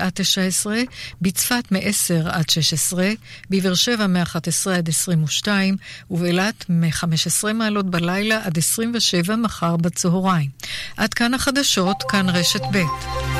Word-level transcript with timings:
עד 0.00 0.12
19, 0.14 0.82
בצפת 1.22 1.64
מ-10 1.70 2.28
עד 2.30 2.50
16, 2.50 3.10
בבאר 3.50 3.74
שבע 3.74 4.06
מ-11 4.06 4.70
עד 4.70 4.88
22, 4.88 5.76
ובאילת 6.10 6.64
מ-15 6.68 7.52
מעלות 7.52 7.90
בלילה 7.90 8.40
עד 8.44 8.58
27 8.58 9.36
מחר 9.36 9.76
בצהריים. 9.76 10.50
עד 10.96 11.14
כאן 11.14 11.34
החדשות, 11.34 12.02
כאן 12.08 12.28
רשת 12.28 12.62
ב'. 12.72 13.31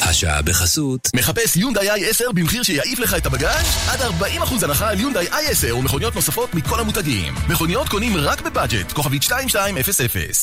השעה 0.00 0.42
בחסות. 0.42 1.08
מחפש 1.16 1.56
יונדאי 1.56 2.10
i10 2.10 2.32
במחיר 2.32 2.62
שיעיף 2.62 2.98
לך 2.98 3.14
את 3.14 3.26
הבגאז'? 3.26 3.66
עד 3.88 4.00
40% 4.00 4.64
הנחה 4.64 4.88
על 4.88 5.00
יונדאי 5.00 5.26
i10 5.26 5.74
ומכוניות 5.74 6.14
נוספות 6.14 6.54
מכל 6.54 6.80
המותגים. 6.80 7.34
מכוניות 7.48 7.88
קונים 7.88 8.16
רק 8.16 8.42
בבאג'ט, 8.42 8.92
כוכבית 8.92 9.22
2200. 9.22 9.76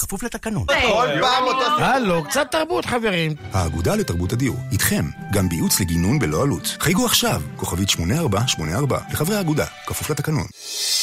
כפוף 0.02 0.24
לתקנון. 0.24 0.66
כל 0.68 1.08
פעם 1.22 1.44
אותו... 1.44 1.84
הלו, 1.84 2.24
קצת 2.24 2.48
תרבות 2.52 2.86
חברים. 2.86 3.36
האגודה 3.54 3.96
לתרבות 3.96 4.34
הדיור, 4.34 4.58
איתכם, 4.72 5.06
גם 5.32 5.50
בייעוץ 5.50 5.80
לגינון 5.80 6.20
בלא 6.20 6.44
עלות. 6.44 6.78
חייגו 6.80 7.06
עכשיו, 7.06 7.42
כוכבית 7.56 7.90
8484, 7.90 9.00
לחברי 9.12 9.36
האגודה, 9.36 9.66
כפוף 9.86 10.10
לתקנון. 10.10 10.46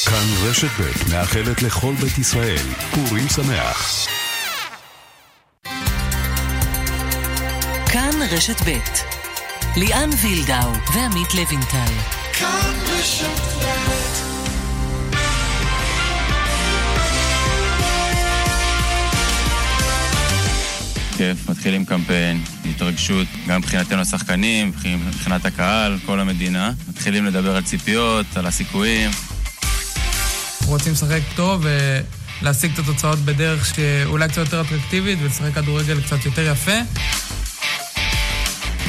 כאן 0.05 0.25
רשת 0.43 0.67
ב' 0.79 1.13
מאחלת 1.13 1.61
לכל 1.61 1.93
בית 2.01 2.17
ישראל, 2.17 2.65
פורים 2.95 3.29
שמח. 3.29 4.07
רשת 8.35 8.61
ב' 8.61 8.77
ליאן 9.77 10.09
וילדאו 10.21 10.71
ועמית 10.93 11.33
לוינטל. 11.33 11.93
כאן 12.33 12.73
כיף, 21.17 21.49
מתחילים 21.49 21.85
קמפיין, 21.85 22.43
התרגשות, 22.69 23.27
גם 23.47 23.59
מבחינתנו 23.59 24.01
השחקנים, 24.01 24.71
מבחינת 25.07 25.45
הקהל, 25.45 25.97
כל 26.05 26.19
המדינה. 26.19 26.71
מתחילים 26.87 27.25
לדבר 27.25 27.55
על 27.55 27.63
ציפיות, 27.63 28.25
על 28.35 28.45
הסיכויים. 28.45 29.11
רוצים 30.65 30.93
לשחק 30.93 31.21
טוב 31.35 31.65
ולהשיג 32.41 32.71
את 32.73 32.79
התוצאות 32.79 33.19
בדרך 33.19 33.75
שאולי 33.75 34.27
קצת 34.27 34.37
יותר 34.37 34.61
אטרקטיבית 34.61 35.19
ולשחק 35.21 35.53
כדורגל 35.53 36.01
קצת 36.01 36.25
יותר 36.25 36.51
יפה. 36.51 36.77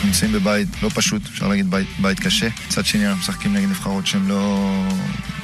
נמצאים 0.05 0.33
בבית 0.33 0.69
לא 0.83 0.91
פשוט, 0.95 1.23
אפשר 1.27 1.49
להגיד 1.49 1.71
בית, 1.71 1.87
בית 1.99 2.21
קשה. 2.21 2.49
מצד 2.67 2.87
שני 2.87 3.07
אנחנו 3.07 3.21
משחקים 3.21 3.53
נגד 3.53 3.69
נבחרות 3.69 4.07
שהן 4.07 4.27
לא... 4.27 4.71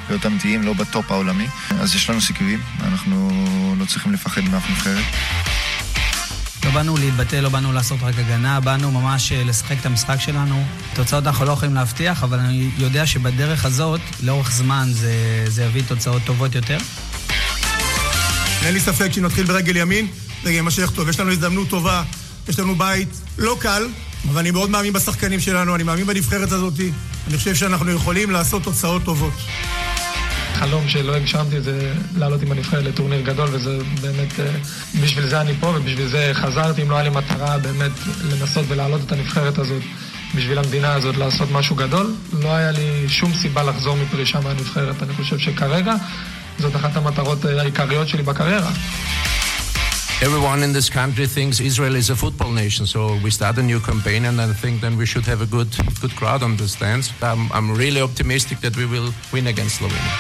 להיות 0.08 0.26
אמיתיים, 0.26 0.62
לא 0.62 0.72
בטופ 0.72 1.10
העולמי. 1.10 1.46
אז 1.80 1.94
יש 1.94 2.10
לנו 2.10 2.20
סיכויים, 2.20 2.60
אנחנו 2.80 3.30
לא 3.78 3.84
צריכים 3.84 4.12
לפחד 4.12 4.40
מאף 4.40 4.70
נבחרת. 4.70 5.04
לא 6.64 6.70
באנו 6.70 6.96
להתבטא, 6.96 7.36
לא 7.36 7.48
באנו 7.48 7.72
לעשות 7.72 7.98
רק 8.02 8.14
הגנה, 8.18 8.60
באנו 8.60 8.90
ממש 8.90 9.32
אה, 9.32 9.44
לשחק 9.44 9.76
את 9.80 9.86
המשחק 9.86 10.20
שלנו. 10.20 10.64
תוצאות 10.94 11.26
אנחנו 11.26 11.44
לא 11.44 11.52
יכולים 11.52 11.74
להבטיח, 11.74 12.22
אבל 12.22 12.38
אני 12.38 12.70
יודע 12.78 13.06
שבדרך 13.06 13.64
הזאת, 13.64 14.00
לאורך 14.22 14.52
זמן, 14.52 14.88
זה, 14.90 15.44
זה 15.48 15.64
יביא 15.64 15.82
תוצאות 15.88 16.22
טובות 16.24 16.54
יותר. 16.54 16.78
אין 18.62 18.74
לי 18.74 18.80
ספק 18.80 19.12
שאם 19.12 19.24
נתחיל 19.24 19.46
ברגל 19.46 19.76
ימין, 19.76 20.06
זה 20.42 20.52
יימשך 20.52 20.90
טוב. 20.90 21.08
יש 21.08 21.20
לנו 21.20 21.30
הזדמנות 21.30 21.68
טובה, 21.68 22.02
יש 22.48 22.58
לנו 22.58 22.74
בית 22.74 23.08
לא 23.38 23.56
קל, 23.60 23.88
אבל 24.28 24.38
אני 24.38 24.50
מאוד 24.50 24.70
מאמין 24.70 24.92
בשחקנים 24.92 25.40
שלנו, 25.40 25.74
אני 25.74 25.82
מאמין 25.82 26.06
בנבחרת 26.06 26.52
הזאת. 26.52 26.74
אני 27.28 27.38
חושב 27.38 27.54
שאנחנו 27.54 27.90
יכולים 27.90 28.30
לעשות 28.30 28.62
תוצאות 28.62 29.04
טובות. 29.04 29.32
חלום 30.54 30.88
שלא 30.88 31.14
הגשמתי 31.14 31.60
זה 31.60 31.94
לעלות 32.16 32.42
עם 32.42 32.52
הנבחרת 32.52 32.84
לטורניר 32.84 33.20
גדול, 33.20 33.48
וזה 33.52 33.78
באמת, 34.00 34.40
אה, 34.40 34.50
בשביל 35.02 35.26
זה 35.26 35.40
אני 35.40 35.52
פה 35.60 35.66
ובשביל 35.66 36.08
זה 36.08 36.30
חזרתי, 36.34 36.82
אם 36.82 36.90
לא 36.90 36.94
היה 36.94 37.04
לי 37.04 37.10
מטרה 37.10 37.58
באמת 37.58 37.90
לנסות 38.30 38.64
ולהעלות 38.68 39.00
את 39.06 39.12
הנבחרת 39.12 39.58
הזאת 39.58 39.82
בשביל 40.34 40.58
המדינה 40.58 40.94
הזאת 40.94 41.16
לעשות 41.16 41.50
משהו 41.50 41.76
גדול, 41.76 42.14
לא 42.32 42.54
היה 42.54 42.70
לי 42.70 43.08
שום 43.08 43.32
סיבה 43.34 43.62
לחזור 43.62 43.96
מפרישה 43.96 44.40
מהנבחרת. 44.40 45.02
אני 45.02 45.14
חושב 45.14 45.38
שכרגע 45.38 45.94
זאת 46.58 46.76
אחת 46.76 46.96
המטרות 46.96 47.46
אה, 47.46 47.60
העיקריות 47.60 48.08
שלי 48.08 48.22
בקריירה. 48.22 48.70
Everyone 50.22 50.62
in 50.62 50.74
this 50.74 50.90
country 50.90 51.26
thinks 51.26 51.60
Israel 51.60 51.94
is 51.96 52.10
a 52.10 52.14
football 52.14 52.52
nation, 52.52 52.84
so 52.84 53.16
we 53.24 53.30
start 53.30 53.56
a 53.56 53.62
new 53.62 53.80
campaign, 53.80 54.26
and 54.26 54.38
I 54.38 54.52
think 54.52 54.82
then 54.82 54.98
we 54.98 55.06
should 55.06 55.24
have 55.24 55.40
a 55.40 55.46
good, 55.46 55.70
good 56.02 56.14
crowd 56.14 56.42
on 56.42 56.58
the 56.58 56.68
stands. 56.68 57.10
I'm, 57.22 57.50
I'm 57.56 57.68
really 57.74 58.02
optimistic 58.02 58.60
that 58.60 58.76
we 58.76 58.84
will 58.84 59.14
win 59.32 59.46
against 59.46 59.76
Slovenia. 59.78 60.12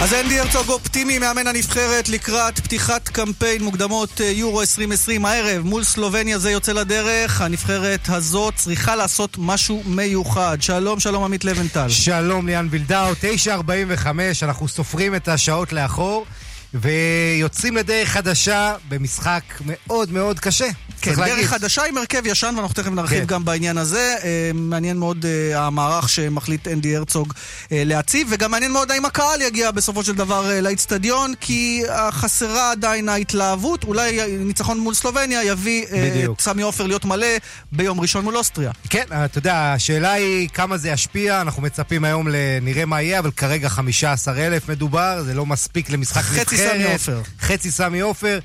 אז 0.00 0.14
אנדי 0.14 0.38
הרצוג 0.38 0.68
אופטימי, 0.68 1.18
מאמן 1.18 1.46
הנבחרת 1.46 2.08
לקראת 2.08 2.60
פתיחת 2.60 3.08
קמפיין 3.08 3.62
מוקדמות 3.62 4.20
יורו 4.20 4.60
2020 4.60 5.24
הערב 5.24 5.62
מול 5.62 5.84
סלובניה 5.84 6.38
זה 6.38 6.50
יוצא 6.50 6.72
לדרך. 6.72 7.40
הנבחרת 7.40 8.08
הזאת 8.08 8.54
צריכה 8.54 8.96
לעשות 8.96 9.36
משהו 9.38 9.82
מיוחד. 9.86 10.58
שלום, 10.60 11.00
שלום 11.00 11.24
עמית 11.24 11.44
לבנטל. 11.44 11.88
שלום 11.88 12.46
ליאן 12.46 12.68
וילדאו, 12.70 13.12
9.45, 13.12 14.06
אנחנו 14.42 14.68
סופרים 14.68 15.14
את 15.14 15.28
השעות 15.28 15.72
לאחור. 15.72 16.26
ויוצאים 16.74 17.76
לדרך 17.76 18.08
חדשה 18.08 18.74
במשחק 18.88 19.42
מאוד 19.66 20.12
מאוד 20.12 20.40
קשה. 20.40 20.66
כן, 21.00 21.10
דרך 21.10 21.18
להגיד. 21.18 21.46
חדשה 21.46 21.84
עם 21.84 21.96
הרכב 21.96 22.26
ישן, 22.26 22.54
ואנחנו 22.56 22.74
תכף 22.74 22.90
נרחיב 22.90 23.18
כן. 23.18 23.26
גם 23.26 23.44
בעניין 23.44 23.78
הזה. 23.78 24.16
אה, 24.24 24.50
מעניין 24.54 24.96
מאוד 24.96 25.26
אה, 25.26 25.66
המערך 25.66 26.08
שמחליט 26.08 26.68
אנדי 26.68 26.96
הרצוג 26.96 27.32
אה, 27.72 27.82
להציב, 27.84 28.28
וגם 28.30 28.50
מעניין 28.50 28.72
מאוד 28.72 28.90
האם 28.90 29.04
הקהל 29.04 29.42
יגיע 29.42 29.70
בסופו 29.70 30.04
של 30.04 30.14
דבר 30.14 30.60
לאיצטדיון, 30.62 31.34
כי 31.40 31.82
חסרה 32.10 32.70
עדיין 32.70 33.08
ההתלהבות. 33.08 33.84
אולי 33.84 34.38
ניצחון 34.38 34.80
מול 34.80 34.94
סלובניה 34.94 35.44
יביא 35.44 35.84
את 35.84 36.40
סמי 36.40 36.62
עופר 36.62 36.86
להיות 36.86 37.04
מלא 37.04 37.26
ביום 37.72 38.00
ראשון 38.00 38.24
מול 38.24 38.36
אוסטריה. 38.36 38.70
כן, 38.90 39.04
אתה 39.24 39.38
יודע, 39.38 39.72
השאלה 39.72 40.12
היא 40.12 40.48
כמה 40.48 40.76
זה 40.76 40.88
ישפיע. 40.88 41.40
אנחנו 41.40 41.62
מצפים 41.62 42.04
היום, 42.04 42.28
נראה 42.62 42.84
מה 42.84 43.02
יהיה, 43.02 43.18
אבל 43.18 43.30
כרגע 43.30 43.68
15,000 43.68 44.68
מדובר, 44.68 45.22
זה 45.22 45.34
לא 45.34 45.46
מספיק 45.46 45.90
למשחק 45.90 46.22
נבחרת. 46.30 46.55
סמי 46.56 46.92
עופר. 46.92 47.22
חצי 47.40 47.70
סמי 47.70 48.00
עופר. 48.00 48.38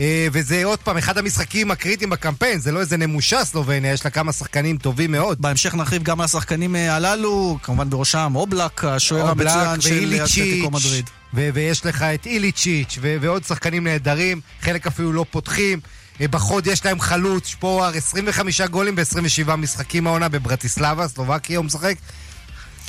אה, 0.00 0.26
וזה 0.32 0.64
עוד 0.64 0.78
פעם 0.78 0.96
אחד 0.96 1.18
המשחקים 1.18 1.70
הקריטיים 1.70 2.10
בקמפיין, 2.10 2.58
זה 2.58 2.72
לא 2.72 2.80
איזה 2.80 2.96
נמושה 2.96 3.44
סלובניה, 3.44 3.92
יש 3.92 4.04
לה 4.04 4.10
כמה 4.10 4.32
שחקנים 4.32 4.76
טובים 4.76 5.12
מאוד. 5.12 5.42
בהמשך 5.42 5.74
נרחיב 5.74 6.02
גם 6.02 6.20
על 6.20 6.24
השחקנים 6.24 6.76
אה, 6.76 6.94
הללו, 6.94 7.58
כמובן 7.62 7.90
בראשם 7.90 8.32
אובלק, 8.34 8.84
השוער 8.84 9.28
המצוין 9.30 9.80
של 9.80 10.14
אתלטיקו 10.24 10.70
מדריד. 10.70 11.10
ויש 11.34 11.86
לך 11.86 12.02
את 12.02 12.26
איליצ'יץ' 12.26 12.98
ועוד 13.00 13.44
שחקנים 13.44 13.84
נהדרים, 13.84 14.40
חלק 14.60 14.86
אפילו 14.86 15.12
לא 15.12 15.24
פותחים. 15.30 15.80
אה, 16.20 16.28
בחוד 16.28 16.66
יש 16.66 16.84
להם 16.84 17.00
חלוץ, 17.00 17.46
שפוער, 17.46 17.96
25 17.96 18.60
גולים 18.60 18.96
ב-27 18.96 19.56
משחקים 19.56 20.06
העונה 20.06 20.28
בברטיסלבה, 20.28 21.08
סלובקיה 21.08 21.58
הוא 21.58 21.64
משחק. 21.64 21.94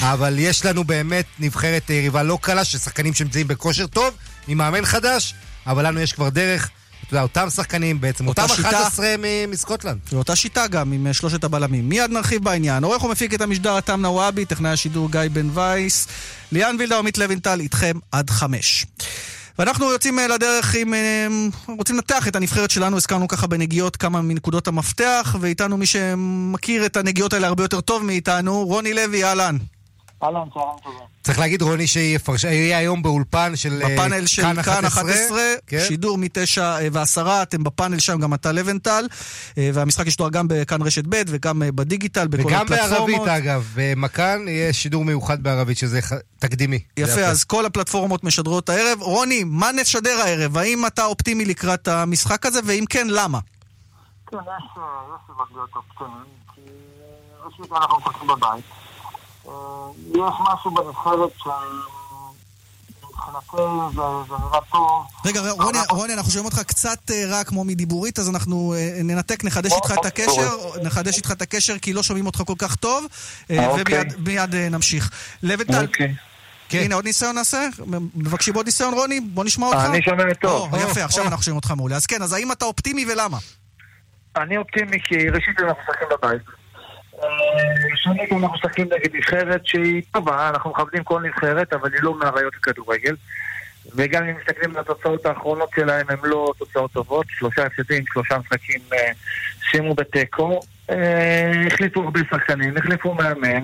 אבל 0.01 0.35
יש 0.39 0.65
לנו 0.65 0.83
באמת 0.83 1.25
נבחרת 1.39 1.89
יריבה 1.89 2.23
לא 2.23 2.37
קלה, 2.41 2.63
של 2.63 2.77
שחקנים 2.77 3.13
שנמצאים 3.13 3.47
בכושר 3.47 3.87
טוב, 3.87 4.13
עם 4.47 4.57
מאמן 4.57 4.85
חדש, 4.85 5.33
אבל 5.67 5.87
לנו 5.87 5.99
יש 5.99 6.13
כבר 6.13 6.29
דרך. 6.29 6.69
אתה 7.07 7.13
יודע, 7.13 7.23
אותם 7.23 7.49
שחקנים 7.49 8.01
בעצם, 8.01 8.27
אותם 8.27 8.47
שיטה, 8.47 8.69
11 8.69 9.15
מסקוטלנד. 9.47 9.99
ואותה 10.13 10.35
שיטה 10.35 10.67
גם 10.67 10.91
עם 10.91 11.07
אה, 11.07 11.13
שלושת 11.13 11.43
הבלמים. 11.43 11.89
מיד 11.89 12.11
נרחיב 12.11 12.43
בעניין. 12.43 12.83
עורך 12.83 13.03
ומפיק 13.03 13.33
את 13.33 13.41
המשדר 13.41 13.77
אתם 13.77 14.01
נוואבי, 14.01 14.45
טכנאי 14.45 14.71
השידור 14.71 15.11
גיא 15.11 15.21
בן 15.33 15.49
וייס. 15.53 16.07
ליאן 16.51 16.75
וילדר, 16.79 16.97
עמית 16.97 17.17
לוינטל, 17.17 17.59
איתכם 17.59 17.97
עד 18.11 18.29
חמש. 18.29 18.85
ואנחנו 19.59 19.91
יוצאים 19.91 20.19
אה, 20.19 20.27
לדרך 20.27 20.75
עם... 20.75 20.93
אה, 20.93 21.27
רוצים 21.67 21.95
לנתח 21.95 22.27
את 22.27 22.35
הנבחרת 22.35 22.71
שלנו, 22.71 22.97
הזכרנו 22.97 23.27
ככה 23.27 23.47
בנגיעות 23.47 23.95
כמה 23.95 24.21
מנקודות 24.21 24.67
המפתח, 24.67 25.35
ואיתנו 25.39 25.77
מי 25.77 25.85
שמכיר 25.85 26.85
את 26.85 26.97
הנגיעות 26.97 27.33
האלה 27.33 27.47
הרבה 27.47 27.63
יותר 27.63 27.81
טוב 27.81 28.03
מאיתנו, 28.03 28.65
רוני 28.65 28.93
לוי, 28.93 29.23
אהלן. 29.23 29.57
אהלן, 30.23 30.49
צהריים 30.53 30.77
טובים. 30.83 30.99
צריך 31.23 31.39
להגיד, 31.39 31.61
רוני, 31.61 31.87
שיהיה 31.87 32.77
היום 32.77 33.03
באולפן 33.03 33.55
של 33.55 33.81
אה, 33.83 33.89
בפאנל 33.89 34.25
של 34.25 34.41
כאן 34.41 34.85
11, 34.85 35.39
כן? 35.67 35.79
שידור 35.87 36.17
מ-9 36.17 36.61
אה, 36.61 36.87
ו-10, 36.91 37.27
אתם 37.43 37.63
בפאנל 37.63 37.99
שם, 37.99 38.19
גם 38.19 38.33
אתה 38.33 38.51
לבנטל, 38.51 39.07
אה, 39.57 39.69
והמשחק 39.73 40.07
ישתור 40.07 40.29
גם 40.29 40.47
בכאן 40.49 40.81
רשת 40.81 41.03
ב' 41.09 41.21
וגם 41.27 41.61
בדיגיטל, 41.75 42.27
בכל 42.27 42.47
וגם 42.47 42.61
הפלטפורמות. 42.61 43.09
וגם 43.09 43.25
בערבית, 43.25 43.43
אגב, 43.43 43.71
במכאן 43.75 44.47
יהיה 44.47 44.73
שידור 44.73 45.05
מיוחד 45.05 45.43
בערבית, 45.43 45.77
שזה 45.77 45.99
תקדימי. 46.39 46.79
יפה, 46.97 47.21
אז 47.21 47.43
כל 47.43 47.65
הפלטפורמות 47.65 48.23
משדרות 48.23 48.69
הערב. 48.69 49.01
רוני, 49.01 49.43
מה 49.43 49.71
נשדר 49.71 50.21
הערב? 50.21 50.57
האם 50.57 50.85
אתה 50.85 51.05
אופטימי 51.05 51.45
לקראת 51.45 51.87
המשחק 51.87 52.45
הזה, 52.45 52.59
ואם 52.65 52.85
כן, 52.89 53.07
למה? 53.09 53.39
כן, 54.27 54.37
יש 54.37 54.63
סיבות 55.27 55.47
להיות 55.51 55.69
אופטימיים, 55.75 56.25
כי 56.55 56.61
ראשית 57.45 57.71
אנחנו 57.71 57.99
פותחים 58.03 58.27
בבית. 58.27 58.82
יש 60.09 60.33
משהו 60.53 60.71
בנבחרת 60.71 61.31
ש... 61.37 61.47
רגע, 65.25 65.51
רוני, 65.51 65.77
רוני, 65.89 66.13
אנחנו 66.13 66.31
שומעים 66.31 66.45
אותך 66.45 66.63
קצת 66.63 67.11
אה, 67.11 67.25
רע 67.25 67.43
כמו 67.43 67.63
מדיבורית, 67.63 68.19
אז 68.19 68.29
אנחנו 68.29 68.73
אה, 68.77 68.91
ננתק, 69.03 69.43
נחדש 69.43 69.71
איתך 69.71 69.93
את 69.99 70.05
הקשר, 70.05 70.57
נחדש 70.83 71.17
איתך 71.17 71.31
את 71.31 71.41
הקשר 71.41 71.77
כי 71.77 71.93
לא 71.93 72.03
שומעים 72.03 72.25
אותך 72.25 72.43
כל 72.47 72.53
כך 72.57 72.75
טוב, 72.75 73.05
אה, 73.51 73.67
אוקיי. 73.67 74.03
ומיד 74.17 74.55
נמשיך. 74.55 75.11
לבנטל, 75.43 75.85
אוקיי. 75.85 76.15
כן. 76.69 76.79
הנה 76.79 76.95
עוד 76.95 77.05
ניסיון 77.05 77.35
נעשה? 77.35 77.67
מבקשים 78.15 78.55
עוד 78.55 78.65
ניסיון, 78.65 78.93
רוני? 78.93 79.19
בוא 79.19 79.43
נשמע 79.43 79.67
אותך. 79.67 79.79
אני 79.85 80.01
שומע 80.01 80.33
טוב. 80.33 80.75
יפה, 80.75 81.03
עכשיו 81.03 81.23
אנחנו 81.23 81.43
שומעים 81.43 81.55
אותך 81.55 81.71
מעולה. 81.71 81.95
אז 81.95 82.05
כן, 82.05 82.21
אז 82.21 82.33
האם 82.33 82.51
אתה 82.51 82.65
אופטימי 82.65 83.05
ולמה? 83.11 83.37
אני 84.37 84.57
אופטימי 84.57 84.97
כי 85.03 85.29
ראשית 85.29 85.59
אנחנו 85.59 85.81
משחקים 85.83 86.07
בבית. 86.11 86.62
אה, 87.23 87.27
שנית 87.95 88.31
אנחנו 88.31 88.53
משחקים 88.53 88.85
נגד 88.85 89.15
נבחרת 89.15 89.65
שהיא 89.65 90.01
טובה, 90.11 90.49
אנחנו 90.49 90.69
מכבדים 90.69 91.03
כל 91.03 91.21
נבחרת, 91.21 91.73
אבל 91.73 91.93
היא 91.93 92.01
לא 92.03 92.19
מאריות 92.19 92.53
הכדורגל. 92.55 93.15
וגם 93.95 94.23
אם 94.23 94.35
מסתכלים 94.37 94.75
על 94.75 94.81
התוצאות 94.81 95.25
האחרונות 95.25 95.69
שלהם, 95.75 96.05
הן 96.09 96.17
לא 96.23 96.53
תוצאות 96.57 96.91
טובות. 96.91 97.25
שלושה 97.29 97.65
הפסדים, 97.65 98.03
שלושה 98.13 98.37
משחקים 98.37 98.81
אה, 98.93 99.11
סיימו 99.71 99.95
בתיקו. 99.95 100.59
אה, 100.89 101.51
החליפו 101.67 102.03
הרבה 102.03 102.19
שחקנים, 102.29 102.77
החליפו 102.77 103.13
מאמן. 103.13 103.63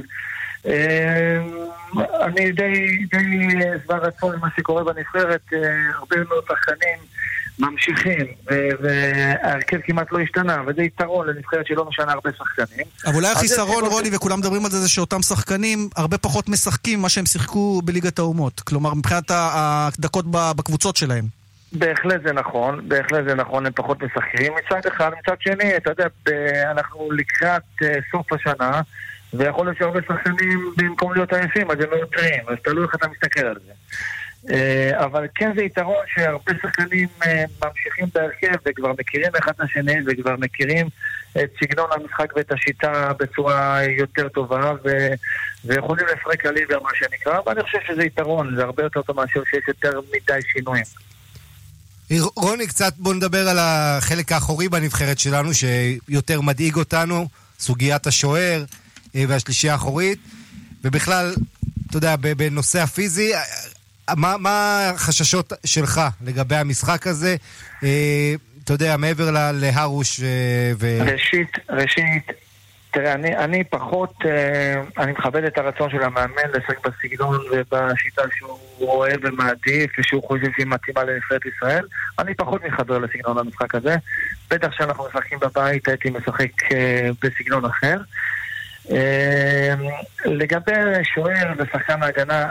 אני 2.22 2.52
די 2.52 2.98
שבע 3.12 3.98
רצון 3.98 4.36
למה 4.36 4.48
שקורה 4.58 4.84
בנבחרת, 4.84 5.42
הרבה 5.94 6.16
מאוד 6.30 6.44
שחקנים 6.48 6.98
ממשיכים, 7.60 8.26
וההרכב 8.82 9.78
כמעט 9.84 10.12
לא 10.12 10.20
השתנה, 10.20 10.62
וזה 10.68 10.84
יתרון 10.84 11.28
לנבחרת 11.28 11.68
שלא 11.68 11.86
משנה 11.86 12.12
הרבה 12.12 12.30
שחקנים. 12.38 12.86
אבל 13.06 13.16
אולי 13.16 13.28
החיסרון, 13.28 13.86
רוני, 13.86 14.10
וכולם 14.16 14.40
מדברים 14.40 14.66
על 14.66 14.72
זה, 14.72 14.80
זה 14.80 14.90
שאותם 14.90 15.22
שחקנים 15.22 15.90
הרבה 15.96 16.18
פחות 16.18 16.50
משחקים 16.50 17.00
ממה 17.00 17.10
שהם 17.10 17.26
שיחקו 17.26 17.82
בליגת 17.86 18.20
האומות. 18.20 18.60
כלומר, 18.60 18.94
מבחינת 18.94 19.32
הדקות 19.32 20.26
בקבוצות 20.32 20.96
שלהם. 20.96 21.26
בהחלט 21.72 22.22
זה 22.26 22.34
נכון, 22.34 22.90
בהחלט 22.90 23.26
זה 23.28 23.36
נכון, 23.36 23.66
הם 23.66 23.72
פחות 23.76 24.04
משחקים. 24.04 24.54
מצד 24.66 24.88
אחד, 24.88 25.12
מצד 25.20 25.36
שני, 25.40 25.78
אתה 25.78 25.92
יודע, 25.92 26.06
אנחנו 26.72 27.12
לקראת 27.12 27.62
אה, 27.84 27.96
סוף 28.12 28.34
השנה, 28.34 28.82
ויכול 29.34 29.66
להיות 29.66 29.78
שהרבה 29.78 30.00
שחקנים, 30.08 30.72
במקום 30.78 31.14
להיות 31.14 31.34
עייפים, 31.34 31.72
אז 31.72 31.78
הם 31.80 31.92
לא 31.92 31.96
יוצרים, 31.96 32.44
אז 32.48 32.56
תלוי 32.64 32.84
איך 32.84 32.96
אתה 32.96 33.08
מסתכל 33.08 33.46
על 33.46 33.56
זה. 33.66 33.72
אה, 34.52 35.06
אבל 35.06 35.28
כן 35.36 35.52
זה 35.56 35.64
יתרון 35.64 36.06
שהרבה 36.16 36.52
שחקנים 36.62 37.08
אה, 37.26 37.44
ממשיכים 37.64 38.06
בהרכב 38.14 38.56
וכבר 38.66 38.94
מכירים 39.00 39.32
אחד 39.40 39.52
את 39.56 39.62
השני 39.62 39.96
וכבר 40.08 40.36
מכירים 40.40 40.88
את 41.32 41.50
סגנון 41.60 41.90
המשחק 41.92 42.34
ואת 42.36 42.52
השיטה 42.52 43.12
בצורה 43.20 43.84
יותר 43.84 44.30
טובה 44.30 44.74
ו... 44.86 44.90
ויכולים 45.66 46.06
לפרק 46.14 46.46
הליבר 46.46 46.80
מה 46.84 46.90
שנקרא, 46.96 47.40
ואני 47.46 47.64
חושב 47.64 47.78
שזה 47.88 48.04
יתרון, 48.04 48.56
זה 48.56 48.64
הרבה 48.64 48.84
יותר 48.84 49.02
טוב 49.02 49.16
מאשר 49.16 49.42
שיש 49.50 49.68
יותר 49.68 50.00
מדי 50.08 50.40
שינויים. 50.54 50.86
רוני, 52.36 52.68
קצת 52.68 52.94
בוא 52.98 53.14
נדבר 53.14 53.50
על 53.50 53.58
החלק 53.60 54.32
האחורי 54.32 54.70
בנבחרת 54.70 55.20
שלנו 55.20 55.50
שיותר 55.54 56.42
מדאיג 56.42 56.76
אותנו, 56.76 57.28
סוגיית 57.60 58.08
השוער 58.08 58.64
אה, 59.16 59.24
והשלישייה 59.28 59.74
האחורית, 59.74 60.20
ובכלל, 60.84 61.34
אתה 61.90 61.98
יודע, 61.98 62.16
בנושא 62.16 62.82
הפיזי, 62.82 63.32
מה, 64.18 64.38
מה 64.38 64.90
החששות 64.90 65.54
שלך 65.66 66.02
לגבי 66.26 66.56
המשחק 66.56 67.08
הזה? 67.08 67.36
אה, 67.84 68.34
אתה 68.64 68.74
יודע, 68.74 68.98
מעבר 68.98 69.52
להרוש 69.54 70.20
אה, 70.20 70.72
ו... 70.80 70.88
ראשית, 71.12 71.58
ראשית, 71.70 72.32
תראה, 72.92 73.14
אני, 73.14 73.38
אני 73.38 73.64
פחות, 73.64 74.14
אה, 74.26 74.82
אני 74.98 75.12
מכבד 75.12 75.44
את 75.44 75.58
הרצון 75.58 75.90
של 75.90 76.04
המאמן 76.04 76.50
לשחק 76.54 76.88
בסגנון 76.88 77.40
ובשיטה 77.52 78.22
שהוא 78.38 78.60
רואה 78.78 79.12
ומעדיף 79.22 79.92
ושהוא 80.00 80.24
חושב 80.28 80.48
שהיא 80.56 80.66
מתאימה 80.66 81.04
לנבחרת 81.04 81.42
ישראל. 81.46 81.86
אני 82.20 82.36
פחות 82.36 82.64
מתחבר 82.64 82.98
לסגנון 82.98 83.38
המשחק 83.38 83.76
הזה. 83.76 83.96
בטח 84.50 84.68
כשאנחנו 84.68 85.06
משחקים 85.08 85.40
בבית 85.40 85.88
הייתי 85.88 86.10
משחק 86.10 86.72
אה, 86.72 87.10
בסגנון 87.22 87.66
אחר. 87.66 87.98
אה, 88.92 89.74
לגבי 90.26 90.72
שוער 91.16 91.54
ושחקן 91.58 92.04
ההגנה, 92.04 92.50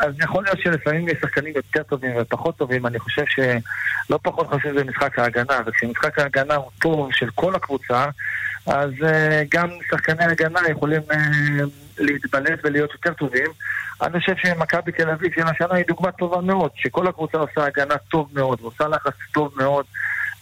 אז 0.00 0.14
יכול 0.20 0.44
להיות 0.44 0.58
שלפעמים 0.60 1.08
יש 1.08 1.14
שחקנים 1.20 1.52
יותר 1.56 1.82
טובים 1.82 2.12
ופחות 2.16 2.56
טובים, 2.56 2.86
אני 2.86 2.98
חושב 2.98 3.24
שלא 3.26 4.18
פחות 4.22 4.46
חשוב 4.46 4.78
זה 4.78 4.84
משחק 4.84 5.18
ההגנה, 5.18 5.60
וכשמשחק 5.66 6.18
ההגנה 6.18 6.54
הוא 6.54 6.70
טוב 6.80 7.08
של 7.12 7.30
כל 7.34 7.54
הקבוצה, 7.54 8.06
אז 8.66 8.90
uh, 8.90 9.06
גם 9.50 9.68
שחקני 9.90 10.24
הגנה 10.24 10.60
יכולים 10.70 11.00
uh, 11.00 11.14
להתבלט 11.98 12.60
ולהיות 12.64 12.92
יותר 12.92 13.12
טובים. 13.12 13.46
אני 14.02 14.20
חושב 14.20 14.32
שמכבי 14.36 14.92
תל 14.92 15.10
אביב 15.10 15.32
של 15.34 15.42
השנה 15.42 15.74
היא 15.74 15.84
דוגמה 15.88 16.12
טובה 16.12 16.40
מאוד, 16.40 16.70
שכל 16.74 17.06
הקבוצה 17.06 17.38
עושה 17.38 17.66
הגנה 17.66 17.94
טוב 18.10 18.28
מאוד, 18.34 18.60
ועושה 18.60 18.88
לחץ 18.88 19.12
טוב 19.32 19.52
מאוד. 19.56 19.84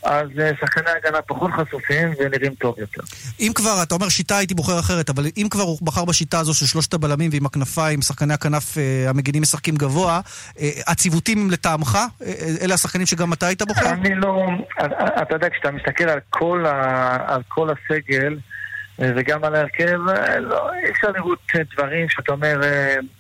אז 0.03 0.29
אה, 0.41 0.51
שחקני 0.61 0.91
הגנה 0.91 1.23
פחות 1.23 1.51
חשופים 1.53 2.15
ונראים 2.19 2.55
טוב 2.55 2.75
יותר. 2.79 3.01
אם 3.41 3.53
כבר, 3.55 3.83
אתה 3.83 3.95
אומר 3.95 4.09
שיטה 4.09 4.37
הייתי 4.37 4.55
בוחר 4.55 4.79
אחרת, 4.79 5.11
אבל 5.11 5.27
אם 5.37 5.47
כבר 5.51 5.63
הוא 5.63 5.79
בחר 5.83 6.05
בשיטה 6.05 6.39
הזו 6.39 6.55
של 6.55 6.67
שלושת 6.67 6.95
הבלמים 6.95 7.31
ועם 7.33 7.47
הכנפיים, 7.47 8.03
שחקני 8.03 8.35
הכנף 8.35 8.79
אה, 8.79 9.11
המגינים 9.11 9.43
משחקים 9.43 9.77
גבוה, 9.77 10.21
אה, 10.61 10.71
הציוותים 10.87 11.51
לטעמך? 11.51 11.99
אלה 12.63 12.75
השחקנים 12.75 13.07
שגם 13.07 13.33
אתה 13.33 13.47
היית 13.47 13.63
בוחר? 13.63 13.91
אני 13.91 14.15
לא... 14.15 14.47
אתה 15.23 15.35
יודע, 15.35 15.49
כשאתה 15.51 15.71
מסתכל 15.71 16.09
על 16.09 16.19
כל, 16.31 16.67
ה, 16.67 17.17
על 17.35 17.43
כל 17.49 17.69
הסגל, 17.71 18.39
וגם 18.99 19.45
על 19.45 19.55
ההרכב, 19.55 19.99
לא, 20.41 20.75
אי 20.75 20.91
אפשר 20.91 21.11
לראות 21.11 21.39
דברים 21.75 22.09
שאתה 22.09 22.33
אומר, 22.33 22.61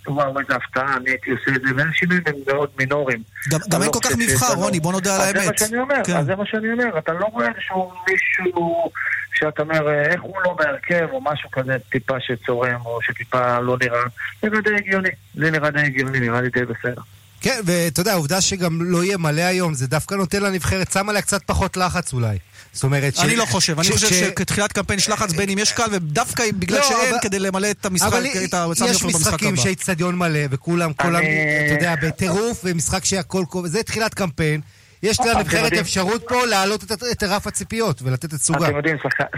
וואו, 0.06 0.40
איזה 0.40 0.54
הפתעה, 0.54 0.96
אני 0.96 1.10
הייתי 1.10 1.30
עושה 1.30 1.50
את 1.56 1.62
זה, 1.62 1.68
ואין 1.76 1.92
שינויים 1.92 2.22
הם 2.26 2.34
מאוד 2.46 2.70
מינוריים. 2.78 3.22
גם 3.50 3.60
אין 3.72 3.88
לא 3.88 3.92
כל 3.92 3.98
כך 4.02 4.10
מבחר, 4.18 4.54
רוני, 4.54 4.80
בוא 4.80 4.92
נודה 4.92 5.14
על 5.14 5.20
האמת. 5.20 5.34
זה 5.42 5.50
מה 5.50 5.58
שאני 5.58 5.78
אומר, 5.78 6.00
כן. 6.04 6.16
אז 6.16 6.26
זה 6.26 6.36
מה 6.36 6.46
שאני 6.46 6.72
אומר, 6.72 6.98
אתה 6.98 7.12
לא 7.12 7.26
רואה 7.32 7.48
איזשהו 7.48 7.92
מישהו 8.08 8.92
שאתה 9.34 9.62
אומר, 9.62 9.92
איך 9.92 10.22
הוא 10.22 10.36
לא 10.44 10.56
בהרכב, 10.58 11.06
או 11.12 11.20
משהו 11.20 11.50
כזה 11.50 11.76
טיפה 11.90 12.14
שצורם, 12.20 12.80
או 12.84 13.02
שטיפה 13.02 13.58
לא 13.58 13.76
נראה, 13.80 14.02
זה 14.42 14.48
נראה 14.48 14.60
די 14.60 14.74
הגיוני, 14.74 15.10
זה 15.34 15.50
נראה 15.50 15.70
די 15.70 15.80
הגיוני, 15.80 16.20
נראה 16.20 16.40
לי 16.40 16.48
די 16.50 16.64
בסדר. 16.64 17.02
כן, 17.40 17.60
ואתה 17.64 18.00
יודע, 18.00 18.12
העובדה 18.12 18.40
שגם 18.40 18.78
לא 18.82 19.04
יהיה 19.04 19.16
מלא 19.16 19.42
היום, 19.42 19.74
זה 19.74 19.86
דווקא 19.86 20.14
נותן 20.14 20.42
לנבחרת, 20.42 20.92
שם 20.92 21.08
עליה 21.08 21.22
קצת 21.22 21.42
פחות 21.46 21.76
לחץ 21.76 22.12
אולי. 22.12 22.38
זאת 22.72 22.84
אומרת 22.84 23.14
ש... 23.14 23.20
אני 23.20 23.36
לא 23.36 23.44
חושב, 23.44 23.80
אני 23.80 23.88
חושב 23.90 24.08
שכתחילת 24.08 24.72
קמפיין 24.72 24.98
יש 24.98 25.08
לחץ 25.08 25.32
בין 25.32 25.48
אם 25.48 25.58
יש 25.58 25.72
קל, 25.72 25.86
ודווקא 25.92 26.44
בגלל 26.58 26.78
לא, 26.78 26.84
שאין 26.88 27.14
כדי 27.22 27.38
למלא 27.38 27.70
את 27.70 27.86
המשחק, 27.86 28.20
את 28.44 28.54
הצד 28.54 28.86
יש 28.88 29.04
משחקים 29.04 29.56
שהאיצטדיון 29.56 30.16
מלא, 30.16 30.40
וכולם, 30.50 30.92
כולם, 30.92 31.20
אתה 31.66 31.74
יודע, 31.74 31.94
בטירוף, 32.02 32.60
ומשחק 32.64 33.04
שהכל... 33.04 33.44
זה 33.64 33.82
תחילת 33.82 34.14
קמפיין. 34.14 34.60
יש 35.02 35.20
לנבחרת 35.20 35.72
אפשרות 35.72 36.22
פה 36.28 36.46
להעלות 36.46 36.84
את 37.12 37.22
רף 37.22 37.46
הציפיות 37.46 38.02
ולתת 38.02 38.34
את 38.34 38.38
סוגה. 38.38 38.66
אתם 38.66 38.76
יודעים, 38.76 38.96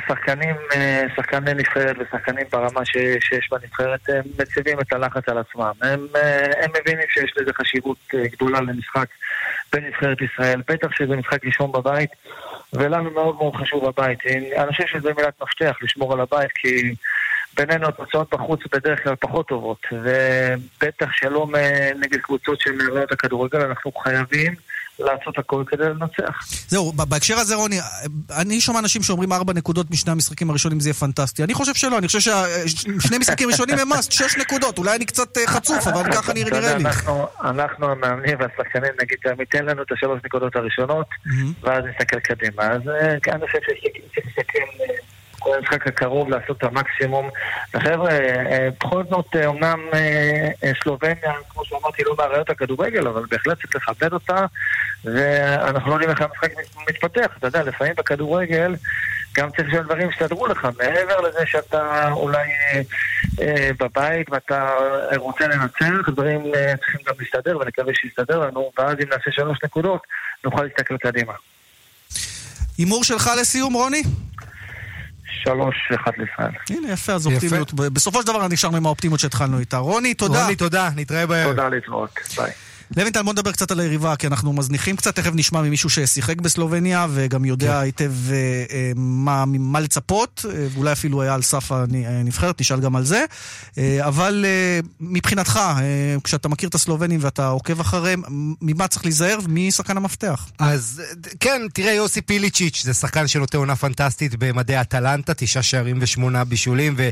שחקנים, 0.09 0.57
אה, 0.75 1.03
שחקני 1.17 1.55
נבחרת 1.55 1.97
ושחקנים 1.99 2.47
ברמה 2.53 2.85
שיש 2.85 3.49
בנבחרת, 3.51 4.01
הם 4.09 4.23
מציבים 4.39 4.81
את 4.81 4.93
הלחץ 4.93 5.23
על 5.29 5.39
עצמם. 5.39 5.73
הם, 5.83 6.07
אה, 6.17 6.65
הם 6.65 6.71
מבינים 6.81 7.07
שיש 7.09 7.33
לזה 7.37 7.51
חשיבות 7.53 7.97
אה, 8.15 8.29
גדולה 8.33 8.61
למשחק 8.61 9.07
בנבחרת 9.73 10.19
ישראל, 10.23 10.63
בטח 10.69 10.89
שזה 10.99 11.17
משחק 11.17 11.45
ראשון 11.45 11.73
בבית, 11.73 12.11
ולנו 12.75 13.11
מאוד 13.11 13.37
מאוד 13.37 13.55
חשוב 13.57 13.87
בבית. 13.87 14.19
אני 14.57 14.69
חושב 14.69 14.87
שזה 14.87 15.13
מילת 15.17 15.43
מפתח 15.43 15.77
לשמור 15.83 16.13
על 16.13 16.21
הבית, 16.21 16.53
כי... 16.55 16.95
בינינו 17.57 17.89
התוצאות 17.89 18.35
בחוץ 18.35 18.61
בדרך 18.73 19.03
כלל 19.03 19.15
פחות 19.21 19.49
טובות, 19.49 19.87
ובטח 19.93 21.13
שלא 21.13 21.47
נגד 22.01 22.21
קבוצות 22.21 22.61
של 22.61 22.73
מעלות 22.73 23.13
הכדורגל, 23.13 23.61
אנחנו 23.61 23.93
חייבים 23.93 24.55
לעשות 24.99 25.39
הכל 25.39 25.65
כדי 25.67 25.85
לנצח. 25.85 26.39
זהו, 26.69 26.93
בהקשר 26.93 27.39
הזה, 27.39 27.55
רוני, 27.55 27.79
אני 28.31 28.61
שומע 28.61 28.79
אנשים 28.79 29.03
שאומרים 29.03 29.33
ארבע 29.33 29.53
נקודות 29.53 29.91
משני 29.91 30.13
המשחקים 30.13 30.51
הראשונים 30.51 30.81
זה 30.81 30.89
יהיה 30.89 30.95
פנטסטי. 30.95 31.45
אני 31.45 31.55
חושב 31.55 31.75
שלא, 31.75 31.99
אני 31.99 32.07
חושב 32.07 32.21
ששני 32.21 33.19
משחקים 33.19 33.49
ראשונים 33.49 33.79
הם 33.79 33.89
מאסט, 33.89 34.13
שש 34.13 34.37
נקודות. 34.37 34.79
אולי 34.79 34.97
אני 34.97 35.07
קצת 35.07 35.39
אה, 35.39 35.47
חצוף, 35.47 35.87
אבל 35.87 36.13
ככה 36.13 36.33
נראה 36.33 36.77
לי. 36.77 36.85
אנחנו 37.45 37.91
המאמנים 37.91 38.39
והשחקנים 38.41 38.93
נגיד 39.03 39.19
תמיד 39.23 39.47
תן 39.51 39.65
לנו 39.65 39.83
את 39.83 39.93
השלוש 39.93 40.21
נקודות 40.25 40.57
הראשונות, 40.57 41.07
ואז 41.63 41.85
נסתכל 41.85 42.21
קדימה. 42.21 42.63
אז 42.63 42.89
אה, 42.89 43.35
אני 43.35 43.47
חושב. 43.47 43.59
אה, 43.59 45.14
כל 45.45 45.59
המשחק 45.59 45.87
הקרוב 45.87 46.29
לעשות 46.29 46.57
את 46.57 46.63
המקסימום. 46.63 47.29
וחבר'ה, 47.75 48.11
אה, 48.11 48.69
בכל 48.81 49.03
זאת, 49.11 49.37
אומנם 49.47 49.81
אה, 49.95 50.49
אה, 50.65 50.73
סלובניה, 50.83 51.33
כמו 51.49 51.65
שאמרתי, 51.65 52.03
לא 52.05 52.15
מאריות 52.19 52.51
הכדורגל, 52.51 53.07
אבל 53.09 53.23
בהחלט 53.31 53.59
צריך 53.61 53.75
לכבד 53.77 54.13
אותה, 54.13 54.47
ואנחנו 55.05 55.91
לא 55.91 55.95
יודעים 55.95 56.11
איך 56.11 56.21
המשחק 56.21 56.51
מתפתח. 56.89 57.37
אתה 57.39 57.47
יודע, 57.47 57.63
לפעמים 57.63 57.95
בכדורגל 57.97 58.75
גם 59.37 59.49
צריך 59.57 59.71
שהדברים 59.71 60.11
יסתדרו 60.11 60.47
לך, 60.47 60.69
מעבר 60.79 61.21
לזה 61.21 61.47
שאתה 61.47 62.09
אולי 62.13 62.49
אה, 63.41 63.71
בבית 63.81 64.31
ואתה 64.31 64.71
רוצה 65.17 65.49
לנצח, 65.49 66.09
דברים 66.09 66.41
אה, 66.55 66.77
צריכים 66.77 67.01
גם 67.07 67.15
להסתדר, 67.19 67.59
ונקווה 67.59 67.93
שיסתדר 67.95 68.39
לנו, 68.39 68.71
ואז 68.79 68.97
אם 69.03 69.09
נעשה 69.09 69.31
שלוש 69.31 69.59
נקודות, 69.65 70.01
נוכל 70.45 70.63
להסתכל 70.63 70.97
קדימה. 70.97 71.33
הימור 72.79 73.05
שלך 73.05 73.31
לסיום, 73.41 73.75
רוני? 73.75 74.03
שלוש, 75.45 75.77
אחד 75.95 76.13
לישראל. 76.19 76.51
הנה, 76.71 76.93
יפה, 76.93 77.13
אז 77.13 77.27
אופטימיות. 77.27 77.75
בסופו 77.75 78.21
של 78.21 78.27
דבר 78.27 78.49
נשארנו 78.49 78.77
עם 78.77 78.87
האופטימיות 78.87 79.21
שהתחלנו 79.21 79.59
איתה. 79.59 79.77
רוני, 79.77 80.15
תודה. 80.15 80.43
רוני, 80.43 80.57
תודה, 80.57 80.89
נתראה 80.97 81.27
בערב. 81.27 81.51
תודה 81.51 81.69
להתראות, 81.69 82.19
ביי. 82.37 82.51
לוינטל, 82.97 83.23
בוא 83.23 83.33
נדבר 83.33 83.53
קצת 83.53 83.71
על 83.71 83.81
היריבה, 83.81 84.17
כי 84.17 84.27
אנחנו 84.27 84.53
מזניחים 84.53 84.97
קצת, 84.97 85.17
תכף 85.17 85.31
נשמע 85.35 85.63
ממישהו 85.63 85.91
ששיחק 85.91 86.41
בסלובניה, 86.41 87.07
וגם 87.11 87.45
יודע 87.45 87.67
כן. 87.67 87.77
היטב 87.77 88.13
אה, 88.31 88.37
אה, 88.71 88.93
מה, 88.97 89.45
מה 89.47 89.81
לצפות, 89.81 90.45
אה, 90.49 90.67
ואולי 90.75 90.93
אפילו 90.93 91.23
היה 91.23 91.35
על 91.35 91.43
סף 91.43 91.73
הנבחרת, 91.73 92.61
נשאל 92.61 92.81
גם 92.81 92.97
על 92.97 93.05
זה. 93.05 93.25
אבל 94.01 94.45
מבחינתך, 95.01 95.61
כשאתה 96.25 96.49
מכיר 96.49 96.69
את 96.69 96.75
הסלובנים 96.75 97.21
ואתה 97.23 97.47
עוקב 97.47 97.81
אחריהם, 97.81 98.23
ממה 98.63 98.89
צריך 98.89 99.05
להיזהר 99.05 99.39
ומי 99.45 99.71
שחקן 99.71 99.97
המפתח? 99.97 100.47
אז 100.59 101.03
כן, 101.41 101.63
תראה, 101.73 101.93
יוסי 101.93 102.21
פיליצ'יץ' 102.21 102.83
זה 102.85 102.95
שחקן 102.95 103.27
שנותן 103.27 103.59
עונה 103.59 103.77
פנטסטית 103.77 104.35
במדעי 104.39 104.81
אטלנטה, 104.81 105.35
תשעה 105.35 105.63
שערים 105.63 105.99
ושמונה 106.01 106.45
בישולים, 106.45 106.95
ו... 106.97 107.09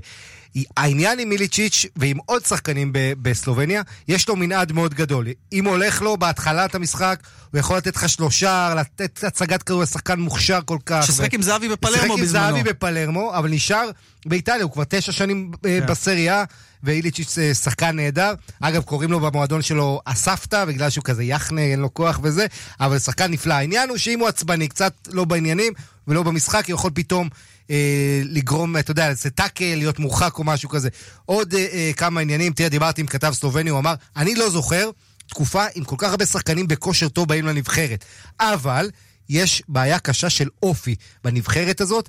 העניין 0.76 1.18
עם 1.18 1.28
מיליצ'יץ' 1.28 1.86
ועם 1.96 2.16
עוד 2.26 2.44
שחקנים 2.44 2.90
בסלובניה, 2.92 3.82
יש 4.08 4.28
לו 4.28 4.36
מנעד 4.36 4.72
מאוד 4.72 4.94
גדול. 4.94 5.26
אם 5.52 5.64
הולך 5.64 6.02
לו 6.02 6.16
בהתחלת 6.16 6.74
המשחק, 6.74 7.18
הוא 7.50 7.58
יכול 7.58 7.76
לתת 7.76 7.96
לך 7.96 8.08
שלושה, 8.08 8.74
לתת 8.74 9.24
הצגת 9.24 9.62
כדור 9.62 9.82
לשחקן 9.82 10.20
מוכשר 10.20 10.58
כל 10.64 10.78
כך. 10.86 11.06
ששיחק 11.06 11.34
עם 11.34 11.42
זהבי 11.42 11.68
בפלרמו 11.68 11.98
בזמנו. 11.98 12.16
ששיחק 12.16 12.20
עם 12.20 12.26
זהבי 12.26 12.62
בפלרמו, 12.62 13.34
אבל 13.34 13.50
נשאר 13.50 13.90
באיטליה, 14.26 14.62
הוא 14.62 14.72
כבר 14.72 14.84
תשע 14.88 15.12
שנים 15.12 15.50
אה, 15.66 15.78
כן. 15.80 15.86
בסריה, 15.86 16.44
ואיליצ'יץ' 16.82 17.38
אה, 17.38 17.54
שחקן 17.54 17.96
נהדר. 17.96 18.34
אגב, 18.60 18.82
קוראים 18.82 19.10
לו 19.10 19.20
במועדון 19.20 19.62
שלו 19.62 20.00
אספתא, 20.04 20.64
בגלל 20.64 20.90
שהוא 20.90 21.04
כזה 21.04 21.24
יחנה, 21.24 21.60
אין 21.60 21.80
לו 21.80 21.94
כוח 21.94 22.20
וזה, 22.22 22.46
אבל 22.80 22.98
שחקן 22.98 23.30
נפלא. 23.30 23.54
העניין 23.54 23.88
הוא 23.88 23.96
שאם 23.96 24.20
הוא 24.20 24.28
עצבני, 24.28 24.68
קצת 24.68 24.92
לא 25.12 25.24
בעניינים 25.24 25.72
ולא 26.08 26.22
במשחק, 26.22 26.64
יכול 26.68 26.90
פתאום 26.94 27.28
אה, 27.70 28.22
לגרום, 28.24 28.76
אתה 28.76 28.90
יודע, 28.90 29.14
זה 29.14 29.30
טאקל, 29.30 29.74
להיות 29.74 29.98
מורחק 29.98 30.38
או 30.38 30.44
משהו 30.44 30.68
כזה. 30.68 30.88
עוד 31.24 31.54
אה, 31.54 31.66
אה, 31.72 31.90
כמה 31.96 32.20
עניינים, 32.20 32.52
תראה, 32.52 32.68
דיברתי 32.68 33.00
עם 33.00 33.06
כתב 33.06 33.32
סלובני, 33.34 33.70
הוא 33.70 33.78
אמר, 33.78 33.94
אני 34.16 34.34
לא 34.34 34.50
זוכר 34.50 34.90
תקופה 35.26 35.64
עם 35.74 35.84
כל 35.84 35.96
כך 35.98 36.10
הרבה 36.10 36.26
שחקנים 36.26 36.68
בכושר 36.68 37.08
טוב 37.08 37.28
באים 37.28 37.46
לנבחרת. 37.46 38.04
אבל... 38.40 38.90
יש 39.28 39.62
בעיה 39.68 39.98
קשה 39.98 40.30
של 40.30 40.48
אופי 40.62 40.94
בנבחרת 41.24 41.80
הזאת. 41.80 42.08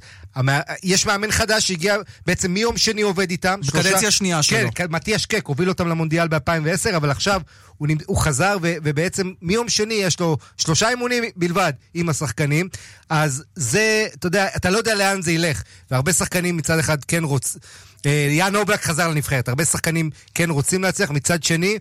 יש 0.84 1.06
מאמן 1.06 1.32
חדש 1.32 1.68
שהגיע, 1.68 1.96
בעצם 2.26 2.52
מיום 2.52 2.78
שני 2.78 3.02
עובד 3.02 3.30
איתם. 3.30 3.60
בקדנציה 3.68 3.92
שלושה... 3.92 4.12
שנייה 4.12 4.44
שלו. 4.44 4.70
כן, 4.76 4.86
מתיאש 4.90 5.26
קק 5.26 5.46
הוביל 5.46 5.70
אותם 5.70 5.88
למונדיאל 5.88 6.28
ב-2010, 6.28 6.96
אבל 6.96 7.12
עכשיו 7.12 7.42
הוא, 7.78 7.88
נמד... 7.88 8.04
הוא 8.06 8.18
חזר, 8.18 8.58
ו... 8.62 8.74
ובעצם 8.84 9.32
מיום 9.42 9.70
שני 9.70 9.94
יש 9.94 10.20
לו 10.20 10.38
שלושה 10.58 10.90
אימונים 10.90 11.24
בלבד 11.36 11.74
עם 11.94 12.10
השחקנים. 12.10 12.70
אז 13.10 13.44
זה, 13.56 14.08
אתה 14.14 14.28
יודע, 14.28 14.48
אתה 14.56 14.70
לא 14.70 14.78
יודע 14.78 14.96
לאן 14.96 15.22
זה 15.22 15.32
ילך. 15.32 15.64
והרבה 15.92 16.14
שחקנים 16.14 16.58
מצד 16.58 16.80
אחד 16.80 17.04
כן 17.04 17.24
רוצים... 17.24 17.62
אה, 18.06 18.28
יאן 18.32 18.56
אובלק 18.56 18.84
חזר 18.84 19.08
לנבחרת, 19.08 19.50
הרבה 19.50 19.66
שחקנים 19.66 20.10
כן 20.34 20.50
רוצים 20.50 20.84
להצליח, 20.84 21.12
מצד 21.12 21.44
שני, 21.44 21.78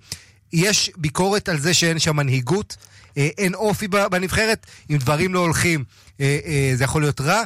יש 0.52 0.90
ביקורת 0.96 1.48
על 1.48 1.60
זה 1.60 1.74
שאין 1.74 1.98
שם 1.98 2.16
מנהיגות. 2.16 2.76
אה, 3.18 3.28
אין 3.38 3.54
אופי 3.54 3.88
בנבחרת, 3.88 4.66
אם 4.90 4.96
דברים 4.96 5.34
לא 5.34 5.38
הולכים 5.38 5.84
אה, 6.20 6.38
אה, 6.44 6.72
זה 6.74 6.84
יכול 6.84 7.02
להיות 7.02 7.20
רע. 7.20 7.42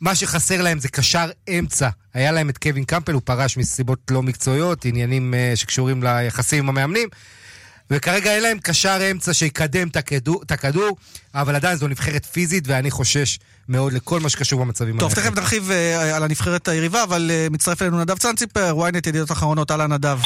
מה 0.00 0.14
שחסר 0.14 0.62
להם 0.62 0.78
זה 0.78 0.88
קשר 0.88 1.30
אמצע. 1.48 1.88
היה 2.14 2.32
להם 2.32 2.50
את 2.50 2.58
קווין 2.58 2.84
קמפל, 2.84 3.12
הוא 3.12 3.22
פרש 3.24 3.56
מסיבות 3.56 3.98
לא 4.10 4.22
מקצועיות, 4.22 4.84
עניינים 4.84 5.34
שקשורים 5.54 6.02
ליחסים 6.02 6.58
עם 6.58 6.68
המאמנים. 6.68 7.08
וכרגע 7.92 8.34
אין 8.34 8.42
להם 8.42 8.58
קשר 8.62 9.10
אמצע 9.10 9.34
שיקדם 9.34 9.88
את 10.42 10.50
הכדור, 10.50 10.96
אבל 11.34 11.54
עדיין 11.54 11.76
זו 11.76 11.88
נבחרת 11.88 12.24
פיזית, 12.24 12.64
ואני 12.66 12.90
חושש 12.90 13.38
מאוד 13.68 13.92
לכל 13.92 14.20
מה 14.20 14.28
שקשור 14.28 14.60
במצבים 14.60 14.94
האלה. 14.94 15.00
טוב, 15.00 15.14
תכף 15.14 15.36
נרחיב 15.36 15.70
אה, 15.70 16.14
על 16.14 16.22
הנבחרת 16.22 16.68
היריבה, 16.68 17.02
אבל 17.02 17.30
אה, 17.30 17.52
מצטרף 17.52 17.82
אלינו 17.82 18.00
נדב 18.00 18.18
צנציפר, 18.18 18.74
ynet 18.88 19.08
ידיעות 19.08 19.32
אחרונות, 19.32 19.70
אהלן 19.70 19.92
נדב. 19.92 20.18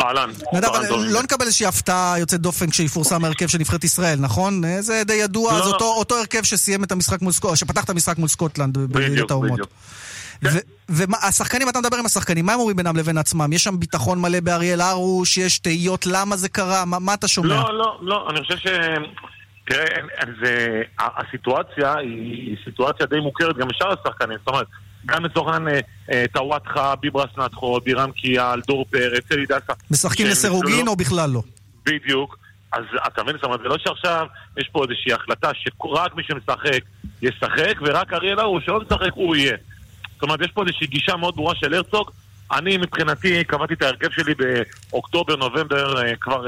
אהלן. 0.00 0.30
נדב, 0.52 0.68
לא 0.90 1.22
נקבל 1.22 1.44
איזושהי 1.44 1.66
הפתעה 1.66 2.14
יוצאת 2.18 2.40
דופן 2.40 2.70
כשיפורסם 2.70 3.24
ההרכב 3.24 3.46
של 3.46 3.58
נבחרת 3.58 3.84
ישראל, 3.84 4.18
נכון? 4.20 4.64
אה, 4.64 4.82
זה 4.82 5.02
די 5.06 5.14
ידוע, 5.14 5.52
לא, 5.52 5.58
זה 5.58 5.64
לא. 5.64 5.72
אותו, 5.72 5.84
אותו 5.84 6.18
הרכב 6.18 6.42
שסיים 6.42 6.84
את 6.84 6.92
המשחק 6.92 7.22
מול 7.22 7.32
סקוטלנד, 7.32 7.58
שפתח 7.58 7.84
את 7.84 7.90
המשחק 7.90 8.18
מול 8.18 8.28
סקוטלנד 8.28 8.78
בליגת 8.78 9.30
האומות. 9.30 9.60
והשחקנים, 10.88 11.68
אתה 11.68 11.78
מדבר 11.78 11.96
עם 11.96 12.06
השחקנים, 12.06 12.46
מה 12.46 12.52
הם 12.52 12.58
אומרים 12.58 12.76
בינם 12.76 12.96
לבין 12.96 13.18
עצמם? 13.18 13.52
יש 13.52 13.64
שם 13.64 13.80
ביטחון 13.80 14.20
מלא 14.20 14.40
באריאל 14.40 14.80
הרוש, 14.80 15.38
יש 15.38 15.58
תהיות 15.58 16.06
למה 16.06 16.36
זה 16.36 16.48
קרה, 16.48 16.84
מה, 16.84 16.98
מה 16.98 17.14
אתה 17.14 17.28
שומע? 17.28 17.48
לא, 17.48 17.78
לא, 17.78 17.98
לא, 18.02 18.30
אני 18.30 18.40
חושב 18.40 18.56
ש... 18.56 18.66
תראה, 19.66 19.84
זה, 20.42 20.82
הסיטואציה 20.98 21.94
היא 21.96 22.56
סיטואציה 22.64 23.06
די 23.06 23.20
מוכרת 23.20 23.56
גם 23.56 23.68
לשאר 23.68 23.92
השחקנים, 24.00 24.38
זאת 24.38 24.48
אומרת, 24.48 24.66
גם 25.06 25.24
לצורך 25.24 25.54
העניין 25.54 25.74
אה, 25.74 25.80
אה, 26.12 26.24
טוואטחה, 26.32 26.94
ביברס 26.96 27.30
נתחו, 27.36 27.80
בירם 27.80 28.10
קיאל, 28.12 28.60
דור 28.66 28.84
פרץ, 28.90 29.24
אלי 29.32 29.46
דסה. 29.46 29.72
משחקים 29.90 30.26
לסירוגין 30.26 30.88
או 30.88 30.96
בכלל 30.96 31.30
לא? 31.30 31.42
בדיוק. 31.86 32.38
אז 32.72 32.84
אתה 33.06 33.22
מבין, 33.22 33.34
זאת 33.34 33.44
אומרת, 33.44 33.60
זה 33.60 33.68
לא 33.68 33.76
שעכשיו 33.78 34.26
יש 34.58 34.68
פה 34.72 34.84
איזושהי 34.84 35.12
החלטה 35.12 35.50
שרק 35.54 36.14
מי 36.14 36.22
שמשחק 36.22 36.80
ישחק, 37.22 37.74
ורק 37.86 38.12
אריאל 38.12 38.38
ההוא 38.38 38.60
שלא 38.60 38.80
משחק 38.80 39.12
הוא 39.14 39.36
יהיה. 39.36 39.56
זאת 40.20 40.22
אומרת, 40.22 40.40
יש 40.40 40.50
פה 40.54 40.62
איזושהי 40.62 40.86
גישה 40.86 41.16
מאוד 41.16 41.36
ברורה 41.36 41.54
של 41.54 41.74
הרצוג. 41.74 42.10
אני 42.52 42.76
מבחינתי 42.76 43.44
קבעתי 43.44 43.74
את 43.74 43.82
ההרכב 43.82 44.10
שלי 44.10 44.34
באוקטובר, 44.90 45.36
נובמבר, 45.36 46.02
אה, 46.02 46.16
כבר 46.20 46.46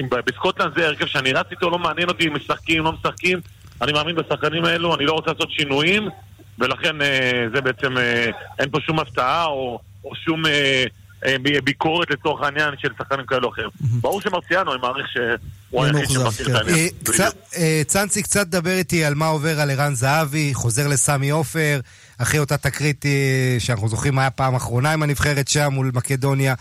אם 0.00 0.08
בסקוטלנד 0.26 0.72
זה 0.76 0.86
הרכב 0.86 1.06
שאני 1.06 1.32
רץ 1.32 1.46
איתו, 1.50 1.70
לא 1.70 1.78
מעניין 1.78 2.08
אותי 2.08 2.28
אם 2.28 2.34
משחקים, 2.34 2.84
לא 2.84 2.92
משחקים. 2.92 3.40
אני 3.82 3.92
מאמין 3.92 4.16
בשחקנים 4.16 4.64
האלו, 4.64 4.94
אני 4.94 5.04
לא 5.06 5.12
רוצה 5.12 5.32
לעשות 5.32 5.50
שינויים, 5.50 6.08
ולכן 6.58 7.02
אה, 7.02 7.44
זה 7.54 7.60
בעצם, 7.60 7.98
אה, 7.98 8.30
אין 8.58 8.70
פה 8.70 8.78
שום 8.80 8.98
הפתעה 8.98 9.44
או, 9.44 9.78
או 10.04 10.10
שום 10.14 10.46
אה, 10.46 10.84
אה, 11.26 11.36
ביקורת 11.64 12.10
לצורך 12.10 12.42
העניין 12.42 12.74
של 12.78 12.88
שחקנים 12.98 13.26
כאלו 13.26 13.48
או 13.48 13.52
אחרים. 13.52 13.68
ברור 13.80 14.20
שמרציאנו, 14.20 14.72
אני 14.72 14.80
מעריך 14.80 15.06
שהוא 15.08 15.84
היחיד 15.84 16.10
שמכיר 16.10 16.46
את 16.46 16.54
העניין. 16.54 16.88
אה, 17.56 17.82
צאנצי, 17.86 18.22
קצת 18.22 18.46
דבר 18.46 18.70
איתי 18.70 19.04
על 19.04 19.14
מה 19.14 19.26
עובר 19.26 19.60
על 19.60 19.70
ערן 19.70 19.94
זהבי, 19.94 20.54
חוזר 20.54 20.88
לסמי 20.88 21.30
עופר, 21.30 21.80
אחרי 22.18 22.40
אותה 22.40 22.56
תקרית 22.56 23.06
אה, 23.06 23.56
שאנחנו 23.58 23.88
זוכרים 23.88 24.14
מה 24.14 24.20
היה 24.20 24.30
פעם 24.30 24.54
אחרונה 24.54 24.92
עם 24.92 25.02
הנבחרת 25.02 25.48
שם 25.48 25.68
מול 25.72 25.90
מקדוניה. 25.94 26.54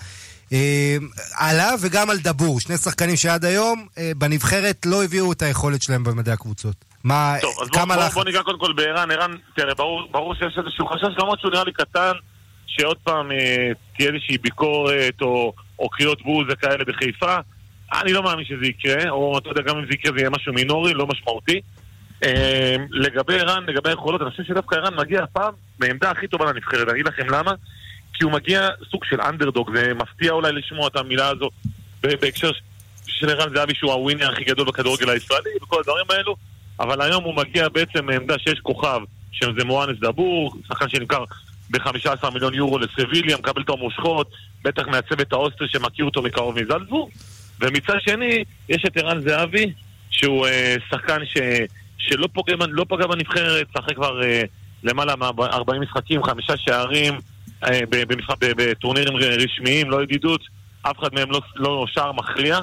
אה, 0.54 0.98
עליו 1.38 1.80
וגם 1.82 2.10
על 2.10 2.18
דבור, 2.18 2.60
שני 2.60 2.78
שחקנים 2.78 3.16
שעד 3.16 3.46
היום 3.46 3.88
אה, 3.98 4.12
בנבחרת 4.18 4.86
לא 4.86 5.04
הביאו 5.04 5.32
את 5.32 5.42
היכולת 5.42 5.82
שלהם 5.82 6.04
במדעי 6.04 6.34
הקבוצות. 6.34 6.76
מה, 7.04 7.36
טוב, 7.42 7.56
אז 7.62 7.70
כמה 7.70 7.96
בוא, 7.96 8.04
בוא, 8.04 8.14
בוא 8.14 8.24
ניגע 8.24 8.44
קודם 8.44 8.60
כל 8.60 8.74
בערן, 8.74 9.12
ערן, 9.12 9.32
תראה, 9.56 9.76
ברור, 9.76 10.08
ברור 10.12 10.36
שיש 10.36 10.58
איזשהו 10.58 10.88
חשש, 10.88 11.18
למרות 11.18 11.40
שהוא 11.40 11.52
נראה 11.52 11.64
לי 11.64 11.72
קטן, 11.72 12.12
שעוד 12.68 12.98
פעם 13.04 13.30
תהיה 13.98 14.10
איזושהי 14.10 14.38
ביקורת 14.38 15.22
או, 15.22 15.54
או 15.80 15.90
קריאות 15.90 16.22
בוז 16.22 16.48
וכאלה 16.50 16.84
בחיפה. 16.86 17.36
אני 17.94 18.14
לא 18.14 18.24
מאמין 18.24 18.46
שזה 18.46 18.66
יקרה, 18.66 19.10
או 19.10 19.38
אתה 19.38 19.50
יודע, 19.50 19.62
גם 19.62 19.78
אם 19.78 19.86
זה 19.86 19.94
יקרה 19.94 20.12
זה 20.12 20.20
יהיה 20.20 20.30
משהו 20.30 20.54
מינורי, 20.54 20.94
לא 20.94 21.08
משמעותי. 21.08 21.62
אה, 22.24 22.76
לגבי 22.92 23.40
ערן, 23.40 23.64
לגבי 23.68 23.90
היכולות, 23.90 24.22
אני 24.22 24.32
חושב 24.32 24.44
שדווקא 24.44 24.76
ערן 24.76 24.96
מגיע 24.96 25.24
הפעם 25.24 25.54
בעמדה 25.80 26.12
הכי 26.12 26.28
טובה 26.28 26.46
לנבחרת, 26.46 26.88
אני 26.88 26.92
אגיד 26.92 27.08
לכם 27.08 27.30
למה. 27.30 27.54
כי 28.14 28.24
הוא 28.24 28.32
מגיע 28.32 28.70
סוג 28.92 29.06
של 29.06 29.22
אנדרדוג, 29.22 29.72
זה 29.76 29.94
מפתיע 29.94 30.32
אולי 30.32 30.52
לשמוע 30.52 30.88
את 30.88 30.96
המילה 30.96 31.30
הזו 31.30 31.50
בהקשר 32.04 32.52
של 33.08 33.30
ערן 33.30 33.56
זהבי 33.56 33.76
שהוא 33.76 33.92
הווינר 33.92 34.32
הכי 34.32 34.44
גדול 34.44 34.68
בכדורגל 34.68 35.10
הישראלי 35.10 35.50
וכל 35.64 35.80
הדברים 35.80 36.06
האלו, 36.10 36.36
אבל 36.80 37.02
היום 37.02 37.24
הוא 37.24 37.36
מגיע 37.36 37.70
בעצם 37.70 38.06
מעמדה 38.06 38.40
שיש 38.40 38.60
כוכב, 38.60 39.00
שזה 39.32 39.66
מואנס 39.66 40.00
דבור, 40.00 40.56
שחקן 40.68 40.90
שנמכר 40.90 41.24
ב-15 41.70 42.30
מיליון 42.30 42.54
יורו 42.54 42.80
לסביליה, 42.80 43.38
מקבל 43.38 43.62
את 43.62 43.70
המושכות, 43.70 44.32
בטח 44.64 44.88
מהצוות 44.88 45.34
האוסטרי 45.34 45.68
שמכיר 45.70 46.06
אותו 46.06 46.22
מקרוב 46.22 46.60
מזלזבורג, 46.62 47.12
ומצד 47.60 47.98
שני, 48.00 48.44
יש 48.70 48.84
את 48.88 48.98
ערן 48.98 49.22
זהבי, 49.22 49.74
שהוא 50.10 50.48
אה, 50.48 50.76
שחקן 50.90 51.26
ש, 51.26 51.38
שלא 52.08 52.28
פוגע, 52.34 52.56
לא 52.70 52.86
פגע 52.90 53.08
בנבחרת, 53.08 53.68
שחק 53.78 53.96
כבר 53.96 54.24
אה, 54.24 54.44
למעלה 54.84 55.16
מ-40 55.16 55.80
משחקים, 55.80 56.24
חמישה 56.24 56.54
שערים, 56.58 57.14
אה, 57.64 57.80
בטורנירים 58.40 59.16
רשמיים, 59.18 59.90
לא 59.90 60.04
ידידות, 60.04 60.42
אף 60.82 61.00
אחד 61.00 61.14
מהם 61.14 61.32
לא, 61.32 61.42
לא 61.56 61.86
שער 61.88 62.12
מכריע, 62.12 62.60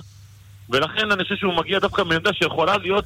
ולכן 0.71 1.13
אני 1.13 1.23
חושב 1.23 1.37
שהוא 1.37 1.55
מגיע 1.55 1.79
דווקא 1.79 2.03
מעמדה 2.03 2.33
שיכולה 2.33 2.77
להיות, 2.77 3.05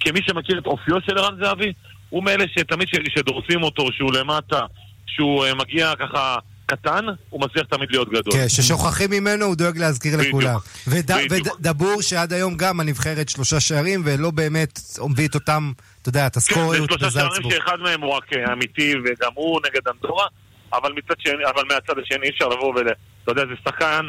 כמי 0.00 0.20
שמכיר 0.22 0.58
את 0.58 0.66
אופיו 0.66 0.96
של 1.06 1.18
ערן 1.18 1.34
זהבי, 1.44 1.72
הוא 2.10 2.24
מאלה 2.24 2.44
שתמיד 2.48 2.88
שדורסים 3.08 3.62
אותו, 3.62 3.92
שהוא 3.92 4.12
למטה, 4.12 4.60
שהוא 5.06 5.44
אה, 5.44 5.54
מגיע 5.54 5.92
ככה... 5.98 6.36
קטן, 6.66 7.04
הוא 7.30 7.40
מצליח 7.40 7.66
תמיד 7.66 7.90
להיות 7.90 8.08
גדול. 8.08 8.32
כן, 8.32 8.48
ששוכחים 8.48 9.10
ממנו, 9.10 9.44
הוא 9.44 9.54
דואג 9.54 9.78
להזכיר 9.78 10.18
בדיוק, 10.18 10.28
לכולם. 10.28 10.56
וד, 10.88 11.10
ודבור, 11.30 12.02
שעד 12.02 12.32
היום 12.32 12.56
גם 12.56 12.80
הנבחרת 12.80 13.28
שלושה 13.28 13.60
שערים, 13.60 14.02
ולא 14.04 14.30
באמת 14.30 14.80
מביא 15.08 15.28
את 15.28 15.34
אותם, 15.34 15.72
אתה 16.02 16.08
יודע, 16.08 16.26
את 16.26 16.36
הסקוריות. 16.36 16.90
כן, 16.90 16.94
זה 16.94 17.10
שלושה 17.10 17.20
שערים 17.20 17.50
שאחד 17.50 17.76
מהם 17.82 18.00
הוא 18.00 18.14
רק 18.14 18.32
אה, 18.32 18.52
אמיתי, 18.52 18.94
וגם 19.04 19.30
הוא 19.34 19.60
נגד 19.66 19.88
אנדורה, 19.88 20.26
אבל 20.72 20.92
מצד 20.92 21.14
שני, 21.18 21.32
אבל 21.54 21.62
מהצד 21.68 21.94
השני 22.02 22.26
אי 22.26 22.30
אפשר 22.30 22.48
לבוא 22.48 22.74
ול... 22.74 22.88
אתה 23.22 23.32
יודע, 23.32 23.42
זה 23.46 23.54
שחקן 23.64 24.06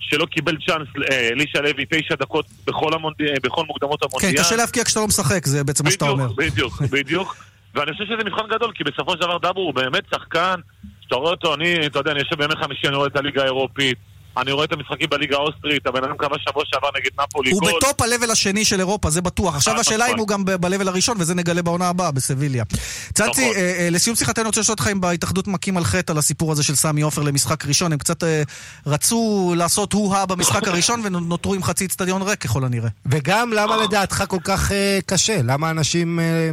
שלא 0.00 0.26
קיבל 0.26 0.56
צ'אנס, 0.66 0.88
אה, 1.10 1.28
אלישע 1.28 1.60
לוי, 1.60 1.84
תשע 1.90 2.14
דקות 2.14 2.46
בכל, 2.66 2.94
המונד... 2.94 3.14
אה, 3.20 3.34
בכל 3.42 3.64
מוקדמות 3.64 4.02
המונדיאל. 4.02 4.32
כן, 4.36 4.42
קשה 4.42 4.56
להבקיע 4.56 4.84
כשאתה 4.84 5.00
לא 5.00 5.06
משחק, 5.06 5.46
זה 5.46 5.64
בעצם 5.64 5.84
מה 5.84 5.90
שאתה 5.90 6.08
אומר. 6.08 6.32
בדיוק, 6.32 6.80
בדיוק. 6.80 7.36
ואני 7.74 7.92
חושב 7.92 8.04
שזה 8.04 8.24
מבחן 8.24 8.48
גדול, 8.50 8.72
כי 8.74 8.84
בסופו 8.84 9.12
של 9.12 9.20
דבר 9.20 9.38
דאבור 9.38 9.64
הוא 9.64 9.74
באמת 9.74 10.04
שחקן, 10.14 10.60
שאתה 11.08 11.16
רואה 11.16 11.30
אותו, 11.30 11.54
אני, 11.54 11.86
אתה 11.86 11.98
יודע, 11.98 12.10
אני 12.10 12.18
יושב 12.18 12.36
בימי 12.38 12.54
חמישי, 12.64 12.88
אני 12.88 12.96
רואה 12.96 13.06
את 13.06 13.16
הליגה 13.16 13.42
האירופית, 13.42 13.98
אני 14.36 14.52
רואה 14.52 14.64
את 14.64 14.72
המשחקים 14.72 15.10
בליגה 15.10 15.36
האוסטרית, 15.36 15.86
הבן 15.86 16.04
אדם 16.04 16.16
קבע 16.16 16.36
שבוע 16.38 16.62
שעבר 16.66 16.88
נגד 16.96 17.10
נפולי. 17.20 17.50
הוא 17.50 17.60
גול. 17.60 17.72
ב 17.76 17.83
top 17.83 18.02
ה-level 18.02 18.32
השני 18.32 18.64
של 18.64 18.80
אירופה, 18.80 19.10
זה 19.10 19.22
בטוח. 19.22 19.54
עכשיו 19.56 19.74
חד 19.74 19.80
השאלה 19.80 20.04
אם 20.04 20.10
משמעית. 20.10 20.18
הוא 20.18 20.28
גם 20.28 20.44
ב-level 20.44 20.88
הראשון, 20.88 21.16
וזה 21.20 21.34
נגלה 21.34 21.62
בעונה 21.62 21.88
הבאה, 21.88 22.10
בסביליה. 22.10 22.64
צנצי, 23.14 23.50
נכון. 23.50 23.56
אה, 23.56 23.76
אה, 23.78 23.88
לסיום 23.90 24.16
שיחתנו, 24.16 24.42
אני 24.42 24.46
רוצה 24.46 24.60
לשאול 24.60 24.72
אותך 24.72 24.88
אם 24.92 25.00
בהתאחדות 25.00 25.48
מכים 25.48 25.76
על 25.76 25.84
חטא 25.84 26.12
על 26.12 26.18
הסיפור 26.18 26.52
הזה 26.52 26.62
של 26.62 26.74
סמי 26.74 27.00
עופר 27.00 27.22
למשחק 27.22 27.66
ראשון. 27.66 27.92
הם 27.92 27.98
קצת 27.98 28.24
אה, 28.24 28.42
רצו 28.86 29.54
לעשות 29.56 29.92
הו-הא 29.92 30.26
במשחק 30.26 30.68
הראשון, 30.68 31.00
ונותרו 31.04 31.54
עם 31.54 31.62
חצי 31.62 31.84
אצטדיון 31.84 32.22
ריק 32.22 32.40
ככל 32.40 32.64
הנראה. 32.64 32.88
וגם 33.06 33.52
למה 33.52 33.76
לדעתך 33.76 34.24
כל 34.28 34.40
כך 34.44 34.72
אה, 34.72 34.98
קשה? 35.06 35.40
למה 35.44 35.70
אנשים 35.70 36.20
אה, 36.20 36.50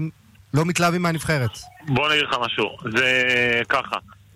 לא 0.53 0.65
מתלהבים 0.65 1.01
מהנבחרת? 1.01 1.49
בוא 1.87 2.07
אני 2.07 2.15
אגיד 2.15 2.25
לך 2.29 2.35
משהו, 2.41 2.65
זה 2.97 3.23
ככה, 3.69 3.95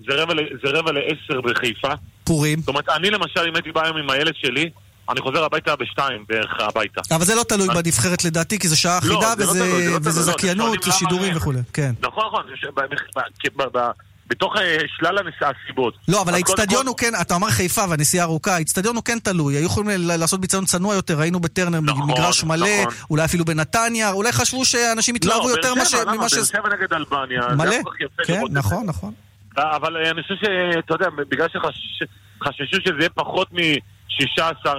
זה 0.09 0.23
רבע, 0.23 0.33
זה 0.63 0.69
רבע 0.79 0.91
לעשר 0.91 1.41
בחיפה. 1.41 1.91
פורים. 2.23 2.59
זאת 2.59 2.67
אומרת, 2.67 2.89
אני 2.89 3.09
למשל, 3.09 3.39
אם 3.49 3.55
הייתי 3.55 3.71
בא 3.71 3.83
היום 3.83 3.97
עם 3.97 4.09
הילד 4.09 4.33
שלי, 4.35 4.69
אני 5.09 5.21
חוזר 5.21 5.43
הביתה 5.43 5.75
בשתיים 5.75 6.25
בערך 6.29 6.51
הביתה. 6.59 7.01
אבל 7.15 7.25
זה 7.25 7.35
לא 7.35 7.43
תלוי 7.43 7.67
אני- 7.69 7.75
בנבחרת 7.83 8.23
לדעתי, 8.25 8.59
כי 8.59 8.67
זה 8.67 8.75
שעה 8.75 8.93
לא, 9.03 9.19
אחידה, 9.19 9.33
זה 9.37 9.45
לא 9.45 9.51
וזה- 9.51 9.89
לא 9.89 9.97
וזה 10.01 10.19
לא, 10.31 10.37
זכיינות 10.37 10.87
ושידורים 10.87 11.37
וכולי. 11.37 11.59
כן. 11.73 11.91
נכון, 12.01 12.23
נכון, 12.27 12.43
בתוך 14.27 14.57
אה, 14.57 14.77
שלל 14.97 15.17
הסיבות. 15.41 15.93
לא, 16.07 16.21
אבל 16.21 16.33
האיצטדיון 16.33 16.87
הוא 16.87 16.97
כן, 16.97 17.13
אתה 17.21 17.35
אמר 17.35 17.49
חיפה 17.49 17.85
והנסיעה 17.89 18.25
ארוכה, 18.25 18.55
האיצטדיון 18.55 18.95
הוא 18.95 19.03
כן 19.03 19.19
תלוי, 19.19 19.55
היו 19.55 19.65
יכולים 19.65 19.89
לעשות 20.03 20.41
ביצעון 20.41 20.65
צנוע 20.65 20.95
יותר, 20.95 21.21
היינו 21.21 21.39
בטרנר 21.39 21.81
מגרש 21.81 22.43
מלא, 22.43 22.67
נכון. 22.81 22.93
אולי 23.09 23.25
אפילו 23.25 23.45
בנתניה, 23.45 24.11
אולי 24.11 24.31
חשבו 24.31 24.65
שאנשים 24.65 25.15
יתלהבו 25.15 25.49
לא, 25.49 25.53
יותר 25.53 25.75
ממה 25.75 25.85
ש- 25.85 25.91
ש... 25.91 25.95
באר 25.95 26.43
שבע 26.43 26.69
נגד 26.79 26.93
אלבניה, 26.93 27.41
מלא, 27.55 27.75
כן. 28.25 28.41
נכון, 28.51 28.85
נכון. 28.85 29.13
אבל 29.57 29.97
אה, 29.97 30.11
אני 30.11 30.23
חושב 30.23 30.35
שאתה 30.35 30.93
יודע, 30.93 31.09
בגלל 31.29 31.47
שחששו 31.49 32.81
שזה 32.81 32.99
יהיה 32.99 33.09
פחות 33.09 33.53
מ-16, 33.53 34.69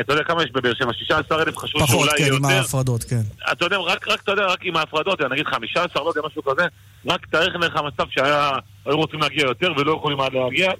אתה 0.00 0.12
יודע 0.12 0.24
כמה 0.24 0.42
יש 0.42 0.50
בבאר 0.50 0.74
שבע? 0.74 0.92
16 0.92 1.42
אלף 1.42 1.58
חשבו 1.58 1.78
פחות, 1.80 1.90
שאולי 1.90 2.10
כן, 2.10 2.22
יהיה 2.22 2.34
עם 2.34 2.42
יותר. 2.44 2.54
ההפרדות, 2.54 3.04
כן. 3.04 3.20
אתה 3.52 3.64
יודע, 3.64 3.76
רק, 3.76 4.08
רק, 4.08 4.22
אתה 4.22 4.32
יודע, 4.32 4.46
רק 4.46 4.58
עם 4.62 4.76
ההפרדות, 4.76 5.20
נגיד 5.20 5.46
15, 5.46 6.04
לא 6.04 6.08
יודע, 6.08 6.20
משהו 6.26 6.42
כזה, 6.42 6.66
רק 7.06 7.26
תאריך 7.26 7.54
לך 7.54 7.76
מצב 7.76 8.04
שהיו 8.10 8.96
רוצים 8.96 9.20
להגיע 9.20 9.44
יותר 9.44 9.72
ולא 9.76 9.92
יכולים 9.92 10.20
עד 10.20 10.32
להגיע. 10.32 10.72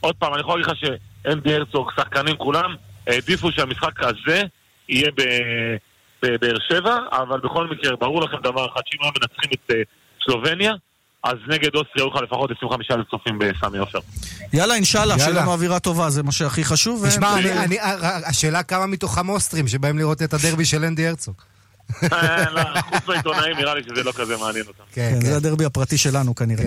עוד 0.00 0.14
פעם, 0.16 0.32
אני 0.32 0.40
יכול 0.40 0.60
להגיד 0.60 0.72
לך 0.72 0.78
שאנדי 1.24 1.54
הרצוג, 1.54 1.90
שחקנים 1.96 2.36
כולם, 2.36 2.74
העדיפו 3.06 3.52
שהמשחק 3.52 4.02
הזה 4.02 4.42
יהיה 4.88 5.10
בבאר 6.22 6.56
שבע, 6.68 6.98
אבל 7.12 7.40
בכל 7.40 7.66
מקרה, 7.66 7.96
ברור 7.96 8.22
לכם 8.22 8.36
דבר 8.42 8.66
אחד, 8.72 8.80
שאם 8.86 8.98
הם 9.02 9.12
מנצחים 9.20 9.50
את 9.54 9.70
אה, 9.70 9.82
סלובניה, 10.24 10.72
אז 11.24 11.34
נגד 11.48 11.74
אוסטריה 11.74 12.04
היו 12.04 12.16
לך 12.16 12.22
לפחות 12.22 12.50
25 12.56 12.90
אלף 12.90 13.06
צופים 13.10 13.38
בסמי 13.38 13.78
עופר. 13.78 13.98
יאללה, 14.52 14.74
אינשאללה, 14.74 15.18
שיהיה. 15.18 15.30
לנו 15.30 15.52
אווירה 15.52 15.78
טובה, 15.80 16.10
זה 16.10 16.22
מה 16.22 16.32
שהכי 16.32 16.64
חשוב. 16.64 17.08
תשמע, 17.08 17.38
אני- 17.38 17.52
אני- 17.52 17.76
השאלה 18.26 18.62
כמה 18.62 18.86
מתוכם 18.86 19.28
אוסטרים 19.28 19.68
שבאים 19.68 19.98
לראות 19.98 20.22
את 20.22 20.34
הדרבי 20.34 20.64
של 20.64 20.84
אנדי 20.84 21.06
הרצוג. 21.08 21.34
אה, 22.12 22.50
לא, 22.50 22.60
חוץ 22.80 23.02
מהעיתונאים, 23.08 23.56
נראה 23.56 23.74
לי 23.74 23.82
שזה 23.82 24.02
לא 24.02 24.12
כזה 24.12 24.36
מעניין 24.36 24.64
אותם. 24.66 24.82
כן, 24.92 25.18
זה 25.22 25.36
הדרבי 25.36 25.64
הפרטי 25.64 25.98
שלנו 25.98 26.34
כנראה. 26.34 26.64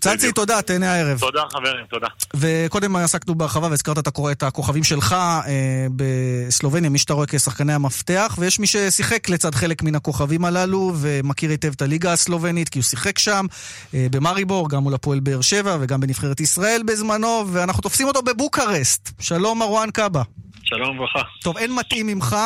צאנצי, 0.00 0.32
תודה, 0.32 0.62
תהנה 0.62 0.92
הערב. 0.92 1.20
תודה 1.20 1.42
חברים, 1.52 1.86
תודה. 1.90 2.06
וקודם 2.34 2.96
עסקנו 2.96 3.34
בהרחבה 3.34 3.68
והזכרת 3.70 3.98
את 3.98 4.42
הכוכבים 4.42 4.84
שלך 4.84 5.12
אה, 5.12 5.86
בסלובניה, 5.96 6.90
מי 6.90 6.98
שאתה 6.98 7.12
רואה 7.14 7.26
כשחקני 7.26 7.72
המפתח, 7.72 8.36
ויש 8.38 8.58
מי 8.58 8.66
ששיחק 8.66 9.28
לצד 9.28 9.54
חלק 9.54 9.82
מן 9.82 9.94
הכוכבים 9.94 10.44
הללו 10.44 10.92
ומכיר 10.96 11.50
היטב 11.50 11.72
את 11.72 11.82
הליגה 11.82 12.12
הסלובנית, 12.12 12.68
כי 12.68 12.78
הוא 12.78 12.84
שיחק 12.84 13.18
שם 13.18 13.46
אה, 13.94 14.06
במאריבור, 14.10 14.68
גם 14.68 14.82
מול 14.82 14.94
הפועל 14.94 15.20
באר 15.20 15.40
שבע 15.40 15.76
וגם 15.80 16.00
בנבחרת 16.00 16.40
ישראל 16.40 16.82
בזמנו, 16.86 17.44
ואנחנו 17.52 17.82
תופסים 17.82 18.06
אותו 18.06 18.22
בבוקרשט. 18.22 19.10
שלום 19.20 19.58
מרואן 19.58 19.90
קאבה. 19.90 20.22
שלום 20.62 20.98
וברכה. 20.98 21.20
טוב, 21.42 21.56
אין 21.56 21.74
מתאים 21.74 22.06
ממך 22.06 22.36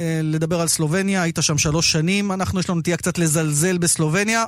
אה, 0.00 0.20
לדבר 0.22 0.60
על 0.60 0.68
סלובניה, 0.68 1.22
היית 1.22 1.38
שם 1.40 1.58
שלוש 1.58 1.92
שנים, 1.92 2.32
אנחנו 2.32 2.60
יש 2.60 2.70
לנו 2.70 2.78
נטייה 2.78 2.96
קצת 2.96 3.18
לזלזל 3.18 3.78
בסלובניה. 3.78 4.44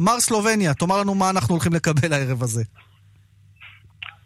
מר 0.00 0.20
סלובניה, 0.20 0.74
תאמר 0.74 1.00
לנו 1.00 1.14
מה 1.14 1.30
אנחנו 1.30 1.54
הולכים 1.54 1.72
לקבל 1.72 2.12
הערב 2.12 2.42
הזה. 2.42 2.64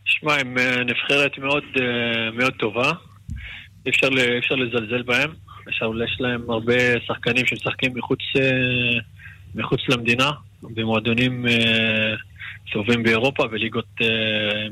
שמע, 0.04 0.35
הם 0.35 0.59
אה, 0.59 0.85
נבחרת 0.85 1.38
מאוד, 1.38 1.62
אה, 1.81 2.31
מאוד 2.31 2.52
טובה. 2.52 2.93
אי 3.87 3.90
אפשר, 3.90 4.09
אפשר 4.38 4.54
לזלזל 4.54 5.02
בהם. 5.02 5.31
יש, 5.69 6.21
להם 6.21 6.50
הרבה 6.50 6.75
שחקנים 7.07 7.47
שמשחקים 7.47 7.93
מחוץ, 7.95 8.19
אה, 8.37 9.00
מחוץ 9.54 9.81
למדינה, 9.88 10.31
במועדונים 10.62 11.47
טובים 12.73 13.02
באירופה 13.02 13.43
וליגות 13.52 14.00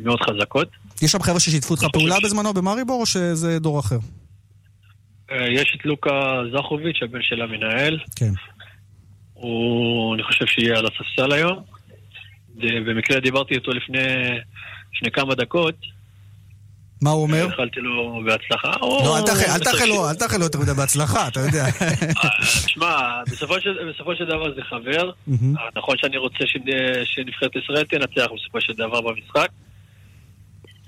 מאוד 0.04 0.20
חזקות. 0.22 0.68
יש 1.02 1.12
שם 1.12 1.22
חבר'ה 1.22 1.40
ששיתפו 1.40 1.74
אותך 1.74 1.84
פעולה 1.92 2.16
בזמנו 2.24 2.54
במאריבור, 2.54 3.00
או 3.00 3.06
שזה 3.06 3.58
דור 3.58 3.80
אחר? 3.80 3.98
יש 5.32 5.76
את 5.80 5.84
לוקה 5.84 6.40
זכוביץ', 6.56 6.96
הבן 7.02 7.22
של 7.22 7.42
המנהל. 7.42 7.98
כן. 8.16 8.32
הוא, 9.42 10.14
אני 10.14 10.22
חושב 10.22 10.46
שיהיה 10.46 10.78
על 10.78 10.86
הספסל 10.86 11.32
היום. 11.32 11.62
במקרה 12.56 13.20
דיברתי 13.20 13.54
איתו 13.54 13.70
לפני, 13.70 13.98
לפני 14.96 15.10
כמה 15.12 15.34
דקות. 15.34 15.74
מה 17.02 17.10
הוא 17.10 17.22
אומר? 17.22 17.46
איחלתי 17.50 17.80
לו 17.80 18.20
בהצלחה. 18.26 18.70
לא, 18.80 19.18
אל 19.18 19.26
תאחל- 19.26 19.50
אל 19.54 19.58
תאחל 19.58 19.84
לו- 19.84 20.08
אל 20.10 20.14
תאחל 20.14 20.36
לו 20.36 20.42
יותר 20.44 20.58
מדי 20.58 20.72
בהצלחה, 20.76 21.28
אתה 21.28 21.40
יודע. 21.40 21.64
שמע, 22.66 22.96
בסופו 23.32 23.60
של- 24.16 24.24
דבר 24.28 24.54
זה 24.54 24.60
חבר. 24.62 25.10
מהמם. 25.26 25.54
נכון 25.76 25.96
שאני 25.98 26.16
רוצה 26.16 26.44
שנ- 26.46 26.70
שנבחרת 27.04 27.50
ישראל 27.64 27.84
תנצח 27.84 28.26
בסופו 28.36 28.60
של 28.60 28.72
דבר 28.72 29.00
במשחק, 29.00 29.48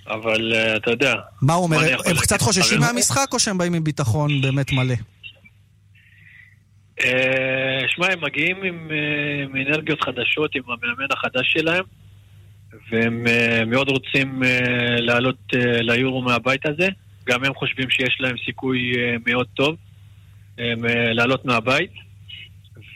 אבל 0.06 0.52
אה, 0.54 0.76
אתה 0.76 0.90
יודע. 0.90 1.14
מה 1.42 1.54
הוא 1.54 1.64
אומר? 1.64 1.78
הם? 2.06 2.16
קצת 2.20 2.40
חוששים 2.40 2.80
מהמשחק, 2.80 3.28
או 3.32 3.38
שהם 3.38 3.58
באים 3.58 3.74
עם 3.74 3.84
ביטחון 3.84 4.40
באמת 4.40 4.72
מלא? 4.72 4.94
אה, 7.94 7.96
שמע, 7.96 8.12
הם 8.12 8.24
מגיעים 8.24 8.62
עם 8.62 8.90
אה, 8.90 9.42
עם 9.44 9.56
אנרגיות 9.56 10.00
חדשות, 10.00 10.54
עם 10.54 10.62
המאמן 10.66 11.06
החדש 11.10 11.52
שלהם, 11.52 11.84
והם 12.90 13.26
אה, 13.26 13.64
מאוד 13.66 13.88
רוצים 13.88 14.42
אה, 14.44 15.00
לעלות 15.00 15.52
ליורו 15.80 16.22
מהבית 16.22 16.66
הזה. 16.66 16.88
גם 17.26 17.44
הם 17.44 17.54
חושבים 17.54 17.90
שיש 17.90 18.16
להם 18.20 18.36
סיכוי 18.44 18.92
מאוד 19.26 19.46
טוב 19.54 19.76
לעלות 20.88 21.44
מהבית. 21.44 21.90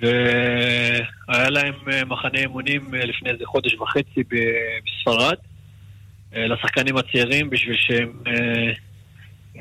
והיה 0.01 1.51
להם 1.51 1.75
מחנה 2.07 2.39
אימונים 2.39 2.95
לפני 2.95 3.31
איזה 3.31 3.47
חודש 3.47 3.75
וחצי 3.75 4.23
בספרד, 4.23 5.37
לשחקנים 6.33 6.97
הצעירים, 6.97 7.51
בשביל 7.51 7.77
שהם 7.77 8.13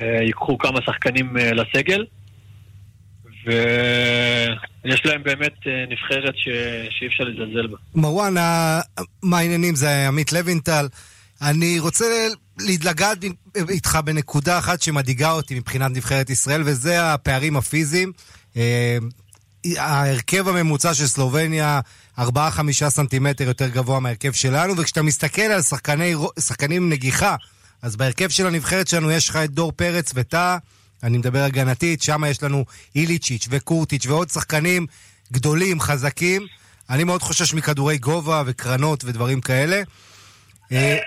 ייקחו 0.02 0.58
כמה 0.58 0.82
שחקנים 0.82 1.36
לסגל. 1.36 2.06
ויש 3.48 5.06
להם 5.06 5.24
באמת 5.24 5.54
אה, 5.68 5.86
נבחרת 5.90 6.34
ש... 6.36 6.48
שאי 6.90 7.08
אפשר 7.08 7.24
לזלזל 7.24 7.68
בה. 7.68 7.78
מרואן, 7.96 8.34
מה 9.24 9.38
העניינים? 9.38 9.76
זה 9.76 10.08
עמית 10.08 10.34
לוינטל. 10.34 10.88
אני 11.42 11.80
רוצה 11.80 12.06
לגעת 12.60 13.18
איתך 13.70 14.00
בנקודה 14.06 14.60
אחת 14.60 14.82
שמדאיגה 14.82 15.32
אותי 15.32 15.56
מבחינת 15.56 15.92
נבחרת 15.92 16.30
ישראל, 16.30 16.62
וזה 16.66 17.14
הפערים 17.14 17.58
הפיזיים. 17.58 18.12
אה, 18.58 18.98
ההרכב 19.78 20.48
הממוצע 20.48 20.94
של 20.94 21.08
סלובניה 21.08 21.80
4-5 22.20 22.24
סנטימטר 22.90 23.44
יותר 23.44 23.68
גבוה 23.68 24.00
מההרכב 24.00 24.32
שלנו, 24.32 24.78
וכשאתה 24.78 25.02
מסתכל 25.02 25.42
על 25.42 25.62
שחקני, 25.62 26.14
שחקנים 26.40 26.90
נגיחה, 26.90 27.36
אז 27.82 27.96
בהרכב 27.96 28.30
של 28.30 28.48
הנבחרת 28.48 28.88
שלנו 28.88 29.12
יש 29.12 29.30
לך 29.30 29.36
את 29.36 29.50
דור 29.50 29.72
פרץ 29.72 30.12
וטאה, 30.16 30.58
אני 31.04 31.18
מדבר 31.18 31.40
הגנתית, 31.40 32.02
שם 32.02 32.22
יש 32.28 32.44
לנו 32.44 32.66
איליצ'יץ' 32.96 33.48
וקורטיץ' 33.50 34.06
ועוד 34.06 34.30
שחקנים 34.30 34.86
גדולים, 35.32 35.80
חזקים. 35.80 36.42
אני 36.90 37.04
מאוד 37.04 37.22
חושש 37.22 37.54
מכדורי 37.54 37.98
גובה 37.98 38.44
וקרנות 38.46 39.04
ודברים 39.06 39.42
כאלה. 39.42 39.82
אה, 40.72 40.98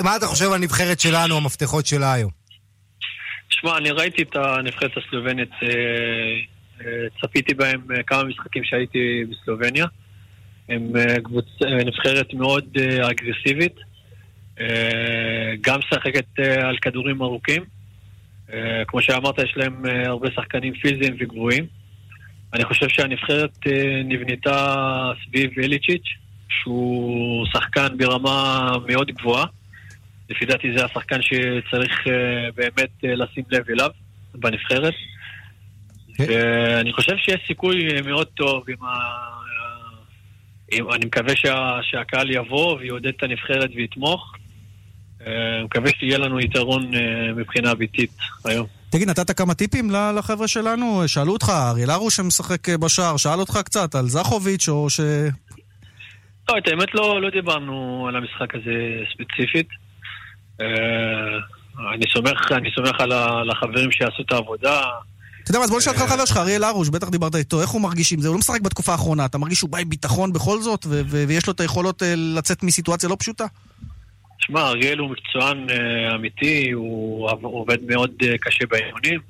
מה 0.00 0.16
אתה 0.16 0.26
חושב 0.26 0.44
על 0.44 0.54
הנבחרת 0.54 1.00
שלנו, 1.00 1.36
המפתחות 1.36 1.86
שלה 1.86 2.12
היום? 2.12 2.30
שמע, 3.50 3.76
אני 3.76 3.90
ראיתי 3.90 4.22
את 4.22 4.36
הנבחרת 4.36 4.90
הסלובנית, 4.96 5.50
אה, 5.62 5.68
אה, 6.80 7.06
צפיתי 7.20 7.54
בהם 7.54 7.80
כמה 8.06 8.24
משחקים 8.24 8.64
שהייתי 8.64 9.24
בסלובניה. 9.30 9.86
הם 10.68 10.92
קבוצ... 11.24 11.46
נבחרת 11.86 12.34
מאוד 12.34 12.64
אגרסיבית, 13.10 13.74
גם 15.60 15.78
משחקת 15.78 16.26
על 16.62 16.76
כדורים 16.82 17.22
ארוכים. 17.22 17.62
אה, 18.54 18.84
כמו 18.84 19.02
שאמרת, 19.02 19.38
יש 19.38 19.52
להם 19.56 19.86
אה, 19.86 20.06
הרבה 20.06 20.28
שחקנים 20.30 20.74
פיזיים 20.74 21.16
וגבוהים. 21.20 21.66
אני 22.52 22.64
חושב 22.64 22.88
שהנבחרת 22.88 23.58
אה, 23.66 24.02
נבנתה 24.04 25.12
סביב 25.26 25.50
אליצ'יץ', 25.58 26.06
שהוא 26.48 27.46
שחקן 27.52 27.88
ברמה 27.98 28.70
מאוד 28.86 29.10
גבוהה. 29.10 29.44
לפי 30.30 30.44
דעתי 30.46 30.68
זה 30.76 30.84
השחקן 30.84 31.22
שצריך 31.22 32.04
באמת 32.56 32.90
לשים 33.02 33.44
לב 33.50 33.64
אליו 33.70 33.90
בנבחרת. 34.34 34.94
ואני 36.18 36.92
חושב 36.92 37.16
שיש 37.16 37.40
סיכוי 37.46 37.88
מאוד 38.04 38.26
טוב 38.26 38.64
עם 38.68 38.84
ה... 38.84 38.94
עם, 40.72 40.92
אני 40.92 41.06
מקווה 41.06 41.36
שה, 41.36 41.78
שהקהל 41.82 42.30
יבוא 42.30 42.78
ויעודד 42.78 43.12
את 43.16 43.22
הנבחרת 43.22 43.70
ויתמוך. 43.74 44.34
אה, 45.26 45.64
מקווה 45.64 45.90
שיהיה 45.98 46.18
לנו 46.18 46.40
יתרון 46.40 46.94
אה, 46.94 47.32
מבחינה 47.36 47.74
ביתית 47.74 48.10
היום. 48.44 48.66
תגיד, 48.90 49.08
נתת 49.08 49.36
כמה 49.36 49.54
טיפים 49.54 49.90
לחבר'ה 49.90 50.48
שלנו? 50.48 51.02
שאלו 51.06 51.32
אותך, 51.32 51.48
אריאל 51.48 51.90
הרוש 51.90 52.16
שמשחק 52.16 52.68
בשער, 52.68 53.16
שאל 53.16 53.40
אותך 53.40 53.58
קצת 53.64 53.94
על 53.94 54.08
זכוביץ' 54.08 54.68
או 54.68 54.90
ש... 54.90 55.00
לא, 56.48 56.58
את 56.58 56.68
האמת 56.68 56.94
לא, 56.94 57.22
לא 57.22 57.30
דיברנו 57.30 58.06
על 58.08 58.16
המשחק 58.16 58.54
הזה 58.54 58.72
ספציפית. 59.12 59.68
אני 61.94 62.04
סומך, 62.12 62.52
אני 62.52 62.70
סומך 62.74 63.00
על 63.00 63.50
החברים 63.50 63.92
שיעשו 63.92 64.22
את 64.22 64.32
העבודה. 64.32 64.82
אתה 65.42 65.50
יודע 65.50 65.58
מה, 65.58 65.64
אז 65.64 65.70
בוא 65.70 65.78
נשאל 65.78 65.92
אותך 65.92 66.02
על 66.02 66.08
חבר 66.08 66.24
שלך, 66.24 66.36
אריאל 66.36 66.64
הרוש, 66.64 66.88
בטח 66.88 67.08
דיברת 67.08 67.34
איתו, 67.34 67.60
איך 67.60 67.70
הוא 67.70 67.80
מרגיש 67.80 68.12
עם 68.12 68.20
זה? 68.20 68.28
הוא 68.28 68.34
לא 68.34 68.38
משחק 68.38 68.60
בתקופה 68.60 68.92
האחרונה, 68.92 69.24
אתה 69.24 69.38
מרגיש 69.38 69.58
שהוא 69.58 69.70
בא 69.70 69.78
עם 69.78 69.88
ביטחון 69.88 70.32
בכל 70.32 70.60
זאת, 70.60 70.86
ויש 70.88 71.46
לו 71.46 71.52
את 71.52 71.60
היכולות 71.60 72.02
לצאת 72.16 72.62
מסיטואציה 72.62 73.08
לא 73.08 73.16
פשוטה? 73.18 73.46
שמע, 74.46 74.60
אריאל 74.60 74.98
הוא 74.98 75.10
מקצוען 75.10 75.66
uh, 75.68 76.14
אמיתי, 76.14 76.70
הוא 76.70 77.30
עובד 77.42 77.82
מאוד 77.82 78.10
uh, 78.22 78.26
קשה 78.40 78.66
באימונים. 78.66 79.20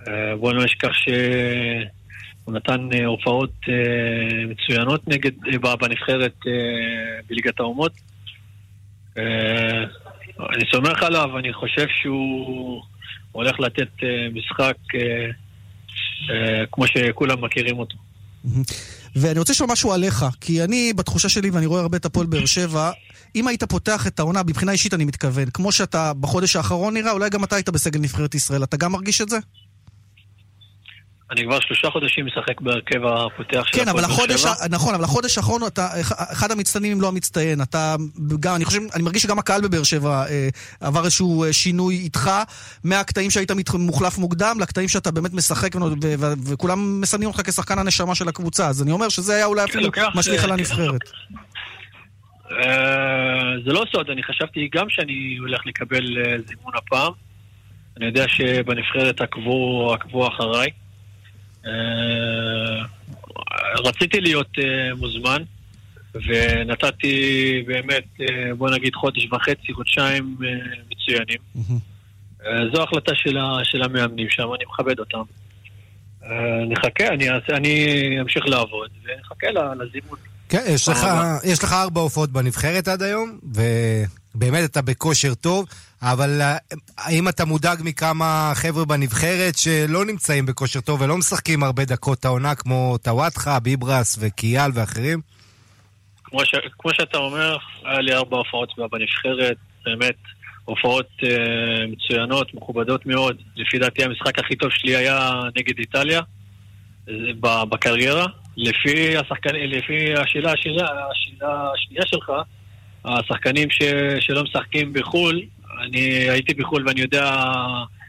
Uh, 0.00 0.06
בואו 0.40 0.52
לא 0.52 0.64
נשכח 0.64 0.92
שהוא 0.92 2.54
נתן 2.54 2.88
הופעות 3.06 3.52
מצוינות 4.48 5.08
נגד, 5.08 5.32
בנבחרת 5.80 6.34
בליגת 7.28 7.60
האומות. 7.60 7.92
אני 10.54 10.64
סומך 10.72 11.02
עליו, 11.02 11.38
אני 11.38 11.52
חושב 11.52 11.86
שהוא 12.02 12.82
הולך 13.32 13.60
לתת 13.60 13.88
משחק 14.32 14.76
כמו 16.72 16.86
שכולם 16.86 17.44
מכירים 17.44 17.78
אותו. 17.78 17.96
ואני 19.16 19.38
רוצה 19.38 19.52
לשאול 19.52 19.70
משהו 19.72 19.92
עליך, 19.92 20.24
כי 20.40 20.64
אני, 20.64 20.92
בתחושה 20.96 21.28
שלי, 21.28 21.50
ואני 21.50 21.66
רואה 21.66 21.80
הרבה 21.80 21.96
את 21.96 22.04
הפועל 22.04 22.26
באר 22.26 22.46
שבע, 22.46 22.90
אם 23.36 23.48
היית 23.48 23.64
פותח 23.64 24.06
את 24.06 24.18
העונה, 24.18 24.42
מבחינה 24.42 24.72
אישית 24.72 24.94
אני 24.94 25.04
מתכוון, 25.04 25.50
כמו 25.50 25.72
שאתה 25.72 26.12
בחודש 26.14 26.56
האחרון 26.56 26.94
נראה, 26.94 27.12
אולי 27.12 27.30
גם 27.30 27.44
אתה 27.44 27.56
היית 27.56 27.68
בסגל 27.68 28.00
נבחרת 28.00 28.34
ישראל, 28.34 28.64
אתה 28.64 28.76
גם 28.76 28.92
מרגיש 28.92 29.20
את 29.20 29.28
זה? 29.28 29.38
אני 31.30 31.44
כבר 31.44 31.60
שלושה 31.60 31.90
חודשים 31.90 32.26
משחק 32.26 32.60
בהרכב 32.60 33.04
הפותח 33.04 33.62
של 33.66 33.78
כן, 33.78 33.88
אבל 33.88 34.04
החודש, 34.04 34.44
נכון, 34.70 34.94
אבל 34.94 35.04
החודש 35.04 35.38
האחרון 35.38 35.66
אתה 35.66 35.88
אחד 36.32 36.50
המצטיינים 36.50 36.92
אם 36.92 37.00
לא 37.00 37.08
המצטיין. 37.08 37.62
אתה 37.62 37.96
גם, 38.40 38.54
אני 38.54 38.64
חושב, 38.64 38.80
אני 38.94 39.02
מרגיש 39.02 39.22
שגם 39.22 39.38
הקהל 39.38 39.60
בבאר 39.60 39.82
שבע 39.82 40.26
אה, 40.28 40.48
עבר 40.80 41.04
איזשהו 41.04 41.44
אה, 41.44 41.52
שינוי 41.52 41.96
איתך, 41.96 42.30
מהקטעים 42.84 43.30
שהיית 43.30 43.50
מוחלף 43.74 44.18
מוקדם 44.18 44.56
לקטעים 44.60 44.88
שאתה 44.88 45.10
באמת 45.10 45.32
משחק 45.32 45.76
וכולם 46.44 47.00
מסמנים 47.00 47.28
אותך 47.28 47.50
כשחקן 47.50 47.78
הנשמה 47.78 48.14
של 48.14 48.28
הקבוצה. 48.28 48.68
אז 48.68 48.82
אני 48.82 48.92
אומר 48.92 49.08
שזה 49.08 49.34
היה 49.34 49.46
אולי 49.46 49.64
אפילו 49.64 49.90
משליך 50.14 50.44
על 50.44 50.52
הנבחרת. 50.52 51.00
אה, 52.50 53.60
זה 53.64 53.72
לא 53.72 53.84
סוד, 53.92 54.10
אני 54.10 54.22
חשבתי 54.22 54.68
גם 54.72 54.90
שאני 54.90 55.36
הולך 55.38 55.66
לקבל 55.66 56.18
אה, 56.18 56.38
זימון 56.46 56.72
הפעם. 56.76 57.12
אני 57.96 58.06
יודע 58.06 58.28
שבנבחרת 58.28 59.20
עקבו, 59.20 59.92
עקבו 59.94 60.28
אחריי. 60.28 60.70
אה, 61.66 62.82
רציתי 63.84 64.20
להיות 64.20 64.58
מוזמן, 64.98 65.42
ונתתי 66.14 67.62
באמת, 67.66 68.04
בוא 68.58 68.70
נגיד, 68.70 68.94
חודש 68.94 69.26
וחצי, 69.32 69.72
חודשיים 69.72 70.36
מצוינים. 70.90 71.38
זו 72.72 72.82
החלטה 72.82 73.14
של, 73.14 73.38
של 73.64 73.82
המאמנים 73.82 74.30
שם, 74.30 74.54
אני 74.54 74.64
מכבד 74.68 74.98
אותם. 74.98 75.22
נחכה, 76.68 77.08
אני, 77.08 77.28
אני 77.50 78.20
אמשיך 78.20 78.46
לעבוד, 78.46 78.90
ונחכה 79.04 79.46
לזימון. 79.50 80.18
כן, 80.48 80.64
יש 80.68 80.88
לך, 80.88 81.06
יש 81.44 81.64
לך 81.64 81.72
ארבע 81.72 82.00
הופעות 82.00 82.30
בנבחרת 82.30 82.88
עד 82.88 83.02
היום, 83.02 83.38
ובאמת 83.42 84.70
אתה 84.70 84.82
בכושר 84.82 85.34
טוב, 85.34 85.66
אבל 86.02 86.40
אה, 86.40 86.56
האם 86.98 87.28
אתה 87.28 87.44
מודאג 87.44 87.78
מכמה 87.84 88.52
חבר'ה 88.54 88.84
בנבחרת 88.84 89.58
שלא 89.58 90.04
נמצאים 90.04 90.46
בכושר 90.46 90.80
טוב 90.80 91.00
ולא 91.00 91.16
משחקים 91.16 91.62
הרבה 91.62 91.84
דקות 91.84 92.24
העונה, 92.24 92.54
כמו 92.54 92.98
טוואטחה, 93.02 93.60
ביברס 93.60 94.16
וקיאל 94.20 94.70
ואחרים? 94.74 95.20
כמו, 96.24 96.44
ש, 96.44 96.54
כמו 96.78 96.94
שאתה 96.94 97.18
אומר, 97.18 97.56
היה 97.84 98.00
לי 98.00 98.14
ארבע 98.14 98.36
הופעות 98.36 98.72
בנבחרת, 98.78 99.56
באמת 99.84 100.16
הופעות 100.64 101.08
אה, 101.22 101.86
מצוינות, 101.86 102.54
מכובדות 102.54 103.06
מאוד. 103.06 103.36
לפי 103.56 103.78
דעתי 103.78 104.04
המשחק 104.04 104.38
הכי 104.38 104.56
טוב 104.56 104.70
שלי 104.70 104.96
היה 104.96 105.30
נגד 105.56 105.78
איטליה, 105.78 106.20
בקריירה. 107.40 108.26
לפי, 108.56 109.16
השחקנים, 109.16 109.70
לפי 109.70 110.14
השאלה, 110.14 110.52
השאלה, 110.52 110.86
השאלה 111.10 111.70
השנייה 111.74 112.06
שלך, 112.06 112.32
השחקנים 113.04 113.70
ש, 113.70 113.82
שלא 114.20 114.42
משחקים 114.42 114.92
בחו"ל, 114.92 115.42
אני 115.82 116.00
הייתי 116.30 116.54
בחו"ל 116.54 116.88
ואני 116.88 117.00
יודע 117.00 117.42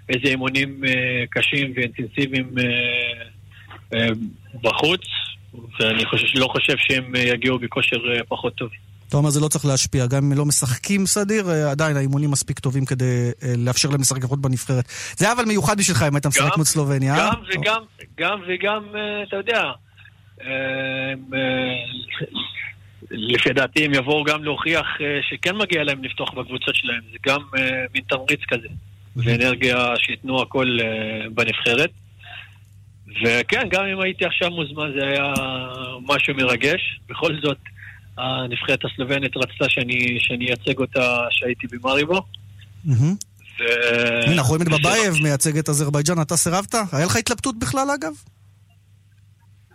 איזה 0.10 0.28
אימונים 0.28 0.82
אה, 0.88 1.24
קשים 1.30 1.74
ואינטנסיביים 1.76 2.50
אה, 2.58 2.64
אה, 3.94 4.08
בחוץ, 4.62 5.02
ואני 5.80 6.06
חושב, 6.06 6.26
לא 6.36 6.48
חושב 6.48 6.74
שהם 6.78 7.16
יגיעו 7.16 7.60
בכושר 7.60 7.98
פחות 8.28 8.56
טוב. 8.56 8.70
אתה 9.10 9.18
אומר 9.18 9.30
זה 9.30 9.40
לא 9.40 9.48
צריך 9.48 9.66
להשפיע, 9.66 10.06
גם 10.06 10.24
אם 10.24 10.38
לא 10.38 10.46
משחקים 10.46 11.06
סדיר, 11.06 11.50
עדיין 11.50 11.98
האימונים 11.98 12.32
מספיק 12.32 12.60
טובים 12.60 12.86
כדי 12.86 13.32
לאפשר 13.58 13.90
להם 13.90 14.02
לשחק 14.02 14.24
לפחות 14.24 14.42
בנבחרת. 14.42 14.86
זה 15.18 15.26
היה 15.26 15.34
אבל 15.34 15.46
מיוחד 15.46 15.78
בשבילך 15.78 16.04
אם 16.08 16.16
היית 16.16 16.26
משחק 16.26 16.58
מול 16.58 16.66
סלובניה. 16.66 17.16
גם 17.18 17.34
וגם, 17.54 17.82
גם 18.18 18.40
וגם, 18.48 18.84
אתה 19.28 19.36
יודע, 19.36 19.64
לפי 23.12 23.54
דעתי 23.54 23.86
הם 23.86 23.94
יבואו 23.94 24.24
גם 24.24 24.44
להוכיח 24.44 24.86
אה, 25.02 25.20
שכן 25.30 25.56
מגיע 25.56 25.84
להם 25.84 26.04
לפתוח 26.04 26.34
בקבוצות 26.34 26.76
שלהם. 26.76 27.02
זה 27.12 27.18
גם 27.26 27.42
אה, 27.58 27.86
מין 27.94 28.04
תמריץ 28.10 28.40
כזה, 28.48 28.68
ואנרגיה 29.16 29.94
שייתנו 29.98 30.42
הכל 30.42 30.78
אה, 30.82 31.30
בנבחרת. 31.30 31.90
וכן, 33.24 33.70
גם 33.72 33.86
אם 33.86 34.02
הייתי 34.02 34.26
עכשיו 34.26 34.50
מוזמן 34.50 34.92
זה 35.00 35.08
היה 35.08 35.34
משהו 36.08 36.34
מרגש. 36.36 37.00
בכל 37.10 37.36
זאת, 37.44 37.58
הנבחרת 38.18 38.86
הסלובנית 38.86 39.38
רצתה 39.38 39.70
שאני, 39.70 40.18
שאני 40.20 40.46
אייצג 40.46 40.80
אותה 40.80 41.26
שהייתי 41.32 41.68
במריבו. 41.68 42.22
הנה, 42.86 44.34
אנחנו 44.34 44.50
רואים 44.50 44.62
את 44.62 44.68
בבייב 44.68 45.14
מייצג 45.24 45.58
את 45.58 45.70
אזרבייג'אן, 45.70 46.22
אתה 46.22 46.38
סירבת? 46.38 46.76
היה 46.92 47.06
לך 47.06 47.16
התלבטות 47.16 47.60
בכלל 47.60 47.88
אגב? 47.96 48.14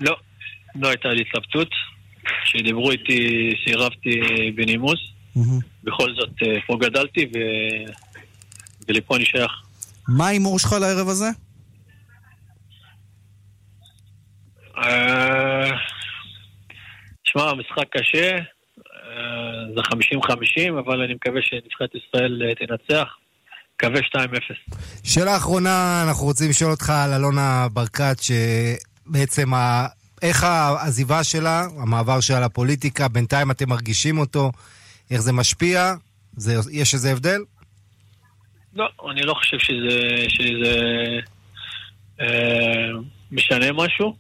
לא, 0.01 0.17
לא 0.75 0.89
הייתה 0.89 1.09
לי 1.09 1.23
התלבטות. 1.29 1.69
כשדיברו 2.45 2.91
איתי, 2.91 3.51
סירבתי 3.65 4.21
בנימוס. 4.55 5.01
בכל 5.85 6.15
זאת, 6.15 6.31
אה, 6.43 6.61
פה 6.67 6.77
גדלתי 6.81 7.27
ו... 7.35 7.39
ולפה 8.89 9.17
אני 9.17 9.25
שייך. 9.25 9.53
מה 10.09 10.27
ההימור 10.27 10.59
שלך 10.59 10.73
לערב 10.73 11.09
הזה? 11.09 11.31
אה, 14.79 15.71
שמע, 17.25 17.43
המשחק 17.43 17.89
קשה, 17.91 18.37
אה, 18.37 19.75
זה 19.75 19.81
50-50, 19.81 20.79
אבל 20.79 21.01
אני 21.01 21.15
מקווה 21.15 21.41
שנבחרת 21.43 21.91
ישראל 21.95 22.55
תנצח. 22.55 23.09
מקווה 23.75 24.01
2-0. 24.01 24.77
שאלה 25.05 25.37
אחרונה, 25.37 26.05
אנחנו 26.09 26.27
רוצים 26.27 26.51
לשאול 26.51 26.71
אותך 26.71 26.91
על 26.91 27.13
אלונה 27.13 27.67
ברקת, 27.73 28.17
שבעצם 28.23 29.55
איך 30.23 30.45
העזיבה 30.45 31.25
שלה, 31.25 31.67
המעבר 31.79 32.21
שלה 32.21 32.41
לפוליטיקה, 32.41 33.09
בינתיים 33.09 33.51
אתם 33.51 33.69
מרגישים 33.69 34.19
אותו, 34.19 34.53
איך 35.11 35.21
זה 35.21 35.33
משפיע? 35.33 35.95
זה, 36.37 36.55
יש 36.73 36.95
איזה 36.95 37.13
הבדל? 37.13 37.41
לא, 38.75 38.89
אני 39.11 39.23
לא 39.23 39.35
חושב 39.35 39.59
שזה, 39.59 40.01
שזה 40.29 40.75
אה, 42.21 42.91
משנה 43.33 43.73
משהו. 43.73 44.17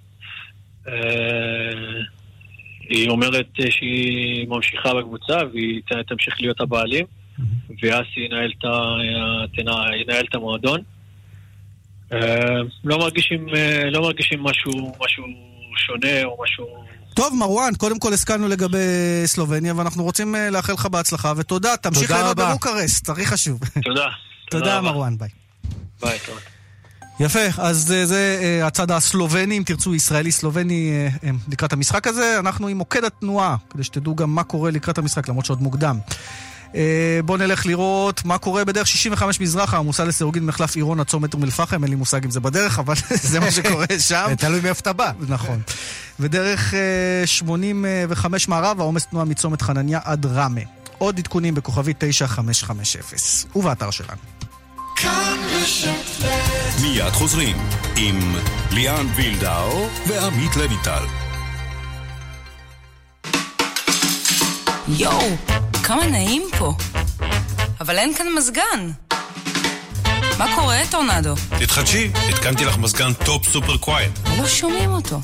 אה, 0.88 0.92
היא 2.88 3.08
אומרת 3.08 3.48
שהיא 3.70 4.48
ממשיכה 4.48 4.94
בקבוצה 4.94 5.38
והיא 5.52 5.82
תמשיך 6.06 6.40
להיות 6.40 6.60
הבעלים, 6.60 7.06
ואסי 7.82 8.20
ינהל 10.00 10.24
את 10.28 10.34
המועדון. 10.34 10.80
אה, 12.12 12.60
לא 12.84 12.98
מרגישים, 12.98 13.46
לא 13.92 14.02
מרגישים 14.02 14.42
משהו 14.42 15.51
שונה 15.76 16.24
או 16.24 16.37
משהו... 16.42 16.66
טוב, 17.14 17.35
מרואן, 17.35 17.74
קודם 17.74 17.98
כל 17.98 18.12
הסכמנו 18.12 18.48
לגבי 18.48 18.78
סלובניה, 19.26 19.74
ואנחנו 19.76 20.04
רוצים 20.04 20.35
אה, 20.35 20.50
לאחל 20.50 20.72
לך 20.72 20.87
בהצלחה, 20.87 21.32
ותודה, 21.37 21.76
תמשיך 21.76 22.11
ליהנות 22.11 22.37
בבוקרסט, 22.37 23.08
הכי 23.08 23.26
חשוב. 23.26 23.61
תודה. 23.85 24.06
תודה, 24.50 24.80
מרואן, 24.80 25.18
ביי. 25.18 25.28
ביי, 26.00 26.18
תודה. 26.26 26.40
יפה, 27.20 27.40
אז 27.58 27.92
אה, 27.92 28.06
זה 28.06 28.38
אה, 28.42 28.66
הצד 28.66 28.90
הסלובני, 28.90 29.58
אם 29.58 29.62
תרצו, 29.66 29.94
ישראלי-סלובני 29.94 31.08
לקראת 31.48 31.72
המשחק 31.72 32.06
הזה. 32.06 32.38
אנחנו 32.38 32.68
עם 32.68 32.78
מוקד 32.78 33.04
התנועה, 33.04 33.56
כדי 33.70 33.85
שתדעו 33.85 34.16
גם 34.16 34.30
מה 34.35 34.44
קורה 34.44 34.70
לקראת 34.70 34.98
המשחק, 34.98 35.28
למרות 35.28 35.44
שעוד 35.44 35.62
מוקדם. 35.62 35.98
אה, 36.74 37.20
בואו 37.24 37.38
נלך 37.38 37.66
לראות 37.66 38.24
מה 38.24 38.38
קורה 38.38 38.64
בדרך 38.64 38.87
65 38.87 39.40
מזרחה, 39.40 39.76
עמוסה 39.78 40.04
לסירוגין 40.04 40.46
מחלף 40.46 40.76
עירון 40.76 41.00
עד 41.00 41.06
צומת 41.06 41.35
אום 41.35 41.44
אל-פחם, 41.44 41.82
אין 41.82 41.90
לי 41.90 41.96
מושג 41.96 42.24
אם 42.24 42.30
זה 42.30 42.40
בדרך, 42.40 42.78
אבל 42.78 42.94
זה 43.30 43.40
מה 43.40 43.50
שקורה 43.50 43.87
שם. 44.08 44.26
תלוי 44.38 44.61
מאיפה 44.61 44.80
אתה 44.80 44.92
בא. 44.92 45.11
נכון. 45.28 45.61
ודרך 46.20 46.74
85 47.24 48.48
אה, 48.48 48.50
מערב, 48.50 48.80
העומס 48.80 49.06
תנועה 49.06 49.24
מצומת 49.24 49.62
חנניה 49.62 50.00
עד 50.04 50.26
ראמה. 50.26 50.61
עוד 50.98 51.18
עדכונים 51.18 51.54
בכוכבי 51.54 51.92
9550 51.98 53.00
ובאתר 53.56 53.90
שלנו. 53.90 54.18
מיד 56.82 57.12
חוזרים 57.12 57.56
עם 57.96 58.35
ליאן 58.70 59.06
וילדאו 59.16 59.88
ועמית 60.06 60.56
לויטל. 60.56 61.04
יואו, 64.88 65.37
כמה 65.83 66.07
נעים 66.07 66.42
פה. 66.59 66.75
אבל 67.81 67.99
אין 67.99 68.14
כאן 68.14 68.27
מזגן. 68.37 68.90
מה 70.38 70.55
קורה, 70.55 70.79
טורנדו? 70.90 71.35
תתחדשי, 71.59 72.11
התקנתי 72.29 72.64
לך 72.64 72.79
מזגן 72.79 73.12
Top 73.12 73.48
Super 73.48 73.76
Quiet. 73.76 74.11
לא 74.38 74.49
שומעים 74.49 74.90
אותו. 74.90 75.21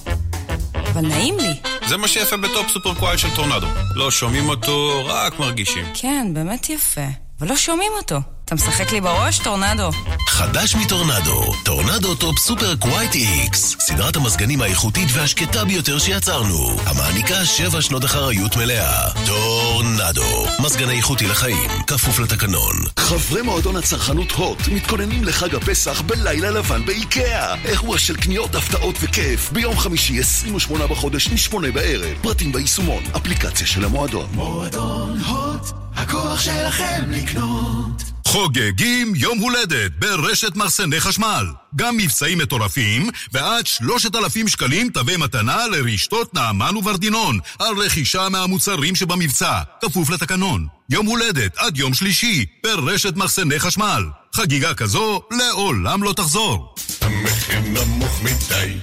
אבל 0.74 1.06
נעים 1.06 1.38
לי. 1.38 1.54
זה 1.88 1.96
מה 1.96 2.08
שיפה 2.08 2.36
ב 2.36 2.44
Top 2.44 2.68
Super 2.68 2.94
Quiet 2.94 3.18
של 3.18 3.28
טורנדו. 3.36 3.66
לא 3.94 4.10
שומעים 4.10 4.48
אותו, 4.48 5.02
רק 5.06 5.38
מרגישים. 5.38 5.84
כן, 5.94 6.26
באמת 6.34 6.70
יפה. 6.70 7.06
אבל 7.40 7.48
לא 7.48 7.56
שומעים 7.56 7.92
אותו. 7.96 8.16
אתה 8.48 8.54
משחק 8.54 8.92
לי 8.92 9.00
בראש, 9.00 9.38
טורנדו? 9.38 9.90
חדש 10.28 10.74
מטורנדו, 10.74 11.52
טורנדו 11.64 12.14
Top 12.14 12.38
Super 12.38 12.76
Quiet 12.76 13.14
X, 13.14 13.76
סדרת 13.80 14.16
המזגנים 14.16 14.62
האיכותית 14.62 15.08
והשקטה 15.12 15.64
ביותר 15.64 15.98
שיצרנו, 15.98 16.76
המעניקה 16.86 17.44
שבע 17.44 17.82
שנות 17.82 18.04
אחריות 18.04 18.56
מלאה. 18.56 19.10
טורנדו, 19.26 20.46
מזגן 20.64 20.90
איכותי 20.90 21.26
לחיים, 21.26 21.70
כפוף 21.86 22.18
לתקנון. 22.18 22.74
חברי 22.98 23.42
מועדון 23.42 23.76
הצרכנות 23.76 24.30
הוט 24.30 24.68
מתכוננים 24.72 25.24
לחג 25.24 25.54
הפסח 25.54 26.00
בלילה 26.00 26.50
לבן 26.50 26.86
באיקאה. 26.86 27.54
אירוע 27.64 27.98
של 27.98 28.16
קניות, 28.16 28.54
הפתעות 28.54 28.96
וכיף 29.00 29.52
ביום 29.52 29.78
חמישי 29.78 30.20
28 30.20 30.86
בחודש 30.86 31.28
משמונה 31.28 31.70
בערב. 31.72 32.16
פרטים 32.22 32.52
ביישומון, 32.52 33.02
אפליקציה 33.16 33.66
של 33.66 33.84
המועדון. 33.84 34.26
מועדון 34.32 35.18
הוט, 35.20 35.70
הכוח 35.96 36.40
שלכם 36.40 37.02
לקנות. 37.08 38.17
חוגגים 38.28 39.12
יום 39.16 39.38
הולדת 39.38 39.90
ברשת 39.98 40.56
מחסני 40.56 41.00
חשמל. 41.00 41.46
גם 41.76 41.96
מבצעים 41.96 42.38
מטורפים, 42.38 43.10
ועד 43.32 43.66
3,000 43.66 44.48
שקלים 44.48 44.90
תווי 44.90 45.16
מתנה 45.16 45.66
לרשתות 45.66 46.34
נעמן 46.34 46.76
וורדינון, 46.76 47.38
על 47.58 47.78
רכישה 47.78 48.28
מהמוצרים 48.28 48.94
שבמבצע, 48.94 49.60
כפוף 49.80 50.10
לתקנון. 50.10 50.66
יום 50.90 51.06
הולדת 51.06 51.56
עד 51.56 51.76
יום 51.78 51.94
שלישי, 51.94 52.46
ברשת 52.64 53.16
מחסני 53.16 53.58
חשמל. 53.58 54.04
חגיגה 54.32 54.74
כזו 54.74 55.22
לעולם 55.30 56.02
לא 56.02 56.12
תחזור. 56.12 56.74
המחיר 57.00 57.60
נמוך 57.60 58.22
מדי, 58.22 58.74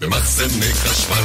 במחסני 0.00 0.74
חשמל. 0.74 1.24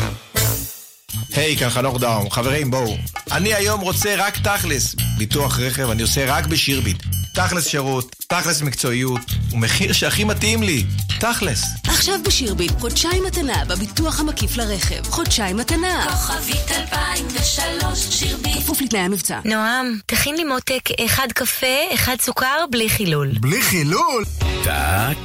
היי, 1.35 1.57
כאן 1.57 1.69
חנוך 1.69 1.99
דאום. 1.99 2.29
חברים, 2.29 2.71
בואו. 2.71 2.97
אני 3.31 3.53
היום 3.53 3.81
רוצה 3.81 4.15
רק 4.17 4.37
תכלס. 4.37 4.95
ביטוח 5.17 5.59
רכב 5.59 5.89
אני 5.89 6.01
עושה 6.01 6.25
רק 6.27 6.45
בשירביט. 6.45 7.03
תכלס 7.33 7.67
שירות, 7.67 8.15
תכלס 8.27 8.61
מקצועיות, 8.61 9.21
ומחיר 9.51 9.93
שהכי 9.93 10.23
מתאים 10.23 10.63
לי. 10.63 10.83
תכלס. 11.19 11.63
עכשיו 11.87 12.15
בשירביט, 12.25 12.71
חודשיים 12.79 13.23
מתנה 13.23 13.65
בביטוח 13.65 14.19
המקיף 14.19 14.57
לרכב. 14.57 15.03
חודשיים 15.09 15.57
מתנה. 15.57 16.07
כוכבית 16.09 16.71
2003, 16.71 17.99
שירביט. 17.99 18.57
כפוף 18.57 18.81
לתנאי 18.81 19.01
המבצע. 19.01 19.39
נועם, 19.45 19.99
תכין 20.05 20.35
לי 20.35 20.43
מותק 20.43 20.89
אחד 21.05 21.27
קפה, 21.33 21.93
אחד 21.93 22.15
סוכר, 22.21 22.65
בלי 22.71 22.89
חילול. 22.89 23.31
בלי 23.39 23.61
חילול? 23.61 24.23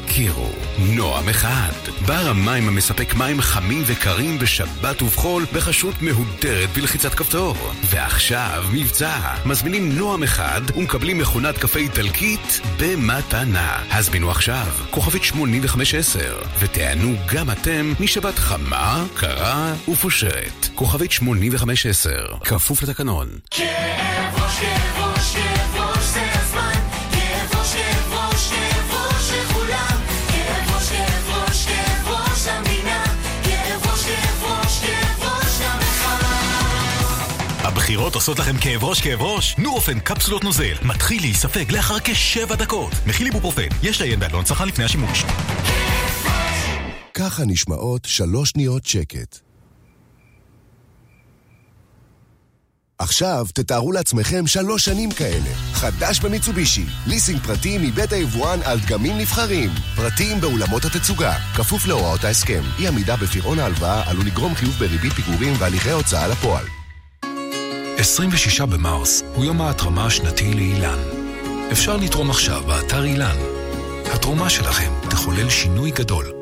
תכירו, 0.08 0.48
נועם 0.78 1.28
אחד. 1.28 1.72
בר 2.06 2.28
המים 2.28 2.68
המספק 2.68 3.14
מים 3.14 3.40
חמים 3.40 3.82
וקרים 3.86 4.38
בשבת 4.38 5.02
ובחול 5.02 5.46
בחשות 5.52 6.02
מהודרת 6.02 6.68
בלחיצת 6.74 7.14
כפתור. 7.14 7.56
ועכשיו 7.84 8.64
מבצע. 8.72 9.34
מזמינים 9.46 9.98
נועם 9.98 10.22
אחד 10.22 10.60
ומקבלים 10.76 11.18
מכונת 11.18 11.58
קפה 11.58 11.80
איטלקית 11.98 12.60
במתנה. 12.80 13.82
הזמינו 13.90 14.30
עכשיו, 14.30 14.66
כוכבית 14.90 15.24
8510, 15.24 16.36
ותיענו 16.58 17.14
גם 17.34 17.50
אתם 17.50 17.92
משבת 18.00 18.38
חמה, 18.38 19.04
קרה 19.14 19.74
ופושרת. 19.88 20.68
כוכבית 20.74 21.12
8510, 21.12 22.38
כפוף 22.44 22.82
לתקנון. 22.82 23.28
כאב 23.50 24.42
ראש, 24.42 24.60
כאב 24.60 25.04
ראש, 25.04 25.36
כאב 25.36 25.76
ראש, 25.76 25.87
הבחירות 37.88 38.14
עושות 38.14 38.38
לכם 38.38 38.58
כאב 38.58 38.84
ראש 38.84 39.00
כאב 39.00 39.22
ראש? 39.22 39.54
נורופן 39.58 40.00
קפסולות 40.00 40.44
נוזל 40.44 40.74
מתחיל 40.82 41.20
להיספג 41.20 41.72
לאחר 41.72 41.96
כשבע 42.04 42.54
דקות. 42.54 42.92
מכיל 43.06 43.26
איבופרופן, 43.26 43.68
יש 43.82 44.00
לעיין 44.00 44.20
בעלון 44.20 44.44
צרכן 44.44 44.68
לפני 44.68 44.84
השימוש. 44.84 45.24
ככה 47.14 47.42
נשמעות 47.46 48.04
שלוש 48.04 48.50
שניות 48.50 48.86
שקט. 48.86 49.38
עכשיו 52.98 53.46
תתארו 53.54 53.92
לעצמכם 53.92 54.46
שלוש 54.46 54.84
שנים 54.84 55.10
כאלה. 55.10 55.54
חדש 55.72 56.20
במיצובישי, 56.20 56.84
ליסינג 57.06 57.40
פרטי 57.40 57.78
מבית 57.78 58.12
היבואן 58.12 58.58
על 58.64 58.78
דגמים 58.80 59.18
נבחרים. 59.18 59.70
פרטים 59.96 60.40
באולמות 60.40 60.84
התצוגה, 60.84 61.32
כפוף 61.56 61.86
להוראות 61.86 62.24
ההסכם. 62.24 62.62
אי 62.78 62.88
עמידה 62.88 63.16
בפירעון 63.16 63.58
ההלוואה 63.58 64.10
עלול 64.10 64.26
לגרום 64.26 64.54
חיוב 64.54 64.74
בריבית 64.78 65.12
פיגורים 65.12 65.54
והליכי 65.58 65.90
הוצאה 65.90 66.28
לפועל. 66.28 66.77
26 67.98 68.60
במרס 68.60 69.22
הוא 69.34 69.44
יום 69.44 69.60
ההתרמה 69.60 70.06
השנתי 70.06 70.54
לאילן. 70.54 70.98
אפשר 71.72 71.96
לתרום 71.96 72.30
עכשיו 72.30 72.62
באתר 72.66 73.04
אילן. 73.04 73.36
התרומה 74.12 74.50
שלכם 74.50 74.92
תחולל 75.10 75.50
שינוי 75.50 75.90
גדול. 75.90 76.32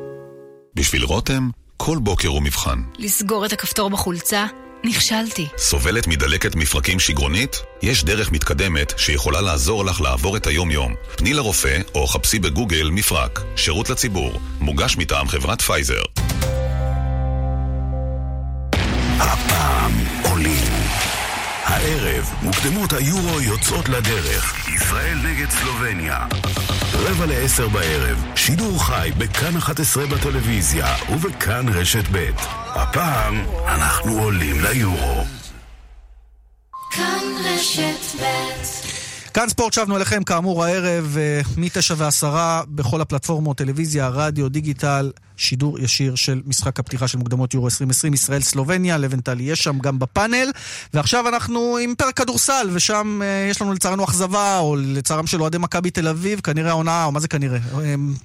בשביל 0.75 1.05
רותם, 1.05 1.49
כל 1.77 1.99
בוקר 1.99 2.29
הוא 2.29 2.43
מבחן. 2.43 2.83
לסגור 2.99 3.47
את 3.47 3.53
הכפתור 3.53 3.91
בחולצה? 3.91 4.47
נכשלתי. 4.85 5.49
סובלת 5.59 6.07
מדלקת 6.07 6.57
מפרקים 6.57 7.01
שגרונית? 7.01 7.57
יש 7.83 8.05
דרך 8.05 8.33
מתקדמת 8.33 8.93
שיכולה 8.97 9.41
לעזור 9.41 9.85
לך 9.85 10.01
לעבור 10.01 10.37
את 10.37 10.47
היום-יום. 10.47 10.95
פני 11.17 11.35
לרופא 11.35 11.79
או 11.95 12.07
חפשי 12.07 12.39
בגוגל 12.39 12.91
מפרק. 12.91 13.41
שירות 13.57 13.91
לציבור. 13.91 14.33
מוגש 14.61 14.97
מטעם 14.97 15.29
חברת 15.29 15.61
פייזר. 15.61 16.03
מוקדמות 22.43 22.93
היורו 22.93 23.41
יוצאות 23.41 23.89
לדרך. 23.89 24.69
ישראל 24.69 25.19
נגד 25.25 25.51
סלובניה. 25.51 26.27
רבע 26.95 27.27
לעשר 27.27 27.69
בערב, 27.69 28.25
שידור 28.35 28.85
חי 28.85 29.11
בכאן 29.19 29.57
11 29.57 30.07
בטלוויזיה 30.07 30.87
ובכאן 31.11 31.69
רשת 31.69 32.05
ב'. 32.13 32.31
הפעם 32.75 33.45
אנחנו 33.69 34.19
עולים 34.19 34.61
ליורו. 34.61 35.25
כאן 36.91 37.23
רשת 37.45 38.21
ב' 38.21 38.96
כאן 39.37 39.49
ספורט 39.49 39.73
שבנו 39.73 39.97
אליכם 39.97 40.25
כאמור 40.25 40.65
הערב 40.65 41.17
מ-9 41.57 41.95
ועשרה 41.97 42.63
בכל 42.69 43.01
הפלטפורמות, 43.01 43.57
טלוויזיה, 43.57 44.09
רדיו, 44.09 44.49
דיגיטל, 44.49 45.11
שידור 45.37 45.79
ישיר 45.79 46.15
של 46.15 46.43
משחק 46.47 46.81
הפתיחה 46.81 47.09
של 47.09 47.19
מוקדמות 47.19 47.55
יורו 47.55 47.67
2020, 47.67 48.15
ישראל 48.15 48.43
סלובניה, 48.43 48.99
לבנטל 48.99 49.41
יהיה 49.41 49.57
שם 49.57 49.79
גם 49.79 49.99
בפאנל. 49.99 50.51
ועכשיו 50.95 51.29
אנחנו 51.29 51.77
עם 51.77 51.95
פרק 51.99 52.17
כדורסל, 52.17 52.69
ושם 52.73 53.21
אה, 53.23 53.49
יש 53.51 53.63
לנו 53.63 53.73
לצערנו 53.73 54.05
אכזבה, 54.05 54.59
או 54.59 54.77
לצערם 54.77 55.27
של 55.27 55.41
אוהדי 55.41 55.59
מכבי 55.59 55.91
תל 55.91 56.09
אביב, 56.09 56.41
כנראה 56.41 56.71
העונה, 56.71 57.05
או 57.05 57.13
מה 57.13 57.21
זה 57.21 57.29
כנראה? 57.29 57.59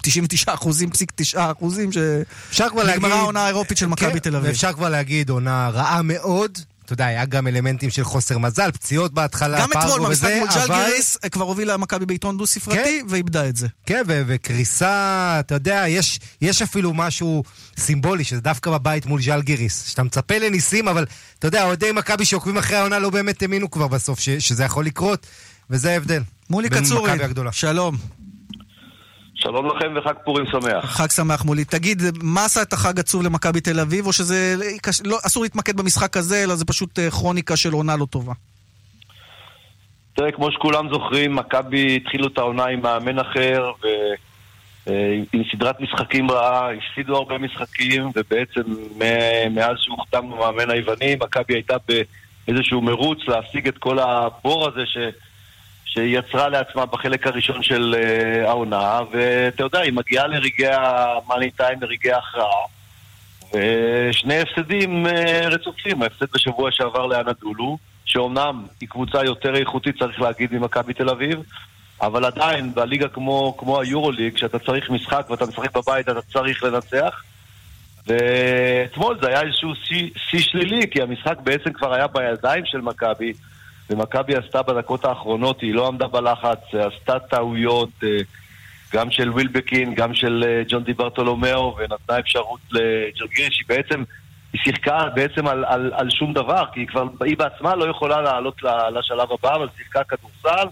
99 0.02 0.54
אחוזים, 0.54 0.90
פסיק 0.90 1.12
9 1.16 1.52
אחוזים, 1.52 1.90
שנגמרה 2.52 3.16
העונה 3.16 3.46
האירופית 3.46 3.78
של 3.78 3.88
מכבי 3.88 4.12
כן, 4.12 4.20
תל 4.20 4.36
אביב. 4.36 4.50
ואפשר 4.50 4.74
כבר 4.74 4.90
להגיד 4.90 5.30
עונה 5.30 5.70
רעה 5.70 6.02
מאוד. 6.02 6.71
אתה 6.92 7.04
יודע, 7.04 7.06
היה 7.06 7.26
גם 7.26 7.48
אלמנטים 7.48 7.90
של 7.90 8.04
חוסר 8.04 8.38
מזל, 8.38 8.72
פציעות 8.72 9.14
בהתחלה, 9.14 9.60
גם 9.62 9.70
אתמול 9.80 10.08
במשחק 10.08 10.30
מול 10.40 10.50
אבל- 10.50 10.68
ג'לגיריס 10.68 11.18
כבר 11.32 11.44
הובילה 11.46 11.78
מכבי 11.78 12.06
ביתרון 12.06 12.38
דו-ספרתי, 12.38 13.02
ואיבדה 13.10 13.50
את 13.50 13.56
זה. 13.56 13.68
כן, 13.86 14.04
ו- 14.08 14.22
וקריסה, 14.28 14.88
אתה 15.40 15.56
יודע, 15.56 15.84
יש, 15.88 16.20
יש 16.42 16.62
אפילו 16.62 16.94
משהו 16.94 17.44
סימבולי, 17.80 18.24
שזה 18.24 18.42
דווקא 18.42 18.72
בבית 18.72 19.06
מול 19.06 19.22
ז'אלגיריס. 19.22 19.86
שאתה 19.88 20.04
מצפה 20.04 20.38
לניסים, 20.38 20.88
אבל 20.88 21.06
אתה 21.40 21.48
יודע, 21.48 21.64
אוהדי 21.64 21.92
מכבי 21.92 22.26
שעוקבים 22.26 22.58
אחרי 22.58 22.78
העונה 22.78 23.00
לא 23.00 23.10
באמת 23.10 23.42
האמינו 23.42 23.72
כבר 23.72 23.88
בסוף 23.88 24.20
ש- 24.20 24.30
שזה 24.30 24.64
יכול 24.64 24.86
לקרות, 24.86 25.28
וזה 25.70 25.92
ההבדל. 25.92 26.22
מולי 26.50 26.70
קצורי. 26.70 27.12
שלום. 27.52 27.98
שלום 29.44 29.68
לכם 29.68 29.94
וחג 29.96 30.14
פורים 30.24 30.46
שמח. 30.46 30.86
חג 30.86 31.10
שמח 31.10 31.46
מולי. 31.46 31.66
תגיד, 31.66 32.02
מה 32.24 32.46
עשה 32.46 32.62
את 32.62 32.74
החג 32.74 33.00
עצוב 33.00 33.24
למכבי 33.24 33.62
תל 33.62 33.80
אביב, 33.80 34.08
או 34.08 34.14
שזה 34.14 34.56
לא, 35.06 35.18
אסור 35.26 35.44
להתמקד 35.44 35.78
במשחק 35.78 36.18
הזה, 36.18 36.44
אלא 36.44 36.56
זה 36.56 36.66
פשוט 36.66 37.00
אה, 37.00 37.12
כרוניקה 37.12 37.58
של 37.58 37.74
עונה 37.74 37.96
לא 37.96 38.06
טובה? 38.06 38.34
תראה, 40.14 40.32
כמו 40.32 40.52
שכולם 40.52 40.90
זוכרים, 40.94 41.36
מכבי 41.36 41.96
התחילו 41.96 42.28
את 42.28 42.38
העונה 42.38 42.66
עם 42.66 42.82
מאמן 42.82 43.20
אחר, 43.20 43.72
ועם 44.88 45.44
סדרת 45.52 45.80
משחקים 45.80 46.32
רעה, 46.32 46.70
הפסידו 46.74 47.16
הרבה 47.16 47.38
משחקים, 47.38 48.12
ובעצם 48.16 48.62
מאז 49.52 49.76
שהוחתם 49.80 50.34
המאמן 50.34 50.70
היווני, 50.70 51.16
מכבי 51.16 51.54
הייתה 51.54 51.76
איזשהו 52.48 52.82
מרוץ 52.82 53.20
להשיג 53.28 53.68
את 53.68 53.78
כל 53.78 54.00
הבור 54.00 54.68
הזה 54.68 54.86
ש, 54.86 54.98
שיצרה 55.94 56.50
לעצמה 56.50 56.86
בחלק 56.86 57.28
הראשון 57.28 57.64
של 57.64 57.96
אה, 57.98 58.50
העונה, 58.50 59.00
ואתה 59.12 59.64
יודע, 59.64 59.80
היא 59.80 59.94
מגיעה 59.94 60.28
לרגעי 60.28 60.74
המאני 60.74 61.52
טיים, 61.52 61.82
לרגעי 61.82 62.12
ההכרעה, 62.12 62.66
ושני 63.54 64.42
הפסדים 64.42 65.08
אה, 65.08 65.48
רצופים, 65.48 66.02
ההפסד 66.02 66.26
בשבוע 66.34 66.72
שעבר 66.72 67.06
לאנדולו, 67.06 67.78
שאומנם 68.06 68.66
היא 68.82 68.90
קבוצה 68.90 69.26
יותר 69.26 69.56
איכותית, 69.56 70.00
צריך 70.00 70.22
להגיד, 70.22 70.54
ממכבי 70.54 70.94
תל 70.94 71.10
אביב, 71.10 71.40
אבל 72.02 72.26
עדיין, 72.26 72.74
בליגה 72.74 73.08
כמו, 73.08 73.58
כמו 73.58 73.82
היורוליג, 73.82 74.36
כשאתה 74.36 74.60
צריך 74.60 74.90
משחק 74.90 75.28
ואתה 75.30 75.46
משחק 75.46 75.78
בבית, 75.78 76.10
אתה 76.10 76.22
צריך 76.22 76.64
לנצח. 76.64 77.24
ואתמול 78.08 79.18
זה 79.22 79.28
היה 79.28 79.42
איזשהו 79.42 79.74
שיא 80.30 80.40
שלילי, 80.40 80.90
כי 80.92 81.02
המשחק 81.02 81.38
בעצם 81.44 81.74
כבר 81.74 81.94
היה 81.94 82.08
בידיים 82.08 82.66
של 82.66 82.82
מכבי, 82.82 83.34
ומכבי 83.90 84.36
עשתה 84.36 84.62
בדקות 84.62 85.06
האחרונות, 85.06 85.62
היא 85.62 85.74
לא 85.74 85.88
עמדה 85.88 86.08
בלחץ, 86.08 86.60
עשתה 86.74 87.20
טעויות, 87.20 87.90
אה, 88.04 88.18
גם 88.94 89.12
של 89.12 89.30
ווילבקין, 89.30 89.96
גם 89.96 90.14
של 90.14 90.44
אה, 90.48 90.64
ג'ון 90.68 90.84
די 90.84 90.94
ברטולומיאו, 90.94 91.76
ונתנה 91.78 92.20
אפשרות 92.20 92.60
לג'רגריש, 92.72 93.60
היא 93.60 93.68
בעצם, 93.68 94.04
היא 94.54 94.62
שיחקה 94.64 95.06
בעצם 95.16 95.48
על, 95.48 95.66
על, 95.66 95.92
על 95.96 96.10
שום 96.10 96.34
דבר, 96.34 96.64
כי 96.74 96.80
היא 96.80 96.88
כבר, 96.88 97.04
היא 97.26 97.38
בעצמה 97.38 97.76
לא 97.76 97.86
יכולה 97.86 98.22
לעלות 98.22 98.62
לשלב 98.94 99.32
הבא, 99.32 99.56
אבל 99.56 99.68
שיחקה 99.78 100.04
כדורסל, 100.04 100.68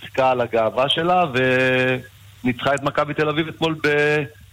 שיחקה 0.00 0.30
על 0.30 0.40
הגאווה 0.40 0.88
שלה, 0.88 1.24
וניצחה 2.44 2.74
את 2.74 2.82
מכבי 2.82 3.14
תל 3.14 3.28
אביב 3.28 3.48
אתמול 3.48 3.74
ב, 3.82 3.88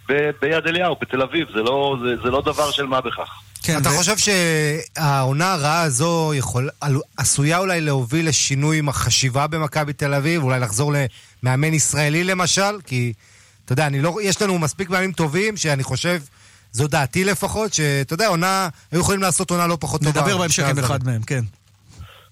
ב, 0.10 0.30
ביד 0.42 0.68
אליהו, 0.68 0.96
בתל 1.02 1.22
אביב, 1.22 1.48
זה 1.54 1.64
לא, 1.64 1.98
זה, 2.02 2.16
זה 2.24 2.32
לא 2.32 2.42
דבר 2.42 2.72
של 2.72 2.86
מה 2.86 3.02
בכך. 3.02 3.49
כן, 3.64 3.78
אתה 3.82 3.90
חושב 3.90 4.18
שהעונה 4.18 5.54
הרעה 5.54 5.82
הזו 5.82 6.32
יכול, 6.36 6.70
עשויה 7.18 7.58
אולי 7.58 7.82
להוביל 7.82 8.28
לשינוי 8.28 8.80
עם 8.80 8.90
החשיבה 8.90 9.48
במכבי 9.48 9.94
תל 9.94 10.14
אביב? 10.14 10.44
אולי 10.44 10.60
לחזור 10.60 10.94
למאמן 11.44 11.74
ישראלי 11.74 12.24
למשל? 12.24 12.82
כי, 12.86 13.14
אתה 13.66 13.74
יודע, 13.74 13.88
אני 13.88 14.02
לא, 14.02 14.18
יש 14.24 14.42
לנו 14.42 14.60
מספיק 14.60 14.90
מאמנים 14.90 15.12
טובים 15.12 15.58
שאני 15.58 15.84
חושב, 15.84 16.20
זו 16.72 16.88
דעתי 16.88 17.24
לפחות, 17.24 17.74
שאתה 17.74 18.14
יודע, 18.14 18.28
עונה, 18.28 18.70
היו 18.92 19.02
יכולים 19.02 19.22
לעשות 19.22 19.52
עונה 19.52 19.68
לא 19.68 19.78
פחות 19.80 20.02
טובה. 20.02 20.22
נדבר 20.22 20.38
בהמשך 20.38 20.64
עם 20.64 20.80
אחד. 20.80 21.04
מהם, 21.06 21.22
כן. 21.22 21.42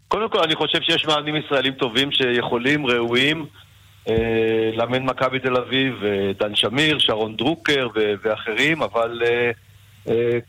קודם 0.08 0.30
כל, 0.30 0.40
אני 0.44 0.56
חושב 0.56 0.80
שיש 0.82 1.06
מאמנים 1.06 1.36
ישראלים 1.36 1.74
טובים 1.74 2.12
שיכולים, 2.12 2.86
ראויים, 2.86 3.46
אה, 4.10 4.16
לאמן 4.74 5.04
מכבי 5.04 5.40
תל 5.40 5.58
אביב, 5.58 6.04
אה, 6.04 6.32
דן 6.40 6.56
שמיר, 6.56 7.00
שרון 7.00 7.36
דרוקר 7.36 7.88
ו- 7.96 8.14
ואחרים, 8.24 8.82
אבל 8.82 9.22
אה, 9.26 9.52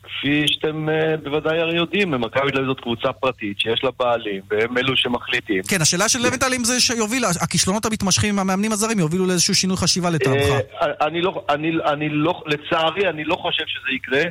כפי 0.03 0.43
שאתם 0.47 0.89
אה, 0.89 1.17
בוודאי 1.23 1.59
הרי 1.59 1.75
יודעים, 1.75 2.11
מכבי 2.11 2.51
תל 2.51 2.57
אביב 2.57 2.67
זאת 2.67 2.79
קבוצה 2.79 3.13
פרטית 3.13 3.59
שיש 3.59 3.83
לה 3.83 3.89
בעלים, 3.99 4.41
והם 4.49 4.77
אלו 4.77 4.97
שמחליטים. 4.97 5.63
כן, 5.63 5.81
השאלה 5.81 6.09
של 6.09 6.19
לוינטל 6.19 6.53
אם 6.55 6.63
זה 6.63 6.79
שיוביל, 6.79 7.25
הכישלונות 7.41 7.85
המתמשכים 7.85 8.29
עם 8.29 8.39
המאמנים 8.39 8.71
הזרים 8.71 8.99
יובילו 8.99 9.25
לאיזשהו 9.25 9.55
שינוי 9.55 9.77
חשיבה 9.77 10.09
לטעמך. 10.09 10.49
אה, 10.81 11.07
אני 11.07 11.21
לא, 11.21 11.45
אני, 11.49 11.71
אני 11.85 12.09
לא, 12.09 12.43
לצערי, 12.45 13.09
אני 13.09 13.23
לא 13.23 13.35
חושב 13.35 13.63
שזה 13.67 13.95
יקרה, 13.95 14.23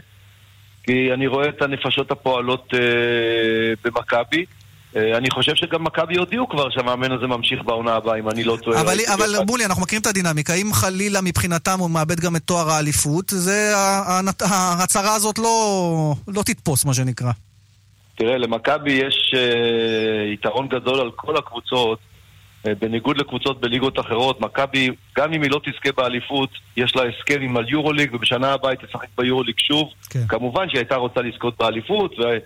כי 0.82 1.12
אני 1.12 1.26
רואה 1.26 1.48
את 1.48 1.62
הנפשות 1.62 2.10
הפועלות 2.10 2.74
אה, 2.74 2.80
במכבי. 3.84 4.44
אה, 4.96 5.16
אני 5.16 5.30
חושב 5.30 5.54
שגם 5.54 5.84
מכבי 5.84 6.16
הודיעו 6.16 6.48
כבר 6.48 6.70
שהמאמן 6.70 7.12
הזה 7.12 7.26
ממשיך 7.26 7.62
בעונה 7.64 7.94
הבאה, 7.94 8.18
אם 8.18 8.28
אני 8.30 8.44
לא 8.44 8.56
טועה. 8.62 8.80
אבל, 8.80 8.98
אבל. 9.14 9.44
מולי, 9.46 9.64
אנחנו 9.64 9.82
מכירים 9.82 10.02
את 10.02 10.06
הדינמיקה. 10.06 10.54
אם 10.54 10.70
חלילה 10.72 11.20
מבחינתם 11.20 11.78
הוא 11.78 11.90
מאבד 11.90 12.20
גם 12.20 12.36
את 12.36 12.42
תואר 12.44 12.70
האליפות, 12.70 13.24
זה, 13.28 13.72
ההצהרה 14.40 15.14
הזאת 15.14 15.38
לא, 15.38 16.14
לא 16.28 16.42
תתפוס, 16.42 16.84
מה 16.84 16.94
שנקרא. 16.94 17.30
תראה, 18.14 18.38
למכבי 18.38 18.92
יש 18.92 19.34
אה, 19.36 20.32
יתרון 20.32 20.68
גדול 20.68 21.00
על 21.00 21.10
כל 21.16 21.36
הקבוצות, 21.36 21.98
בניגוד 22.64 23.18
לקבוצות 23.18 23.60
בליגות 23.60 23.98
אחרות. 23.98 24.40
מכבי, 24.40 24.88
גם 25.16 25.32
אם 25.32 25.42
היא 25.42 25.50
לא 25.50 25.60
תזכה 25.64 25.92
באליפות, 25.96 26.50
יש 26.76 26.96
לה 26.96 27.02
הסכם 27.02 27.40
עם 27.42 27.56
היורוליג, 27.56 28.14
ובשנה 28.14 28.52
הבאה 28.52 28.70
היא 28.70 28.78
תשחק 28.86 29.08
ביורוליג 29.18 29.54
שוב. 29.58 29.92
כן. 30.10 30.26
כמובן 30.28 30.68
שהיא 30.68 30.78
הייתה 30.78 30.96
רוצה 30.96 31.20
לזכות 31.20 31.58
באליפות, 31.58 32.18
ו- 32.18 32.38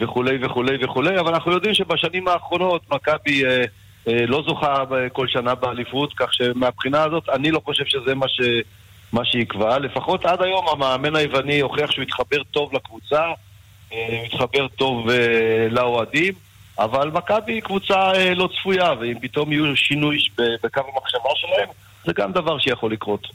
וכולי 0.00 0.38
וכולי 0.42 0.84
וכולי, 0.84 1.20
אבל 1.20 1.34
אנחנו 1.34 1.52
יודעים 1.52 1.74
שבשנים 1.74 2.28
האחרונות 2.28 2.82
מכבי 2.92 3.44
אה, 3.44 3.64
אה, 4.08 4.26
לא 4.26 4.42
זוכה 4.46 4.84
ב- 4.84 5.08
כל 5.08 5.28
שנה 5.28 5.54
באליפות, 5.54 6.12
כך 6.16 6.34
שמהבחינה 6.34 7.02
הזאת 7.02 7.28
אני 7.28 7.50
לא 7.50 7.60
חושב 7.64 7.84
שזה 7.86 8.14
מה, 8.14 8.28
ש, 8.28 8.40
מה 9.12 9.24
שיקבע. 9.24 9.78
לפחות 9.78 10.24
עד 10.24 10.42
היום 10.42 10.68
המאמן 10.68 11.16
היווני 11.16 11.60
הוכיח 11.60 11.90
שהוא 11.90 12.02
התחבר 12.02 12.42
טוב 12.50 12.74
לקבוצה, 12.74 13.22
אה, 13.92 14.22
מתחבר 14.24 14.68
טוב 14.68 15.10
אה, 15.10 15.66
לאוהדים, 15.70 16.34
אבל 16.80 17.10
מכבי 17.10 17.52
היא 17.52 17.62
קבוצה 17.62 18.12
אה, 18.14 18.34
לא 18.34 18.48
צפויה, 18.58 18.92
ואם 19.00 19.14
פתאום 19.20 19.52
יהיו 19.52 19.76
שינוי 19.76 20.18
בקו 20.38 20.80
המחשבה 20.94 21.30
שלהם, 21.34 21.68
זה 22.06 22.12
גם 22.12 22.32
דבר 22.32 22.58
שיכול 22.58 22.92
לקרות. 22.92 23.26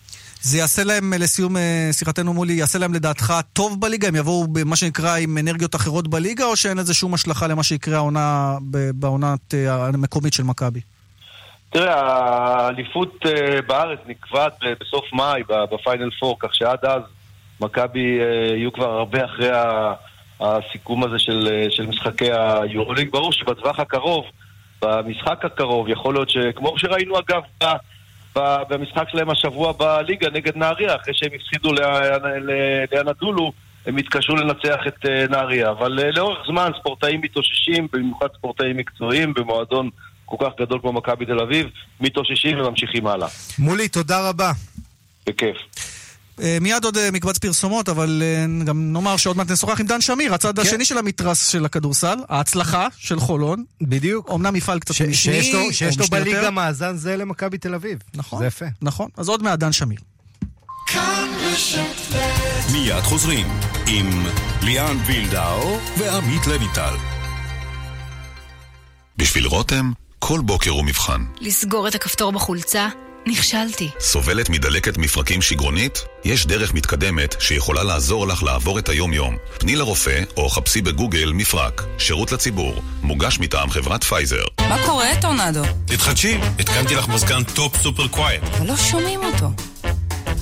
זה 0.42 0.58
יעשה 0.58 0.84
להם, 0.84 1.14
אה, 1.14 1.18
לסיום 1.18 1.58
אה, 1.58 1.90
שיחתנו 1.92 2.34
מולי, 2.34 2.54
יעשה 2.54 2.80
להם 2.80 2.94
לדעתך 2.94 3.34
טוב 3.54 3.82
בליגה? 3.82 4.08
הם 4.08 4.16
יבואו 4.16 4.48
במה 4.48 4.76
שנקרא 4.76 5.18
עם 5.18 5.38
אנרגיות 5.38 5.76
אחרות 5.76 6.08
בליגה, 6.08 6.46
או 6.46 6.56
שאין 6.56 6.78
לזה 6.78 6.94
שום 6.94 7.14
השלכה 7.14 7.48
למה 7.48 7.64
שיקרה 7.64 7.96
העונה, 7.96 8.58
בעונת 8.96 9.54
המקומית 9.68 10.34
של 10.34 10.44
מכבי? 10.44 10.80
תראה, 11.70 12.02
האליפות 12.02 13.26
בארץ 13.68 14.00
נקבעת 14.08 14.54
בסוף 14.80 15.06
מאי, 15.14 15.42
בפיינל 15.72 16.10
פור, 16.20 16.38
כך 16.40 16.56
שעד 16.56 16.86
אז 16.86 17.02
מכבי 17.62 18.20
יהיו 18.56 18.74
כבר 18.74 18.92
הרבה 18.92 19.26
אחרי 19.26 19.50
הסיכום 20.42 21.04
הזה 21.04 21.20
של, 21.20 21.50
אה, 21.52 21.68
של 21.70 21.86
משחקי 21.86 22.30
היורוליג. 22.32 23.12
ברור 23.12 23.32
שבטווח 23.32 23.80
הקרוב, 23.80 24.26
במשחק 24.82 25.46
הקרוב, 25.46 25.90
יכול 25.90 26.14
להיות 26.14 26.30
שכמו 26.30 26.80
שראינו 26.80 27.20
אגב 27.20 27.42
ב- 27.64 27.66
ב- 28.36 28.62
במשחק 28.70 29.10
שלהם 29.12 29.30
השבוע 29.30 29.72
בליגה 29.72 30.30
נגד 30.30 30.58
נהריה, 30.58 30.96
אחרי 30.96 31.14
שהם 31.14 31.32
הפסידו 31.36 31.72
לאנדולו, 32.94 33.52
הם 33.86 33.98
התקשו 33.98 34.36
לנצח 34.36 34.80
את 34.88 35.06
אה, 35.06 35.26
נהריה. 35.30 35.70
אבל 35.70 36.00
אה, 36.00 36.12
לאורך 36.12 36.40
זמן 36.48 36.72
ספורטאים 36.80 37.22
מתאוששים, 37.22 37.88
במיוחד 37.94 38.28
ספורטאים 38.38 38.78
מקצועיים, 38.78 39.34
במועדון 39.34 39.90
כל 40.26 40.46
כך 40.46 40.52
גדול 40.60 40.80
כמו 40.82 40.94
מכבי 40.94 41.26
תל 41.26 41.40
אביב, 41.40 41.68
מתאוששים 42.02 42.60
וממשיכים 42.60 43.08
הלאה. 43.08 43.28
מולי, 43.60 43.88
תודה 43.88 44.30
רבה. 44.30 44.52
בכיף. 45.28 45.58
אה, 46.42 46.58
מיד 46.62 46.84
עוד 46.84 46.98
אה, 46.98 47.12
מקבץ 47.12 47.38
פרסומות, 47.38 47.90
אבל 47.90 48.24
אה, 48.26 48.64
גם 48.66 48.94
נאמר 48.94 49.18
שעוד 49.18 49.38
מעט 49.38 49.52
נשוחח 49.52 49.80
עם 49.80 49.88
דן 49.88 50.02
שמיר, 50.02 50.34
הצד 50.34 50.60
השני 50.60 50.86
של 50.86 50.98
המתרס 50.98 51.48
של 51.48 51.66
הכדורסל, 51.66 52.18
ההצלחה 52.30 52.88
של 52.98 53.20
חולון. 53.20 53.64
בדיוק. 53.82 54.32
אמנם 54.32 54.54
מפעל 54.54 54.80
קצת 54.80 54.92
משני, 54.92 55.14
שיש 55.14 55.54
לו, 55.54 55.74
שיש 55.74 56.00
לו 56.00 56.06
בליגה. 56.08 56.50
מאזן 56.50 56.96
זה 56.96 57.18
למכבי 57.18 57.58
תל 57.58 57.76
אביב. 57.76 58.00
נכון. 58.14 58.40
זה 58.40 58.46
יפה. 58.46 58.66
נכון, 58.82 59.10
אז 59.18 59.30
עוד 59.30 59.44
מעט 59.44 59.60
דן 59.60 59.72
שמיר. 59.72 60.00
מיד 62.72 63.04
חוזרים 63.04 63.48
עם 63.88 64.26
ליאן 64.62 64.98
וילדאו 65.06 65.80
ועמית 65.98 66.48
לויטל. 66.48 66.94
בשביל 69.18 69.46
רותם, 69.46 69.92
כל 70.20 70.42
בוקר 70.42 70.70
הוא 70.72 70.86
מבחן. 70.86 71.24
לסגור 71.42 71.88
את 71.88 71.96
הכפתור 71.96 72.32
בחולצה? 72.32 72.90
נכשלתי. 73.28 73.90
סובלת 74.00 74.50
מדלקת 74.50 74.98
מפרקים 74.98 75.42
שגרונית? 75.42 76.06
יש 76.26 76.46
דרך 76.46 76.74
מתקדמת 76.74 77.36
שיכולה 77.40 77.84
לעזור 77.84 78.28
לך 78.28 78.44
לעבור 78.44 78.80
את 78.80 78.90
היום-יום. 78.90 79.38
פני 79.58 79.76
לרופא 79.76 80.24
או 80.38 80.50
חפשי 80.50 80.82
בגוגל 80.82 81.32
מפרק. 81.34 81.82
שירות 81.98 82.32
לציבור. 82.32 82.82
מוגש 83.02 83.40
מטעם 83.40 83.70
חברת 83.70 84.04
פייזר. 84.04 84.44
מה 84.70 84.86
קורה, 84.86 85.08
טורנדו? 85.22 85.62
תתחדשי, 85.86 86.38
התקנתי 86.60 86.96
לך 86.96 87.08
מזגן 87.08 87.44
Top 87.44 87.78
Super 87.82 88.08
Quiet. 88.08 88.44
אבל 88.44 88.68
לא 88.68 88.78
שומעים 88.78 89.20
אותו. 89.24 89.48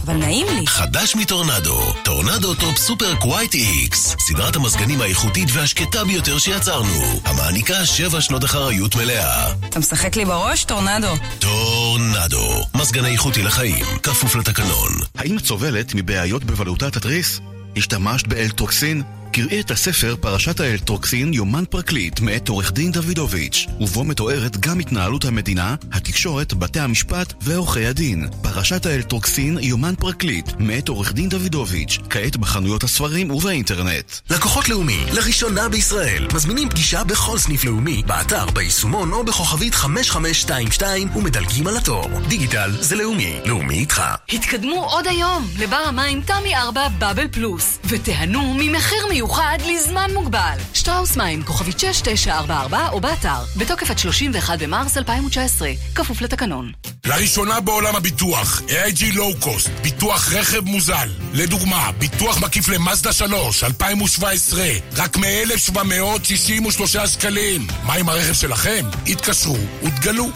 אבל 0.05 0.15
נעים 0.15 0.47
לי. 0.47 0.67
חדש 0.67 1.15
מטורנדו, 1.15 1.93
טורנדו 2.03 2.55
Top 2.55 2.77
Super 2.77 3.15
Quiet 3.15 3.53
X, 3.53 4.15
סדרת 4.19 4.55
המזגנים 4.55 5.01
האיכותית 5.01 5.49
והשקטה 5.53 6.05
ביותר 6.05 6.37
שיצרנו, 6.37 7.21
המעניקה 7.25 7.85
שבע 7.85 8.21
שנות 8.21 8.43
אחריות 8.43 8.95
מלאה. 8.95 9.51
אתה 9.69 9.79
משחק 9.79 10.15
לי 10.15 10.25
בראש, 10.25 10.63
טורנדו? 10.63 11.13
טורנדו, 11.39 12.65
מזגן 12.75 13.05
איכותי 13.05 13.43
לחיים, 13.43 13.85
כפוף 14.03 14.35
לתקנון. 14.35 14.91
האם 15.15 15.37
את 15.37 15.45
סובלת 15.45 15.95
מבעיות 15.95 16.43
בבלוטת 16.43 16.95
התריס? 16.95 17.39
השתמשת 17.77 18.27
באלטרוקסין? 18.27 19.03
קראי 19.33 19.59
את 19.59 19.71
הספר 19.71 20.15
פרשת 20.19 20.59
האלטרוקסין 20.59 21.33
יומן 21.33 21.63
פרקליט 21.69 22.19
מאת 22.19 22.49
עורך 22.49 22.71
דין 22.71 22.91
דוידוביץ', 22.91 23.67
ובו 23.79 24.03
מתוארת 24.03 24.57
גם 24.57 24.79
התנהלות 24.79 25.25
המדינה, 25.25 25.75
התקשורת, 25.91 26.53
בתי 26.53 26.79
המשפט 26.79 27.33
ועורכי 27.41 27.85
הדין. 27.85 28.27
פרשת 28.41 28.85
האלטרוקסין 28.85 29.57
יומן 29.61 29.95
פרקליט 29.95 30.51
מאת 30.59 30.89
עורך 30.89 31.13
דין 31.13 31.29
דוידוביץ', 31.29 31.97
כעת 32.09 32.37
בחנויות 32.37 32.83
הספרים 32.83 33.31
ובאינטרנט. 33.31 34.11
לקוחות 34.29 34.69
לאומי, 34.69 35.05
לראשונה 35.13 35.69
בישראל, 35.69 36.27
מזמינים 36.33 36.69
פגישה 36.69 37.03
בכל 37.03 37.37
סניף 37.37 37.63
לאומי, 37.63 38.03
באתר, 38.05 38.45
ביישומון 38.45 39.13
או 39.13 39.23
בכוכבית 39.23 39.75
5522 39.75 41.07
ומדלגים 41.15 41.67
על 41.67 41.77
התור. 41.77 42.09
דיגיטל 42.27 42.71
זה 42.79 42.95
לאומי, 42.95 43.39
לאומי 43.45 43.75
איתך. 43.75 44.01
התקדמו 44.29 44.85
עוד 44.91 45.07
היום 45.07 45.47
לבר 45.59 45.83
המים 45.87 46.21
תמי 46.21 46.55
4 46.55 46.87
בבל 46.99 47.27
פלוס, 47.27 47.79
ותיהנו 47.85 48.55
ממחיר 48.57 49.07
מיוחד 49.09 49.22
מיוחד 49.23 49.57
לזמן 49.65 50.11
מוגבל. 50.13 50.57
שטראוס 50.73 51.17
מים, 51.17 51.43
כוכבית 51.43 51.79
6944 51.79 52.89
או 52.91 53.01
באתר, 53.01 53.43
בתוקף 53.57 53.91
עד 53.91 53.97
31 53.97 54.59
במרס 54.59 54.97
2019, 54.97 55.71
כפוף 55.95 56.21
לתקנון. 56.21 56.71
לראשונה 57.05 57.59
בעולם 57.59 57.95
הביטוח, 57.95 58.61
AIG 58.67 59.15
Low 59.15 59.45
Cost, 59.45 59.69
ביטוח 59.81 60.33
רכב 60.33 60.59
מוזל. 60.65 61.09
לדוגמה, 61.33 61.91
ביטוח 61.97 62.41
מקיף 62.41 62.69
למאזדה 62.69 63.13
3, 63.13 63.63
2017, 63.63 64.63
רק 64.95 65.17
מ-1,763 65.17 67.07
שקלים. 67.07 67.67
מה 67.83 67.93
עם 67.93 68.09
הרכב 68.09 68.33
שלכם? 68.33 68.85
התקשרו 69.07 69.57
ותגלו. 69.83 70.29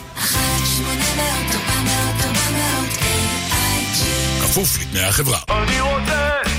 כפוף 4.42 4.78
לתנאי 4.82 5.04
החברה. 5.04 5.40
אני 5.50 5.82
רוצה, 5.82 6.57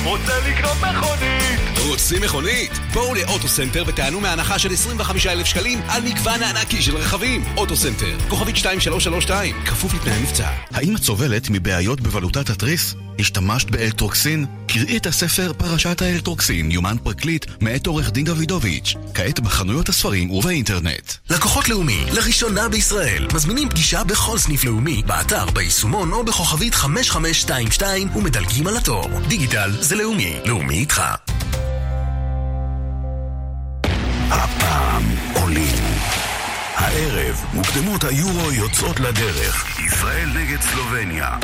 סנטר, 0.00 0.10
רוצה 0.10 0.32
לקנות 0.48 0.76
מכונית. 0.76 1.49
רוצים 1.90 2.22
מכונית? 2.22 2.70
בואו 2.92 3.14
לאוטוסנטר 3.14 3.84
וטענו 3.86 4.20
מהנחה 4.20 4.58
של 4.58 4.72
25,000 4.72 5.46
שקלים 5.46 5.80
על 5.88 6.02
מגוון 6.02 6.42
הענקי 6.42 6.82
של 6.82 6.96
רכבים. 6.96 7.44
אוטוסנטר, 7.56 8.18
כוכבית 8.28 8.56
2332, 8.56 9.56
כפוף 9.64 9.94
לתנאי 9.94 10.14
המבצע. 10.14 10.50
האם 10.70 10.96
את 10.96 11.02
סובלת 11.02 11.50
מבעיות 11.50 12.00
בבלוטת 12.00 12.50
התריס? 12.50 12.94
השתמשת 13.18 13.70
באלטרוקסין? 13.70 14.46
קראי 14.66 14.96
את 14.96 15.06
הספר 15.06 15.52
פרשת 15.52 16.02
האלטרוקסין, 16.02 16.70
יומן 16.70 16.96
פרקליט, 17.02 17.46
מאת 17.60 17.86
עורך 17.86 18.10
דין 18.10 18.24
דוידוביץ', 18.24 18.94
כעת 19.14 19.40
בחנויות 19.40 19.88
הספרים 19.88 20.30
ובאינטרנט. 20.30 21.12
לקוחות 21.30 21.68
לאומי, 21.68 22.04
לראשונה 22.12 22.68
בישראל, 22.68 23.26
מזמינים 23.34 23.68
פגישה 23.68 24.04
בכל 24.04 24.38
סניף 24.38 24.64
לאומי, 24.64 25.02
באתר, 25.06 25.50
ביישומון 25.50 26.12
או 26.12 26.24
בכוכבית 26.24 26.74
5522 26.74 28.08
ומדלגים 28.16 28.66
על 28.66 28.76
התור. 28.76 29.08
דיגיטל 29.28 29.70
זה 29.80 29.96
לאומי, 29.96 30.36
לאומי 30.44 30.74
איתך. 30.74 31.02
עולים. 35.50 35.84
הערב, 36.74 37.44
מוקדמות 37.54 38.04
היורו 38.04 38.52
יוצאות 38.52 39.00
לדרך. 39.00 39.78
ישראל 39.86 40.28
נגד 40.34 40.60
סלובניה. 40.60 41.36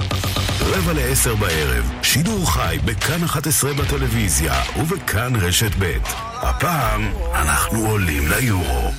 רבע 0.61 0.93
לעשר 0.93 1.35
בערב, 1.35 1.93
שידור 2.03 2.53
חי 2.53 2.79
בכאן 2.85 3.25
11 3.25 3.73
בטלוויזיה 3.73 4.63
ובכאן 4.77 5.37
רשת 5.37 5.71
ב'. 5.79 5.97
הפעם 6.43 7.13
אנחנו 7.35 7.87
עולים 7.87 8.29
ליורו. 8.29 8.91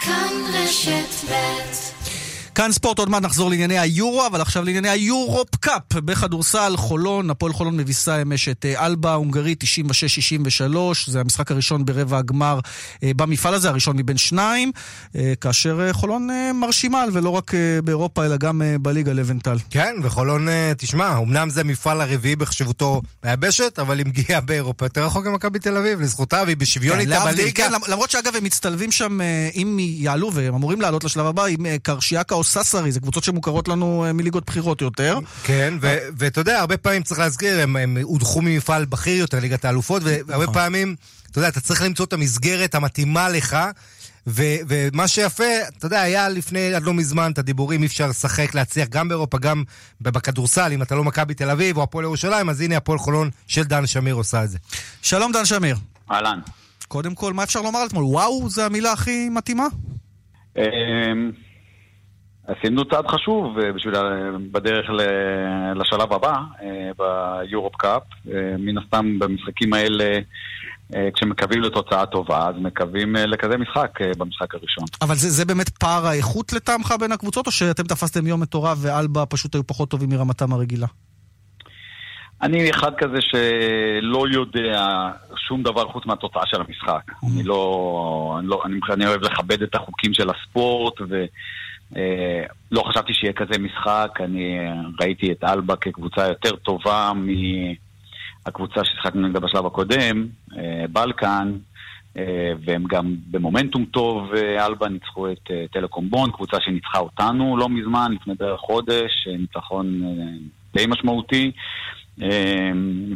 כאן 0.00 0.32
רשת 0.54 1.30
ב' 1.30 1.38
כאן 2.58 2.72
ספורט, 2.72 2.98
עוד 2.98 3.08
מעט 3.08 3.22
נחזור 3.22 3.50
לענייני 3.50 3.78
היורו, 3.78 4.26
אבל 4.26 4.40
עכשיו 4.40 4.64
לענייני 4.64 4.88
היורופ 4.88 5.56
קאפ 5.56 5.82
בכדורסל, 5.94 6.74
חולון, 6.76 7.30
הפועל 7.30 7.52
חולון 7.52 7.76
מביסה 7.76 8.22
אמש 8.22 8.48
את 8.48 8.64
אה, 8.64 8.86
אלבה 8.86 9.10
ההונגרית 9.10 9.64
96-63, 9.64 9.66
זה 11.06 11.20
המשחק 11.20 11.50
הראשון 11.50 11.84
ברבע 11.84 12.18
הגמר 12.18 12.60
אה, 13.02 13.10
במפעל 13.16 13.54
הזה, 13.54 13.68
הראשון 13.68 13.96
מבין 13.96 14.16
שניים, 14.16 14.72
אה, 15.16 15.32
כאשר 15.40 15.92
חולון 15.92 16.28
מרשימה, 16.54 17.04
ולא 17.12 17.30
רק 17.30 17.52
באירופה, 17.84 18.24
אלא 18.26 18.36
גם 18.36 18.62
בליגה 18.80 19.12
לבנטל. 19.12 19.56
כן, 19.70 19.94
וחולון, 20.02 20.48
תשמע, 20.78 21.18
אמנם 21.18 21.50
זה 21.50 21.64
מפעל 21.64 22.00
הרביעי 22.00 22.36
בחשיבותו 22.36 23.02
ביבשת, 23.22 23.78
אבל 23.78 23.98
היא 23.98 24.06
מגיעה 24.06 24.40
באירופה 24.40 24.84
יותר 24.86 25.04
רחוק 25.04 25.26
ממכבי 25.26 25.58
תל 25.58 25.76
אביב, 25.76 26.00
לזכותה, 26.00 26.42
והיא 26.46 26.56
בשוויון 26.56 26.94
כן, 26.94 27.00
איתה 27.00 27.24
בליגה. 27.24 27.50
כן, 27.50 27.72
למ- 27.72 27.80
למרות 27.88 28.10
שאגב 28.10 28.36
הם 28.36 28.44
מצטלבים 28.44 28.92
שם, 28.92 29.18
אם 29.54 29.76
יעלו, 29.80 30.32
והם 30.32 30.54
אמורים 30.54 30.80
לעלות 30.80 31.04
לשלב 31.04 31.26
הבא, 31.26 31.44
עם 31.44 31.66
קרשיאקה 31.82 32.34
או 32.34 32.44
ססרי, 32.48 32.92
זה 32.92 33.00
קבוצות 33.00 33.24
שמוכרות 33.24 33.68
לנו 33.68 34.04
אה, 34.04 34.12
מליגות 34.12 34.46
בכירות 34.46 34.80
יותר. 34.80 35.18
כן, 35.44 35.74
ו- 35.80 35.98
ואת 36.16 36.36
יודע, 36.36 36.60
הרבה 36.60 36.76
פעמים 36.76 37.02
צריך 37.02 37.20
להזכיר, 37.20 37.60
הם, 37.60 37.76
הם 37.76 37.96
הודחו 38.02 38.42
ממפעל 38.42 38.84
בכיר 38.84 39.16
יותר, 39.16 39.38
ליגת 39.40 39.64
האלופות, 39.64 40.02
והרבה 40.04 40.42
נכון. 40.42 40.54
פעמים, 40.54 40.94
אתה 41.30 41.38
יודע, 41.38 41.48
אתה 41.48 41.60
צריך 41.60 41.82
למצוא 41.82 42.04
את 42.04 42.12
המסגרת 42.12 42.74
המתאימה 42.74 43.28
לך, 43.28 43.56
ו- 44.26 44.56
ומה 44.68 45.08
שיפה, 45.08 45.44
אתה 45.78 45.86
יודע, 45.86 46.00
היה 46.00 46.28
לפני, 46.28 46.74
עד 46.74 46.82
לא 46.82 46.94
מזמן, 46.94 47.30
את 47.32 47.38
הדיבורים, 47.38 47.82
אי 47.82 47.86
אפשר 47.86 48.06
לשחק, 48.06 48.54
להצליח 48.54 48.88
גם 48.88 49.08
באירופה, 49.08 49.38
גם 49.38 49.64
בכדורסל, 50.00 50.72
אם 50.72 50.82
אתה 50.82 50.94
לא 50.94 51.04
מכבי 51.04 51.34
תל 51.34 51.50
אביב 51.50 51.76
או 51.76 51.82
הפועל 51.82 52.04
ירושלים, 52.04 52.50
אז 52.50 52.60
הנה 52.60 52.76
הפועל 52.76 52.98
חולון 52.98 53.30
של 53.46 53.62
דן 53.64 53.86
שמיר 53.86 54.14
עושה 54.14 54.44
את 54.44 54.50
זה. 54.50 54.58
שלום 55.02 55.32
דן 55.32 55.44
שמיר. 55.44 55.76
אהלן. 56.10 56.38
קודם 56.88 57.14
כל, 57.14 57.32
מה 57.32 57.42
אפשר 57.42 57.62
לומר 57.62 57.78
על 57.78 57.86
אתמול? 57.86 58.04
וואו, 58.04 58.50
זה 58.50 58.66
המילה 58.66 58.92
הכי 58.92 59.28
מתאימה? 59.28 59.66
עשינו 62.48 62.84
צעד 62.84 63.06
חשוב 63.06 63.58
אה, 63.58 63.72
בשביל 63.72 63.94
בדרך 64.52 64.90
לשלב 65.74 66.12
הבא 66.12 66.34
אה, 66.62 66.90
ביורופ 66.98 67.76
קאפ. 67.76 68.02
אה, 68.32 68.54
מן 68.58 68.78
הסתם 68.78 69.18
במשחקים 69.18 69.72
האלה, 69.72 70.18
כשמקווים 71.14 71.60
לתוצאה 71.62 72.06
טובה, 72.06 72.48
אז 72.48 72.54
מקווים 72.58 73.16
לכזה 73.16 73.56
משחק 73.56 73.98
במשחק 74.18 74.54
הראשון. 74.54 74.84
אבל 75.02 75.14
זה, 75.14 75.30
זה 75.30 75.44
באמת 75.44 75.68
פער 75.68 76.06
האיכות 76.06 76.52
לטעמך 76.52 76.94
בין 77.00 77.12
הקבוצות, 77.12 77.46
או 77.46 77.52
שאתם 77.52 77.82
תפסתם 77.82 78.26
יום 78.26 78.40
מטורף 78.40 78.78
ואלבה 78.82 79.26
פשוט 79.26 79.54
היו 79.54 79.66
פחות 79.66 79.90
טובים 79.90 80.08
מרמתם 80.08 80.52
הרגילה? 80.52 80.86
אני 82.42 82.70
אחד 82.70 82.92
כזה 82.98 83.18
שלא 83.20 84.28
יודע 84.28 85.10
שום 85.48 85.62
דבר 85.62 85.88
חוץ 85.88 86.06
מהתוצאה 86.06 86.42
של 86.46 86.60
המשחק. 86.60 87.12
אני 87.22 87.42
לא... 87.42 88.36
אני, 88.38 88.46
לא, 88.46 88.62
אני, 88.64 88.80
אני 88.90 89.06
אוהב 89.06 89.22
לכבד 89.22 89.62
את 89.62 89.74
החוקים 89.74 90.14
של 90.14 90.30
הספורט, 90.30 91.00
ולא 91.92 92.82
חשבתי 92.82 93.14
שיהיה 93.14 93.32
כזה 93.32 93.58
משחק. 93.58 94.18
אני 94.20 94.58
ראיתי 95.00 95.32
את 95.32 95.44
אלבה 95.44 95.76
כקבוצה 95.76 96.28
יותר 96.28 96.56
טובה 96.56 97.12
מהקבוצה 98.44 98.84
ששיחקנו 98.84 99.28
נגדה 99.28 99.40
בשלב 99.40 99.66
הקודם, 99.66 100.26
אה, 100.58 100.84
בלקן. 100.92 101.52
אה, 102.16 102.52
והם 102.64 102.84
גם 102.88 103.14
במומנטום 103.30 103.84
טוב, 103.84 104.34
אה, 104.34 104.66
אלבה 104.66 104.88
ניצחו 104.88 105.32
את 105.32 105.50
אה, 105.50 105.64
טלקום 105.72 106.10
בון, 106.10 106.30
קבוצה 106.30 106.56
שניצחה 106.60 106.98
אותנו 106.98 107.56
לא 107.56 107.68
מזמן, 107.68 108.12
לפני 108.20 108.34
בערך 108.38 108.60
חודש, 108.60 109.28
אה, 109.28 109.36
ניצחון 109.36 110.02
אה, 110.04 110.24
די 110.74 110.86
משמעותי. 110.88 111.52
אה, 112.22 112.70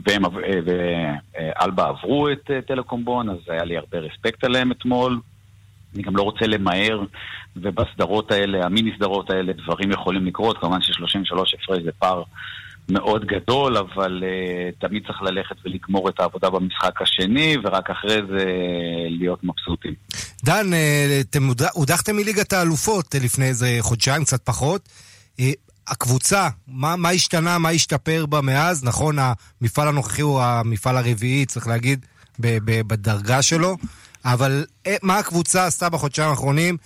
אה, 0.09 0.61
ואלבה 0.65 1.89
עברו 1.89 2.29
את 2.29 2.51
אה, 2.51 2.63
טלקום 2.63 3.05
בון, 3.05 3.29
אז 3.29 3.39
היה 3.49 3.65
לי 3.65 3.77
הרבה 3.77 3.99
רספקט 3.99 4.45
עליהם 4.45 4.73
אתמול. 4.73 5.21
אני 5.95 6.03
גם 6.03 6.17
לא 6.17 6.23
רוצה 6.23 6.47
למהר, 6.47 7.01
ובסדרות 7.57 8.31
האלה, 8.31 8.65
המיני 8.67 8.91
סדרות 8.97 9.31
האלה, 9.31 9.53
דברים 9.53 9.91
יכולים 9.91 10.27
לקרות. 10.27 10.59
כמובן 10.59 10.83
ש-33 10.83 11.35
הפרש 11.35 11.83
זה 11.85 11.91
פער 11.99 12.23
מאוד 12.89 13.25
גדול, 13.25 13.77
אבל 13.77 14.23
uh, 14.23 14.87
תמיד 14.87 15.03
צריך 15.07 15.23
ללכת 15.23 15.57
ולגמור 15.65 16.09
את 16.09 16.21
העבודה 16.21 16.51
במשחק 16.51 17.03
השני, 17.03 17.57
ורק 17.65 17.91
אחרי 17.91 18.17
זה 18.31 18.45
להיות 19.11 19.45
מבסוטים. 19.45 19.95
דן, 20.45 20.73
אה, 20.73 21.21
אתם 21.21 21.47
הוד- 21.47 21.63
הודחתם 21.73 22.17
מליגת 22.17 22.53
האלופות 22.53 23.15
אה, 23.15 23.21
לפני 23.25 23.45
איזה 23.45 23.77
חודשיים, 23.81 24.25
קצת 24.25 24.41
פחות. 24.45 24.89
הקבוצה, 25.89 26.49
מה, 26.69 26.97
מה 26.97 27.11
השתנה, 27.11 27.59
מה 27.59 27.69
השתפר 27.69 28.27
בה 28.27 28.41
מאז? 28.41 28.85
נכון, 28.85 29.17
המפעל 29.19 29.89
הנוכחי 29.89 30.23
הוא 30.23 30.41
המפעל 30.43 30.97
הרביעי, 30.97 31.47
צריך 31.47 31.67
להגיד, 31.67 32.07
בדרגה 32.39 33.43
שלו, 33.43 33.77
אבל 34.25 34.65
אה, 34.87 34.97
מה 35.03 35.19
הקבוצה 35.19 35.67
עשתה 35.67 35.91
בחודשיים 35.91 36.31
האחרונים 36.31 36.77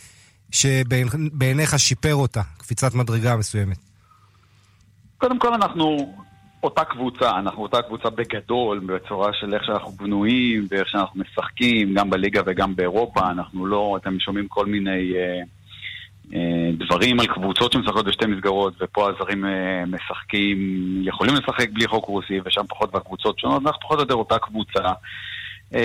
שבעיניך 0.50 1.78
שיפר 1.78 2.14
אותה, 2.14 2.42
קפיצת 2.58 2.94
מדרגה 2.94 3.36
מסוימת? 3.36 3.78
קודם 5.18 5.38
כל 5.38 5.54
אנחנו 5.54 6.14
אותה 6.62 6.84
קבוצה, 6.84 7.30
אנחנו 7.30 7.62
אותה 7.62 7.82
קבוצה 7.82 8.10
בגדול, 8.10 8.78
בצורה 8.78 9.32
של 9.32 9.54
איך 9.54 9.64
שאנחנו 9.64 9.90
בנויים 9.90 10.66
ואיך 10.70 10.88
שאנחנו 10.88 11.20
משחקים, 11.20 11.94
גם 11.94 12.10
בליגה 12.10 12.42
וגם 12.46 12.76
באירופה. 12.76 13.30
אנחנו 13.30 13.66
לא, 13.66 13.98
אתם 14.02 14.20
שומעים 14.20 14.48
כל 14.48 14.66
מיני 14.66 15.12
אה, 15.16 15.40
אה, 16.34 16.70
דברים 16.78 17.20
על 17.20 17.26
קבוצות 17.26 17.72
שמשחקות 17.72 18.06
בשתי 18.06 18.26
מסגרות, 18.26 18.74
ופה 18.80 19.10
הזרים 19.10 19.44
משחקים, 19.86 20.58
יכולים 21.02 21.34
לשחק 21.34 21.70
בלי 21.70 21.88
חוק 21.88 22.04
רוסי, 22.04 22.40
ושם 22.44 22.66
פחות 22.68 22.92
בקבוצות 22.92 23.38
שונות, 23.38 23.62
ואנחנו 23.64 23.80
פחות 23.80 23.98
או 23.98 24.02
יותר 24.02 24.14
אותה 24.14 24.38
קבוצה. 24.38 24.92
Um, 25.72 25.76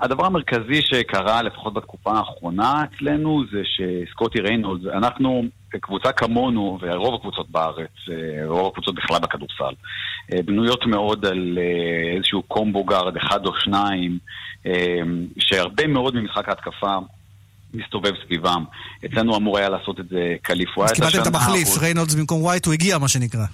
הדבר 0.00 0.26
המרכזי 0.26 0.82
שקרה, 0.82 1.42
לפחות 1.42 1.74
בתקופה 1.74 2.12
האחרונה 2.12 2.84
אצלנו, 2.84 3.42
זה 3.52 3.62
שסקוטי 3.64 4.40
ריינולדס, 4.40 4.86
אנחנו 4.92 5.42
קבוצה 5.80 6.12
כמונו, 6.12 6.78
ורוב 6.82 7.14
הקבוצות 7.14 7.50
בארץ, 7.50 7.90
אה, 8.10 8.46
רוב 8.46 8.66
הקבוצות 8.66 8.94
בכלל 8.94 9.18
בכדורסל, 9.18 9.74
אה, 10.32 10.42
בנויות 10.44 10.86
מאוד 10.86 11.26
על 11.26 11.58
אה, 11.60 12.16
איזשהו 12.16 12.42
combo 12.42 12.84
guard 12.84 13.16
אחד 13.16 13.46
או 13.46 13.52
שניים, 13.60 14.18
אה, 14.66 14.72
שהרבה 15.38 15.86
מאוד 15.86 16.14
ממשחק 16.14 16.48
ההתקפה 16.48 16.98
מסתובב 17.74 18.12
סביבם. 18.26 18.64
אצלנו 19.04 19.36
אמור 19.36 19.58
היה 19.58 19.68
לעשות 19.68 20.00
את 20.00 20.08
זה 20.08 20.34
קליף 20.42 20.63
ווייט 20.63 20.90
אז 20.90 20.96
קיבלתם 20.96 21.22
את 21.22 21.26
המחליף, 21.26 21.68
הוא- 21.68 21.82
ריינולדס 21.82 22.14
במקום 22.14 22.42
ווייט, 22.42 22.66
הוא 22.66 22.74
הגיע, 22.74 22.98
מה 22.98 23.08
שנקרא. 23.08 23.44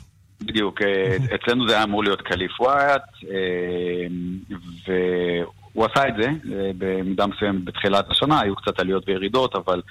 בדיוק, 0.42 0.80
אצלנו 1.34 1.68
זה 1.68 1.74
היה 1.74 1.84
אמור 1.84 2.04
להיות 2.04 2.22
קליף 2.22 2.60
ווייט, 2.60 3.02
אה, 3.30 4.94
הוא 5.72 5.86
עשה 5.86 6.08
את 6.08 6.14
זה 6.20 6.28
אה, 6.28 6.70
במידה 6.78 7.26
מסוימת 7.26 7.64
בתחילת 7.64 8.10
השנה, 8.10 8.40
היו 8.40 8.56
קצת 8.56 8.80
עליות 8.80 9.08
וירידות, 9.08 9.54
אבל 9.54 9.82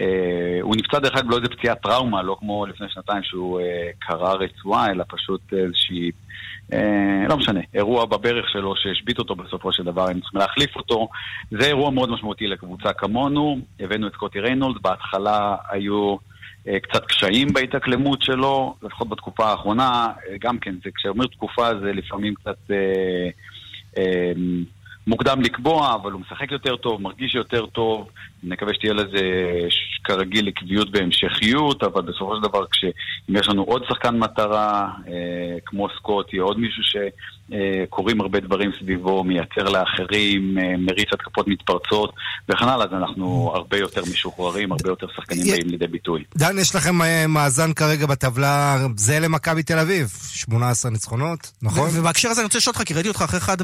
אה, 0.00 0.58
הוא 0.62 0.76
נפצע 0.76 0.98
דרך 0.98 1.16
אגב 1.16 1.30
לא 1.30 1.36
איזה 1.36 1.48
פציעת 1.48 1.82
טראומה, 1.82 2.22
לא 2.22 2.36
כמו 2.40 2.66
לפני 2.66 2.86
שנתיים 2.88 3.22
שהוא 3.22 3.60
אה, 3.60 3.90
קרע 3.98 4.34
רצועה, 4.34 4.90
אלא 4.90 5.04
פשוט 5.08 5.40
איזושהי, 5.52 6.10
אה, 6.72 7.24
לא 7.28 7.36
משנה, 7.36 7.60
אירוע 7.74 8.04
בברך 8.04 8.48
שלו 8.48 8.74
שהשבית 8.76 9.18
אותו 9.18 9.34
בסופו 9.34 9.72
של 9.72 9.84
דבר, 9.84 10.08
הם 10.08 10.20
צריכים 10.20 10.40
להחליף 10.40 10.76
אותו. 10.76 11.08
זה 11.50 11.66
אירוע 11.66 11.90
מאוד 11.90 12.10
משמעותי 12.10 12.46
לקבוצה 12.46 12.92
כמונו, 12.92 13.58
הבאנו 13.80 14.06
את 14.06 14.12
סקוטי 14.12 14.40
ריינולד, 14.40 14.76
בהתחלה 14.82 15.56
היו... 15.70 16.16
אה, 16.68 16.80
קצת 16.80 17.06
קשיים 17.06 17.48
בהתאקלמות 17.52 18.22
שלו, 18.22 18.74
לפחות 18.82 19.08
בתקופה 19.08 19.44
האחרונה, 19.46 20.06
אה, 20.28 20.36
גם 20.40 20.58
כן, 20.58 20.74
זה, 20.84 20.90
כשאומר 20.94 21.26
תקופה 21.26 21.68
זה 21.80 21.92
לפעמים 21.92 22.34
קצת 22.34 22.70
אה, 22.70 23.28
אה, 23.98 24.32
מוקדם 25.06 25.40
לקבוע, 25.40 25.94
אבל 25.94 26.12
הוא 26.12 26.20
משחק 26.20 26.52
יותר 26.52 26.76
טוב, 26.76 27.02
מרגיש 27.02 27.34
יותר 27.34 27.66
טוב, 27.66 28.08
נקווה 28.42 28.74
שתהיה 28.74 28.92
לזה 28.92 29.20
ש- 29.68 30.00
כרגיל 30.04 30.48
עקביות 30.48 30.88
והמשכיות, 30.92 31.82
אבל 31.82 32.02
בסופו 32.02 32.36
של 32.36 32.42
דבר 32.42 32.66
כשאם 32.66 33.36
יש 33.36 33.48
לנו 33.48 33.62
עוד 33.62 33.84
שחקן 33.88 34.18
מטרה, 34.18 34.88
אה, 35.08 35.56
כמו 35.66 35.88
סקוט, 35.96 36.32
יהיה 36.32 36.42
עוד 36.42 36.58
מישהו 36.58 36.82
שקוראים 37.50 38.20
הרבה 38.20 38.40
דברים 38.40 38.70
סביבו, 38.80 39.24
מייצר 39.24 39.62
לאחרים, 39.62 40.58
אה, 40.58 40.76
מריץ 40.78 41.08
התקפות 41.12 41.48
מתפרצות 41.48 42.12
וכן 42.48 42.68
הלאה, 42.68 42.86
אז 42.86 42.92
אנחנו 42.92 43.50
הרבה 43.54 43.76
יותר 43.76 44.02
משוחררים, 44.02 44.72
הרבה 44.72 44.90
יותר 44.90 45.06
שחקנים 45.16 45.44
באים 45.50 45.68
לידי 45.68 45.86
ביטוי. 45.86 46.24
דן, 46.36 46.58
יש 46.58 46.74
לכם 46.74 47.02
אה, 47.02 47.26
מאזן 47.28 47.72
כרגע 47.72 48.06
בטבלה 48.06 48.76
זה 48.96 49.20
למכבי 49.20 49.62
תל 49.62 49.78
אביב, 49.78 50.08
18 50.34 50.90
ניצחונות, 50.90 51.52
נכון? 51.62 51.88
ובהקשר 51.92 52.28
הזה 52.28 52.40
אני 52.40 52.44
רוצה 52.46 52.58
לשאול 52.58 52.74
אותך, 52.76 52.88
כי 52.88 52.94
ראיתי 52.94 53.08
אותך 53.08 53.22
אחרי 53.22 53.38
אחד. 53.38 53.56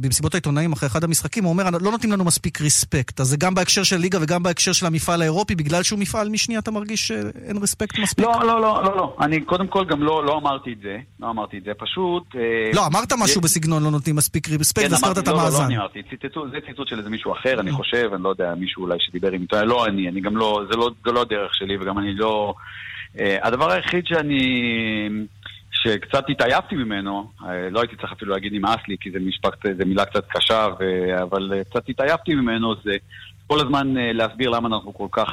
במסיבות 0.00 0.34
העיתונאים, 0.34 0.72
אחרי 0.72 0.86
אחד 0.86 1.04
המשחקים, 1.04 1.44
הוא 1.44 1.52
אומר, 1.52 1.70
לא 1.80 1.90
נותנים 1.90 2.12
לנו 2.12 2.24
מספיק 2.24 2.60
ריספקט. 2.60 3.20
אז 3.20 3.26
זה 3.26 3.36
גם 3.36 3.54
בהקשר 3.54 3.82
של 3.82 3.96
ליגה 3.96 4.18
וגם 4.22 4.42
בהקשר 4.42 4.72
של 4.72 4.86
המפעל 4.86 5.22
האירופי, 5.22 5.54
בגלל 5.54 5.82
שהוא 5.82 5.98
מפעל 5.98 6.28
משני 6.28 6.58
אתה 6.58 6.70
מרגיש 6.70 7.08
שאין 7.08 7.56
ריספקט 7.56 7.98
מספיק? 7.98 8.24
לא, 8.26 8.32
לא, 8.40 8.60
לא, 8.60 8.84
לא, 8.84 8.96
לא. 8.96 9.16
אני 9.20 9.40
קודם 9.40 9.66
כל 9.66 9.84
גם 9.84 10.02
לא, 10.02 10.24
לא 10.24 10.38
אמרתי 10.38 10.72
את 10.72 10.78
זה. 10.82 10.96
לא 11.20 11.30
אמרתי 11.30 11.58
את 11.58 11.64
זה, 11.64 11.70
פשוט... 11.78 12.22
אה, 12.34 12.70
לא, 12.74 12.86
אמרת 12.86 13.12
משהו 13.20 13.40
יש- 13.40 13.44
בסגנון 13.44 13.82
לא 13.82 13.90
נותנים 13.90 14.16
מספיק 14.16 14.48
ריספקט, 14.48 14.86
כן, 14.86 14.92
והזכרת 14.92 15.18
את 15.18 15.28
לא, 15.28 15.32
לא, 15.32 15.38
לא 15.38 15.42
המאזן. 15.42 15.64
אני 15.64 15.76
אמרתי, 15.78 16.02
זה 16.52 16.58
ציטוט 16.66 16.88
של 16.88 16.98
איזה 16.98 17.10
מישהו 17.10 17.32
אחר, 17.32 17.60
אני 17.60 17.72
חושב, 17.72 18.10
אני 18.14 18.22
לא 18.22 18.28
יודע, 18.28 18.54
מישהו 18.54 18.82
אולי 18.82 18.96
שדיבר 19.00 19.32
עם 19.32 19.40
עיתונאי, 19.40 19.66
לא 19.66 19.86
אני, 19.86 20.08
אני 20.08 20.20
גם 20.20 20.36
לא, 20.36 20.62
זה 20.70 20.76
לא, 20.76 20.90
זה 21.04 21.12
לא 21.12 21.22
הדרך 21.22 21.54
שלי, 21.54 21.76
וגם 21.80 21.98
אני 21.98 22.14
לא... 22.14 22.54
אה, 23.20 23.36
הדבר 23.42 23.70
היחיד 23.70 24.06
שאני... 24.06 24.38
שקצת 25.72 26.24
התעייפתי 26.28 26.74
ממנו, 26.74 27.30
אה, 27.48 27.70
לא 27.70 27.80
הייתי 27.80 27.96
צריך 27.96 28.12
אפילו 28.12 28.32
להגיד 28.32 28.52
נמאס 28.52 28.80
לי, 28.88 28.96
כי 29.00 29.10
זה 29.76 29.84
מילה 29.84 30.04
קצת 30.04 30.24
קשה, 30.28 30.66
ו... 30.80 30.84
אבל 31.22 31.52
אה, 31.54 31.64
קצת 31.64 31.88
התעייפתי 31.88 32.34
ממנו, 32.34 32.74
זה 32.84 32.92
כל 33.46 33.60
הזמן 33.60 33.94
להסביר 33.96 34.50
למה 34.50 34.68
אנחנו 34.68 34.94
כל 34.94 35.06
כך 35.12 35.28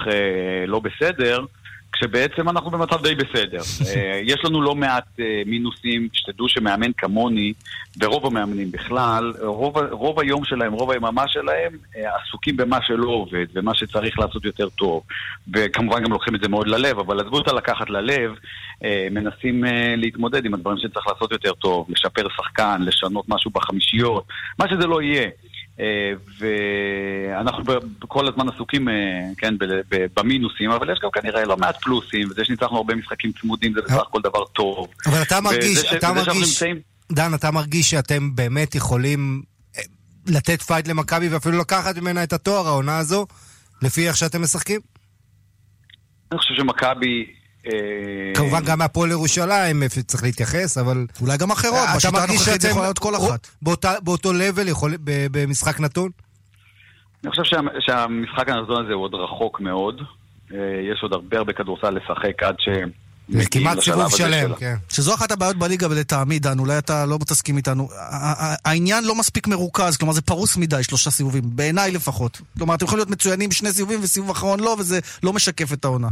לא 0.68 0.80
בסדר, 0.80 1.46
כשבעצם 1.94 2.50
אנחנו 2.50 2.72
במצב 2.72 3.02
די 3.04 3.16
בסדר. 3.16 3.62
אה, 3.90 4.22
יש 4.24 4.46
לנו 4.46 4.62
לא 4.62 4.76
מעט 4.76 5.20
אה, 5.20 5.42
מינוסים, 5.46 6.08
שתדעו 6.14 6.50
שמאמן 6.50 6.92
כמוני, 6.98 7.54
ורוב 8.02 8.26
המאמנים 8.26 8.72
בכלל, 8.72 9.34
רוב, 9.42 9.78
רוב 9.92 10.20
היום 10.20 10.46
שלהם, 10.46 10.74
רוב 10.74 10.92
היממה 10.92 11.28
שלהם, 11.28 11.78
אה, 11.98 12.10
עסוקים 12.16 12.58
במה 12.58 12.78
שלא 12.82 13.10
עובד, 13.10 13.46
ומה 13.54 13.76
שצריך 13.76 14.20
לעשות 14.20 14.46
יותר 14.46 14.70
טוב. 14.70 15.04
וכמובן 15.54 16.04
גם 16.04 16.12
לוקחים 16.12 16.36
את 16.36 16.42
זה 16.42 16.50
מאוד 16.50 16.68
ללב, 16.68 17.00
אבל 17.00 17.20
עזבו 17.20 17.38
אותה 17.38 17.54
לקחת 17.54 17.90
ללב, 17.90 18.32
מנסים 19.12 19.64
להתמודד 19.98 20.46
עם 20.46 20.54
הדברים 20.54 20.78
שצריך 20.78 21.08
לעשות 21.08 21.32
יותר 21.32 21.54
טוב, 21.54 21.88
לשפר 21.90 22.28
שחקן, 22.38 22.82
לשנות 22.82 23.26
משהו 23.30 23.52
בחמישיות, 23.52 24.24
מה 24.60 24.70
שזה 24.70 24.88
לא 24.88 25.02
יהיה. 25.02 25.30
אה, 25.80 26.12
ואנחנו 26.40 27.64
כל 28.00 28.28
הזמן 28.28 28.50
עסוקים, 28.50 28.90
אה, 28.90 28.94
כן, 29.38 29.54
במינוסים, 30.16 30.72
אבל 30.72 30.92
יש 30.94 31.00
גם 31.04 31.10
כנראה 31.14 31.46
לא 31.46 31.58
מעט 31.58 31.84
פלוסים, 31.84 32.28
וזה 32.30 32.46
שניצחנו 32.46 32.78
הרבה 32.78 32.96
משחקים 32.96 33.32
צמודים 33.42 33.74
זה 33.74 33.82
בסך 33.82 34.02
הכל 34.08 34.22
דבר 34.22 34.46
טוב. 34.46 34.88
אבל 35.06 35.22
אתה 35.22 35.42
מרגיש, 35.42 35.94
אתה 35.94 36.14
מרגיש, 36.14 36.64
דן, 37.12 37.34
אתה 37.34 37.52
מרגיש 37.52 37.90
שאתם 37.90 38.36
באמת 38.36 38.76
יכולים 38.76 39.42
אה, 39.78 39.82
לתת 40.28 40.62
fight 40.62 40.88
למכבי 40.88 41.30
ואפילו 41.30 41.58
לקחת 41.58 41.98
ממנה 41.98 42.24
את 42.24 42.34
התואר 42.34 42.68
העונה 42.68 42.98
הזו, 42.98 43.28
לפי 43.82 44.08
איך 44.08 44.18
שאתם 44.18 44.42
משחקים? 44.42 44.80
אני 46.32 46.40
חושב 46.40 46.54
שמכבי... 46.56 47.37
אה, 47.68 48.34
כמובן 48.36 48.64
גם 48.66 48.80
מהפועל 48.80 49.12
ירושלים, 49.12 49.84
איפה 49.84 50.02
צריך 50.02 50.24
להתייחס, 50.24 50.78
אבל... 50.78 51.06
אולי 51.22 51.38
גם 51.38 51.52
אחרות, 51.52 51.84
אתה 51.84 51.98
בשיטה 51.98 52.24
הנוכחית 52.24 52.62
זה 52.62 52.70
יכול 52.70 52.82
להיות 52.82 53.00
כל 53.00 53.16
אחת. 53.16 53.48
באותו 54.02 54.34
level 54.34 54.68
במשחק 55.32 55.80
נתון? 55.80 56.10
אני 57.24 57.32
חושב 57.32 57.44
שה, 57.44 57.58
שהמשחק 57.80 58.50
הנתון 58.50 58.86
הזה 58.86 58.94
הוא 58.94 59.04
עוד 59.04 59.14
רחוק 59.14 59.60
מאוד. 59.62 60.02
אה, 60.54 60.58
יש 60.94 61.00
עוד 61.02 61.14
הרבה 61.14 61.38
הרבה 61.38 61.54
כדורסל 61.54 61.90
לשחק 61.90 62.44
עד 62.44 62.56
ש... 62.60 62.70
כמעט 63.52 63.80
סיבוב 63.80 64.16
שלם, 64.16 64.56
כן. 64.56 64.76
שזו 64.90 65.14
אחת 65.16 65.32
הבעיות 65.32 65.58
בליגה, 65.58 65.88
ולטעמי, 65.90 66.40
דן, 66.40 66.60
אולי 66.60 66.78
אתה 66.78 67.06
לא 67.06 67.18
תסכים 67.28 67.58
איתנו. 67.58 67.90
העניין 68.66 69.04
לא 69.04 69.16
מספיק 69.16 69.48
מרוכז, 69.48 69.98
כלומר 69.98 70.14
זה 70.14 70.22
פרוס 70.22 70.58
מדי, 70.58 70.84
שלושה 70.84 71.12
סיבובים, 71.12 71.44
בעיניי 71.46 71.92
לפחות. 71.92 72.42
כלומר, 72.58 72.76
אתם 72.76 72.86
יכולים 72.86 73.00
להיות 73.00 73.10
מצוינים 73.10 73.50
בשני 73.50 73.72
סיבובים 73.72 74.00
וסיבוב 74.04 74.30
אחרון 74.30 74.60
לא, 74.60 74.76
וזה 74.80 75.00
לא 75.24 75.34
משקף 75.34 75.74
את 75.74 75.86
העונה. 75.86 76.08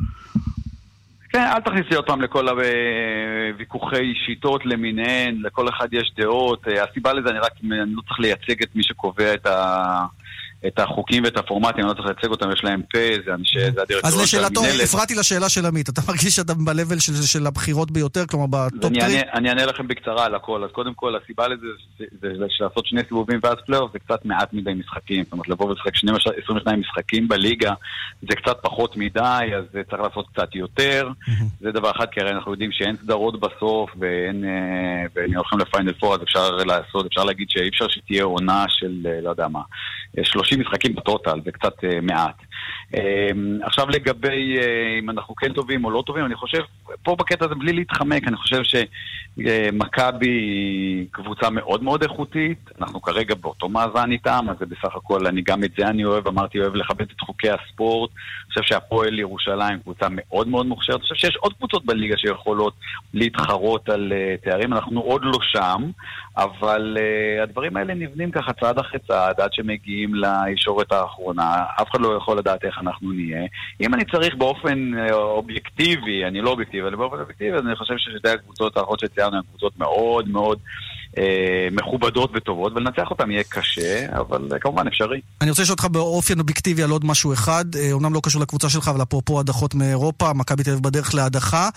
כן, 1.35 1.47
אל 1.55 1.61
תכניס 1.61 1.85
לי 1.89 1.95
עוד 1.95 2.05
פעם 2.05 2.21
לכל 2.21 2.47
הוויכוחי 2.49 4.13
שיטות 4.25 4.65
למיניהן, 4.65 5.37
לכל 5.41 5.69
אחד 5.69 5.87
יש 5.91 6.13
דעות. 6.17 6.67
אה, 6.67 6.83
הסיבה 6.83 7.13
לזה, 7.13 7.29
אני 7.29 7.39
רק, 7.39 7.51
אני 7.63 7.95
לא 7.95 8.01
צריך 8.01 8.19
לייצג 8.19 8.63
את 8.63 8.75
מי 8.75 8.83
שקובע 8.83 9.33
את, 9.33 9.45
ה, 9.45 10.05
את 10.67 10.79
החוקים 10.79 11.23
ואת 11.23 11.37
הפורמטים, 11.37 11.79
אני 11.79 11.89
לא 11.89 11.93
צריך 11.93 12.05
לייצג 12.05 12.27
אותם, 12.27 12.51
יש 12.51 12.63
להם 12.63 12.81
פה, 12.91 12.99
זה 13.25 13.33
אנשי, 13.33 13.59
זה 13.59 13.67
אז 13.67 13.77
הדירקטוריון 13.77 14.27
של 14.27 14.37
לשאלתו, 14.37 14.59
המינהלת. 14.59 14.83
הפרעתי 14.83 15.15
לשאלה 15.15 15.49
של 15.49 15.65
עמית, 15.65 15.89
אתה 15.89 16.01
מרגיש 16.07 16.35
שאתה 16.35 16.53
ב-level 16.53 16.99
של, 16.99 17.13
של 17.13 17.47
הבכירות 17.47 17.91
ביותר, 17.91 18.25
כלומר 18.25 18.45
ב 18.49 18.60
top 18.60 18.91
אני 18.91 18.99
three? 18.99 19.17
אענה, 19.17 19.31
אני 19.33 19.49
אענה 19.49 19.65
לכם 19.65 19.87
בקצרה 19.87 20.25
על 20.25 20.35
הכל. 20.35 20.63
אז 20.63 20.69
קודם 20.71 20.93
כל, 20.93 21.15
הסיבה 21.23 21.47
לזה 21.47 21.65
זה, 21.99 22.05
זה, 22.21 22.27
זה 22.37 22.45
שלעשות 22.49 22.85
שני 22.85 23.01
סיבובים 23.07 23.39
ואז 23.43 23.55
פלייאוף 23.65 23.91
זה 23.93 23.99
קצת 23.99 24.25
מעט 24.25 24.53
מדי 24.53 24.73
משחקים. 24.73 25.23
זאת 25.23 25.33
אומרת, 25.33 25.47
לבוא 25.47 25.65
ולשחק 25.65 25.95
12 25.95 26.33
22 26.43 26.79
משחקים 26.79 27.27
בליגה 27.27 27.73
זה 28.21 28.35
קצת 28.35 28.57
פחות 28.61 28.97
מדי, 28.97 29.49
אז 29.57 29.63
זה 29.73 29.81
צריך 29.89 30.01
לעשות 30.01 30.27
קצת 30.33 30.55
יותר. 30.55 31.09
זה 31.61 31.71
דבר 31.71 31.91
אחד, 31.91 32.05
כי 32.11 32.21
הרי 32.21 32.31
אנחנו 32.31 32.51
יודעים 32.51 32.71
שאין 32.71 32.95
סדרות 32.95 33.39
בסוף 33.39 33.89
ואין... 33.99 34.45
אה, 34.45 35.05
ואם 35.15 35.35
הולכים 35.35 35.59
לפיינל 35.59 35.93
פור 35.93 36.15
אז 36.15 36.21
אפשר 36.23 36.55
לעשות, 36.55 37.05
אפשר 37.05 37.23
להגיד 37.23 37.47
שאי 37.49 37.69
אפשר 37.69 37.87
שתהיה 37.89 38.23
עונה 38.23 38.65
של, 38.69 39.07
אה, 39.07 39.21
לא 39.21 39.29
יודע 39.29 39.47
מה, 39.47 39.61
אה, 40.17 40.23
30 40.45 40.59
משחקים 40.59 40.95
בטוטל, 40.95 41.39
זה 41.45 41.51
קצת 41.51 41.83
אה, 41.83 42.01
מעט. 42.01 42.35
אה, 42.95 43.29
עכשיו 43.63 43.89
לגבי 43.89 44.57
אה, 44.57 44.99
אם 44.99 45.09
אנחנו 45.09 45.35
כן 45.35 45.53
טובים 45.53 45.85
או 45.85 45.91
לא 45.91 46.03
טובים, 46.05 46.25
אני 46.25 46.35
חושב, 46.35 46.61
פה 47.03 47.15
בקטע 47.15 47.45
הזה 47.45 47.55
בלי 47.55 47.73
להתחמק, 47.73 48.27
אני 48.27 48.35
חושב 48.35 48.61
שמכבי 48.63 50.29
היא 50.29 51.05
קבוצה 51.11 51.49
מאוד 51.49 51.83
מאוד 51.83 52.03
איכותית, 52.03 52.69
אנחנו 52.81 53.01
כרגע 53.01 53.35
באותו 53.35 53.69
מאזן 53.69 54.11
איתם, 54.11 54.45
אז 54.49 54.55
זה 54.59 54.65
בסך 54.65 54.95
הכל, 54.95 55.27
אני 55.27 55.41
גם 55.41 55.63
את 55.63 55.71
זה 55.77 55.87
אני 55.87 56.05
אוהב, 56.05 56.27
אמרתי, 56.27 56.59
אוהב 56.59 56.75
לכבד 56.75 57.01
את 57.01 57.21
חוקי 57.21 57.49
הספורט, 57.49 58.11
אני 58.11 58.47
חושב 58.47 58.61
שהפועל 58.63 59.19
ירושלים 59.19 59.79
קבוצה 59.79 60.07
מאוד 60.09 60.47
מאוד 60.47 60.65
מוכשרת, 60.65 60.95
אני 60.95 61.01
חושב 61.01 61.15
שיש 61.15 61.35
עוד 61.35 61.53
קבוצות 61.53 61.85
בליגה 61.85 62.17
שיכולות 62.17 62.73
להתחרות 63.13 63.89
על 63.89 64.13
uh, 64.13 64.45
תארים, 64.45 64.73
אנחנו 64.73 65.01
עוד 65.01 65.21
לא 65.23 65.39
שם, 65.41 65.83
אבל 66.37 66.97
uh, 66.97 67.43
הדברים 67.43 67.77
האלה 67.77 67.93
נבנים 67.93 68.31
ככה 68.31 68.53
צעד 68.53 68.79
אחרי 68.79 68.99
צעד 69.07 69.39
עד 69.39 69.53
שמגיעים 69.53 70.15
לישורת 70.45 70.91
האחרונה, 70.91 71.63
אף 71.81 71.91
אחד 71.91 72.01
לא 72.01 72.17
יכול 72.17 72.37
לדעת 72.37 72.65
איך 72.65 72.79
אנחנו 72.81 73.11
נהיה. 73.11 73.43
אם 73.81 73.93
אני 73.93 74.05
צריך 74.05 74.35
באופן 74.35 74.91
uh, 74.93 75.13
אובייקטיבי, 75.13 76.25
אני 76.25 76.41
לא 76.41 76.49
אובייקטיבי, 76.49 76.87
אבל 76.87 76.95
באופן 76.95 77.19
אובייקטיבי, 77.19 77.57
אז 77.57 77.61
אני 77.65 77.75
חושב 77.75 77.93
ששתי 77.97 78.29
הקבוצות 78.29 78.77
האחרות 78.77 78.99
שציינו 78.99 79.35
הן 79.37 79.41
קבוצות 79.49 79.79
מאוד 79.79 80.29
מאוד 80.29 80.59
אה, 80.59 80.94
מכובדות 81.71 82.31
וטובות, 82.35 82.73
ולנצח 82.75 83.11
אותן 83.11 83.31
יהיה 83.31 83.43
קשה, 83.49 84.05
אבל 84.19 84.47
אה, 84.53 84.59
כמובן 84.59 84.87
אפשרי. 84.87 85.21
אני 85.41 85.49
רוצה 85.49 85.61
לשאול 85.61 85.73
אותך 85.73 85.85
באופן 85.85 86.39
אובייקטיבי 86.39 86.83
על 86.83 86.89
עוד 86.89 87.05
משהו 87.05 87.33
אחד, 87.33 87.65
אה, 87.75 87.91
אומנם 87.91 88.13
לא 88.13 88.19
קשור 88.23 88.41
לקבוצה 88.41 88.69
שלך, 88.69 88.87
אבל 88.87 89.01
אפרופו 89.01 89.39
הדחות 89.39 89.75
מאירופה, 89.75 90.33
מכבי 90.33 90.63
תל 90.63 90.69
אביב 90.69 90.83
בדרך 90.83 91.15
להדחה. 91.15 91.69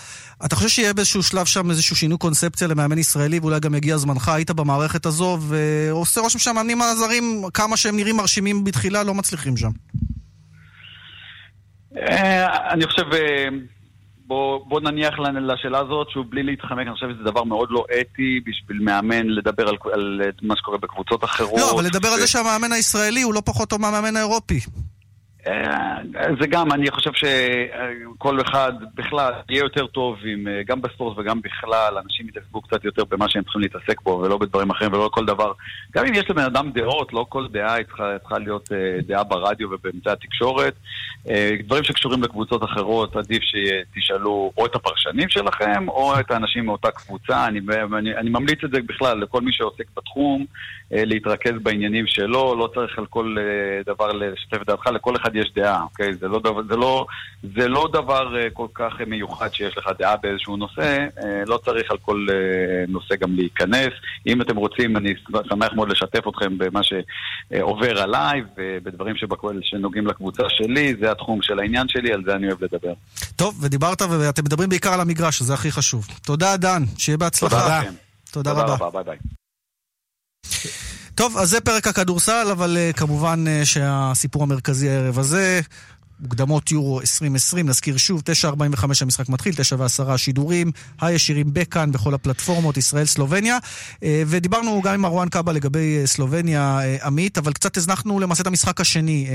אתה 0.46 0.56
חושב 0.56 0.68
שיהיה 0.68 0.94
באיזשהו 0.94 1.22
שלב 1.22 1.46
שם 1.46 1.70
איזשהו 1.70 1.96
שינוי 1.96 2.18
קונספציה 2.18 2.68
למאמן 2.68 2.98
ישראלי, 2.98 3.38
ואולי 3.38 3.60
גם 3.60 3.74
יגיע 3.74 3.96
זמנך, 3.96 4.28
היית 4.28 4.50
במערכת 4.50 5.06
הזו, 5.06 5.38
ועושה 5.40 6.20
רושם 6.20 6.38
שהמאמנים 6.38 6.82
הזרים, 6.82 7.42
כמה 7.54 7.76
שהם 7.76 7.96
נראים 7.96 8.16
מרשימים 8.16 8.64
בתחילה, 8.64 9.02
לא 9.02 9.14
מצליחים 9.14 9.56
שם. 9.56 9.70
אה, 11.96 12.72
אני 12.72 12.86
חושב, 12.86 13.12
אה, 13.12 13.48
בוא, 14.28 14.60
בוא 14.66 14.80
נניח 14.80 15.14
לשאלה 15.18 15.78
הזאת, 15.78 16.10
שוב, 16.10 16.30
בלי 16.30 16.42
להתחמק, 16.42 16.86
אני 16.86 16.92
חושב 16.94 17.06
שזה 17.14 17.24
דבר 17.24 17.44
מאוד 17.44 17.68
לא 17.70 17.84
אתי 18.00 18.40
בשביל 18.46 18.78
מאמן 18.82 19.26
לדבר 19.26 19.68
על, 19.68 19.76
על 19.92 20.20
מה 20.42 20.54
שקורה 20.56 20.78
בקבוצות 20.78 21.24
אחרות. 21.24 21.60
לא, 21.60 21.72
אבל 21.74 21.84
לדבר 21.84 22.08
על 22.08 22.14
ו- 22.18 22.20
זה 22.20 22.26
שהמאמן 22.26 22.72
הישראלי 22.72 23.22
הוא 23.22 23.34
לא 23.34 23.42
פחות 23.44 23.68
טוב 23.68 23.80
מהמאמן 23.80 24.16
האירופי. 24.16 24.60
אה, 25.48 25.98
זה 26.40 26.46
גם, 26.46 26.72
אני 26.72 26.90
חושב 26.90 27.10
שכל 27.14 28.40
אחד 28.40 28.72
בכלל 28.94 29.32
יהיה 29.48 29.60
יותר 29.60 29.86
טוב 29.86 30.16
אם 30.24 30.48
אה, 30.48 30.62
גם 30.66 30.82
בספורט 30.82 31.18
וגם 31.18 31.40
בכלל 31.40 31.98
אנשים 32.04 32.28
יתעסקו 32.28 32.60
קצת 32.60 32.84
יותר 32.84 33.04
במה 33.04 33.28
שהם 33.28 33.42
צריכים 33.42 33.60
להתעסק 33.60 34.02
בו 34.02 34.10
ולא 34.10 34.38
בדברים 34.38 34.70
אחרים 34.70 34.92
ולא 34.92 35.10
כל 35.12 35.26
דבר. 35.26 35.52
גם 35.94 36.06
אם 36.06 36.14
יש 36.14 36.30
לבן 36.30 36.42
אדם 36.42 36.70
דעות, 36.70 37.12
לא 37.12 37.26
כל 37.28 37.46
דעה 37.48 37.76
צריכה, 37.84 38.38
להיות 38.38 38.72
אה, 38.72 39.00
דעה 39.06 39.24
ברדיו 39.24 39.68
ובאמצעי 39.70 40.12
התקשורת. 40.12 40.74
דברים 41.64 41.84
שקשורים 41.84 42.22
לקבוצות 42.22 42.64
אחרות, 42.64 43.16
עדיף 43.16 43.42
שתשאלו 43.42 44.52
או 44.58 44.66
את 44.66 44.74
הפרשנים 44.74 45.28
שלכם 45.28 45.88
או 45.88 46.20
את 46.20 46.30
האנשים 46.30 46.64
מאותה 46.64 46.90
קבוצה. 46.90 47.46
אני, 47.46 47.60
אני, 47.98 48.16
אני 48.16 48.30
ממליץ 48.30 48.64
את 48.64 48.70
זה 48.70 48.80
בכלל 48.86 49.20
לכל 49.20 49.40
מי 49.40 49.52
שעוסק 49.52 49.84
בתחום, 49.96 50.44
להתרכז 50.90 51.52
בעניינים 51.62 52.06
שלו, 52.06 52.54
לא 52.58 52.70
צריך 52.74 52.98
על 52.98 53.06
כל 53.06 53.36
דבר 53.86 54.12
לשתף 54.12 54.66
דעתך, 54.66 54.86
לכל 54.86 55.16
אחד 55.16 55.36
יש 55.40 55.52
דעה, 55.54 55.82
אוקיי? 55.82 56.14
זה 56.14 56.28
לא 56.28 56.38
דבר, 56.40 56.62
זה 56.68 56.76
לא, 56.76 57.06
זה 57.56 57.68
לא 57.68 57.88
דבר 57.92 58.36
אה, 58.40 58.50
כל 58.50 58.66
כך 58.74 58.92
אה, 59.00 59.04
מיוחד 59.06 59.54
שיש 59.54 59.78
לך 59.78 59.86
דעה 59.98 60.16
באיזשהו 60.16 60.56
נושא, 60.56 60.82
אה, 61.18 61.42
לא 61.46 61.58
צריך 61.64 61.90
על 61.90 61.96
כל 61.98 62.26
אה, 62.30 62.34
נושא 62.88 63.16
גם 63.16 63.34
להיכנס. 63.34 63.92
אם 64.26 64.42
אתם 64.42 64.56
רוצים, 64.56 64.96
אני 64.96 65.14
שמח 65.50 65.72
מאוד 65.76 65.88
לשתף 65.92 66.28
אתכם 66.28 66.58
במה 66.58 66.80
שעובר 66.82 68.02
עליי 68.02 68.42
ובדברים 68.56 69.16
שבקו- 69.16 69.48
שנוגעים 69.62 70.06
לקבוצה 70.06 70.42
שלי, 70.48 70.94
זה 71.00 71.10
התחום 71.10 71.42
של 71.42 71.58
העניין 71.58 71.88
שלי, 71.88 72.12
על 72.12 72.22
זה 72.26 72.32
אני 72.34 72.46
אוהב 72.46 72.64
לדבר. 72.64 72.92
טוב, 73.36 73.64
ודיברת 73.64 74.02
ואתם 74.02 74.44
מדברים 74.44 74.68
בעיקר 74.68 74.92
על 74.92 75.00
המגרש, 75.00 75.38
שזה 75.38 75.54
הכי 75.54 75.72
חשוב. 75.72 76.06
תודה, 76.22 76.56
דן, 76.56 76.82
שיהיה 76.98 77.18
בהצלחה. 77.18 77.60
תודה. 77.60 77.80
תודה 78.32 78.50
תודה 78.50 78.62
רבה. 78.62 78.86
רבה, 78.86 79.02
ביי 79.02 79.16
ביי. 79.16 80.87
טוב, 81.18 81.36
אז 81.36 81.50
זה 81.50 81.60
פרק 81.60 81.86
הכדורסל, 81.86 82.48
אבל 82.52 82.76
uh, 82.76 82.96
כמובן 82.96 83.44
uh, 83.46 83.64
שהסיפור 83.64 84.42
המרכזי 84.42 84.90
הערב 84.90 85.18
הזה, 85.18 85.60
מוקדמות 86.20 86.70
יורו 86.70 87.00
2020, 87.00 87.68
נזכיר 87.68 87.96
שוב, 87.96 88.22
9.45 88.42 88.84
המשחק 89.00 89.28
מתחיל, 89.28 89.54
9 89.54 89.76
ו-10 89.78 90.10
השידורים 90.10 90.72
הישירים 91.00 91.46
בכאן, 91.52 91.92
בכל 91.92 92.14
הפלטפורמות, 92.14 92.76
ישראל-סלובניה. 92.76 93.58
Uh, 93.58 93.98
ודיברנו 94.26 94.82
גם 94.82 94.94
עם 94.94 95.00
מרואן 95.00 95.28
קאבה 95.28 95.52
לגבי 95.52 96.02
סלובניה, 96.04 96.80
עמית, 97.02 97.38
אבל 97.38 97.52
קצת 97.52 97.76
הזנחנו 97.76 98.20
למעשה 98.20 98.42
את 98.42 98.46
המשחק 98.46 98.80
השני. 98.80 99.26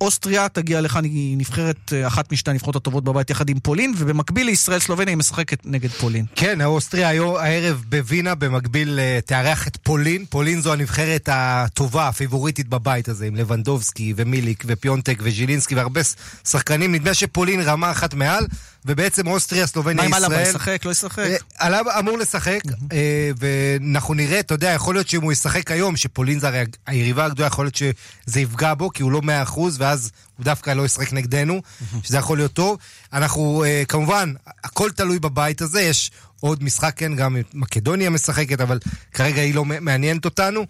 אוסטריה 0.00 0.48
תגיע 0.48 0.80
לכאן, 0.80 1.04
היא 1.04 1.36
נבחרת 1.38 1.92
אה, 1.92 2.06
אחת 2.06 2.32
משתי 2.32 2.50
הנבחרות 2.50 2.76
הטובות 2.76 3.04
בבית 3.04 3.30
יחד 3.30 3.48
עם 3.48 3.60
פולין, 3.60 3.94
ובמקביל 3.98 4.46
לישראל 4.46 4.78
סלובניה 4.80 5.08
היא 5.08 5.16
משחקת 5.16 5.58
נגד 5.64 5.88
פולין. 5.90 6.24
כן, 6.36 6.62
אוסטריה 6.62 7.08
היום- 7.08 7.36
הערב 7.36 7.84
בווינה, 7.88 8.34
במקביל 8.34 8.98
אה, 8.98 9.18
תארח 9.26 9.68
את 9.68 9.76
פולין. 9.82 10.24
פולין 10.30 10.60
זו 10.60 10.72
הנבחרת 10.72 11.28
הטובה, 11.32 12.08
הפייבוריטית 12.08 12.68
בבית 12.68 13.08
הזה, 13.08 13.26
עם 13.26 13.36
לבנדובסקי 13.36 14.14
ומיליק 14.16 14.64
ופיונטק 14.66 15.18
וזיילינסקי 15.22 15.74
והרבה 15.74 16.00
שחקנים. 16.48 16.94
נדמה 16.94 17.14
שפולין 17.14 17.60
רמה 17.60 17.90
אחת 17.90 18.14
מעל, 18.14 18.46
ובעצם 18.84 19.26
אוסטריה, 19.26 19.66
סלובניה, 19.66 19.96
מה 19.96 20.16
עם 20.16 20.24
ישראל... 20.24 20.38
אלבה, 20.38 20.50
ישחק, 20.50 20.84
לא 20.84 20.90
ישחק? 20.90 21.18
אה, 21.18 21.36
עליו 21.58 21.84
אמור 21.98 22.18
לשחק, 22.18 22.60
אה, 22.92 23.30
ואנחנו 23.38 24.14
נראה, 24.14 24.40
אתה 24.40 24.54
יודע, 24.54 24.70
יכול 24.70 24.94
להיות 24.94 25.08
שאם 25.08 25.22
הוא 25.22 25.32
ישחק 25.32 25.70
היום, 25.70 25.96
שפולין 25.96 26.38
זה 26.38 26.48
הרי 26.48 26.64
היריבה 26.86 27.24
הגדולה, 27.24 27.46
יכול 27.46 27.64
להיות 27.64 27.74
שזה 27.74 28.40
יפגע 28.40 28.74
בו, 28.74 28.90
כי 28.90 29.02
הוא 29.02 29.12
לא 29.12 29.22
מאה 29.22 29.42
אחוז, 29.42 29.80
ואז 29.80 30.10
הוא 30.36 30.44
דווקא 30.44 30.70
לא 30.70 30.84
ישחק 30.84 31.12
נגדנו, 31.12 31.62
שזה 32.02 32.18
יכול 32.18 32.38
להיות 32.38 32.52
טוב. 32.52 32.78
אנחנו, 33.12 33.64
אה, 33.64 33.82
כמובן, 33.88 34.32
הכל 34.64 34.90
תלוי 34.90 35.18
בבית 35.18 35.62
הזה, 35.62 35.80
יש 35.80 36.10
עוד 36.40 36.64
משחק, 36.64 36.92
כן, 36.96 37.16
גם 37.16 37.36
מקדוניה 37.54 38.10
משחקת, 38.10 38.60
אבל 38.60 38.78
כרגע 39.12 39.42
היא 39.42 39.54
לא 39.54 39.64
מעניינת 39.64 40.24
אותנו. 40.24 40.66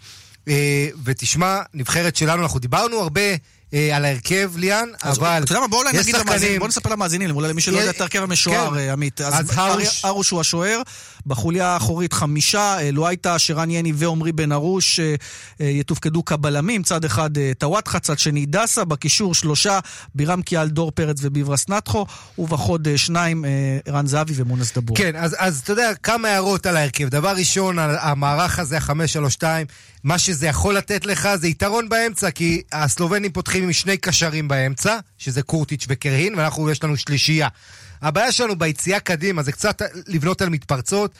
אה, 0.47 0.87
ותשמע, 1.03 1.61
נבחרת 1.73 2.15
שלנו, 2.15 2.43
אנחנו 2.43 2.59
דיברנו 2.59 2.97
הרבה 2.99 3.21
אה, 3.21 3.35
על 3.93 4.05
ההרכב, 4.05 4.51
ליאן, 4.57 4.89
אבל 5.03 5.43
אתה 5.43 5.51
יודע 5.51 5.59
מה, 5.61 5.67
בואו 5.67 5.81
אולי 5.81 5.91
נגיד 5.99 6.15
למאזינים, 6.15 6.59
בואו 6.59 6.67
נספר 6.67 6.89
למאזינים, 6.89 7.35
אולי 7.35 7.49
למי 7.49 7.61
שלא 7.61 7.77
יודע 7.77 7.91
את 7.91 8.01
ההרכב 8.01 8.23
המשוער, 8.23 8.69
כן. 8.69 8.77
אה, 8.77 8.91
עמית. 8.93 9.21
אז 9.21 9.33
הרוש- 10.03 10.29
הוא 10.29 10.41
השוער, 10.41 10.81
בחוליה 11.25 11.67
האחורית 11.67 12.13
חמישה, 12.13 12.77
אה, 12.79 12.91
לואייטה, 12.91 13.39
שרן 13.39 13.71
יני 13.71 13.91
ועמרי 13.95 14.31
בן 14.31 14.51
ארוש 14.51 14.99
אה, 14.99 15.15
אה, 15.61 15.65
יתופקדו 15.65 16.25
כבלמים, 16.25 16.83
צד 16.83 17.05
אחד 17.05 17.29
טוואטחה, 17.57 17.99
צד 17.99 18.19
שני 18.19 18.45
דסה, 18.45 18.85
בקישור 18.85 19.33
שלושה, 19.33 19.79
בירם 20.15 20.41
קיאל, 20.41 20.67
דור 20.67 20.91
פרץ 20.91 21.17
וביברס 21.21 21.69
נטחו, 21.69 22.05
ובחוד 22.37 22.87
שניים, 22.95 23.45
ערן 23.85 24.07
זהבי 24.07 24.33
ומונס 24.35 24.77
דבור. 24.77 24.97
כן, 24.97 25.15
אז, 25.15 25.35
אז 25.39 25.59
אתה 25.59 25.73
יודע, 25.73 25.91
כמה 26.03 26.27
הערות 26.27 26.65
על 26.65 26.77
ההרכב. 26.77 27.09
דבר 27.09 27.35
ראשון, 27.35 27.79
המערך 27.79 28.59
הזה, 28.59 28.77
ה-5-3-2, 28.77 29.43
מה 30.03 30.17
שזה 30.17 30.47
יכול 30.47 30.77
לתת 30.77 31.05
לך 31.05 31.29
זה 31.35 31.47
יתרון 31.47 31.89
באמצע, 31.89 32.31
כי 32.31 32.61
הסלובנים 32.71 33.31
פותחים 33.31 33.63
עם 33.63 33.73
שני 33.73 33.97
קשרים 33.97 34.47
באמצע, 34.47 34.97
שזה 35.17 35.41
קורטיץ' 35.41 35.85
וקרהין, 35.89 36.35
ואנחנו, 36.35 36.69
יש 36.69 36.83
לנו 36.83 36.97
שלישייה. 36.97 37.47
הבעיה 38.01 38.31
שלנו 38.31 38.55
ביציאה 38.55 38.99
קדימה 38.99 39.43
זה 39.43 39.51
קצת 39.51 39.81
לבנות 40.07 40.41
על 40.41 40.49
מתפרצות. 40.49 41.11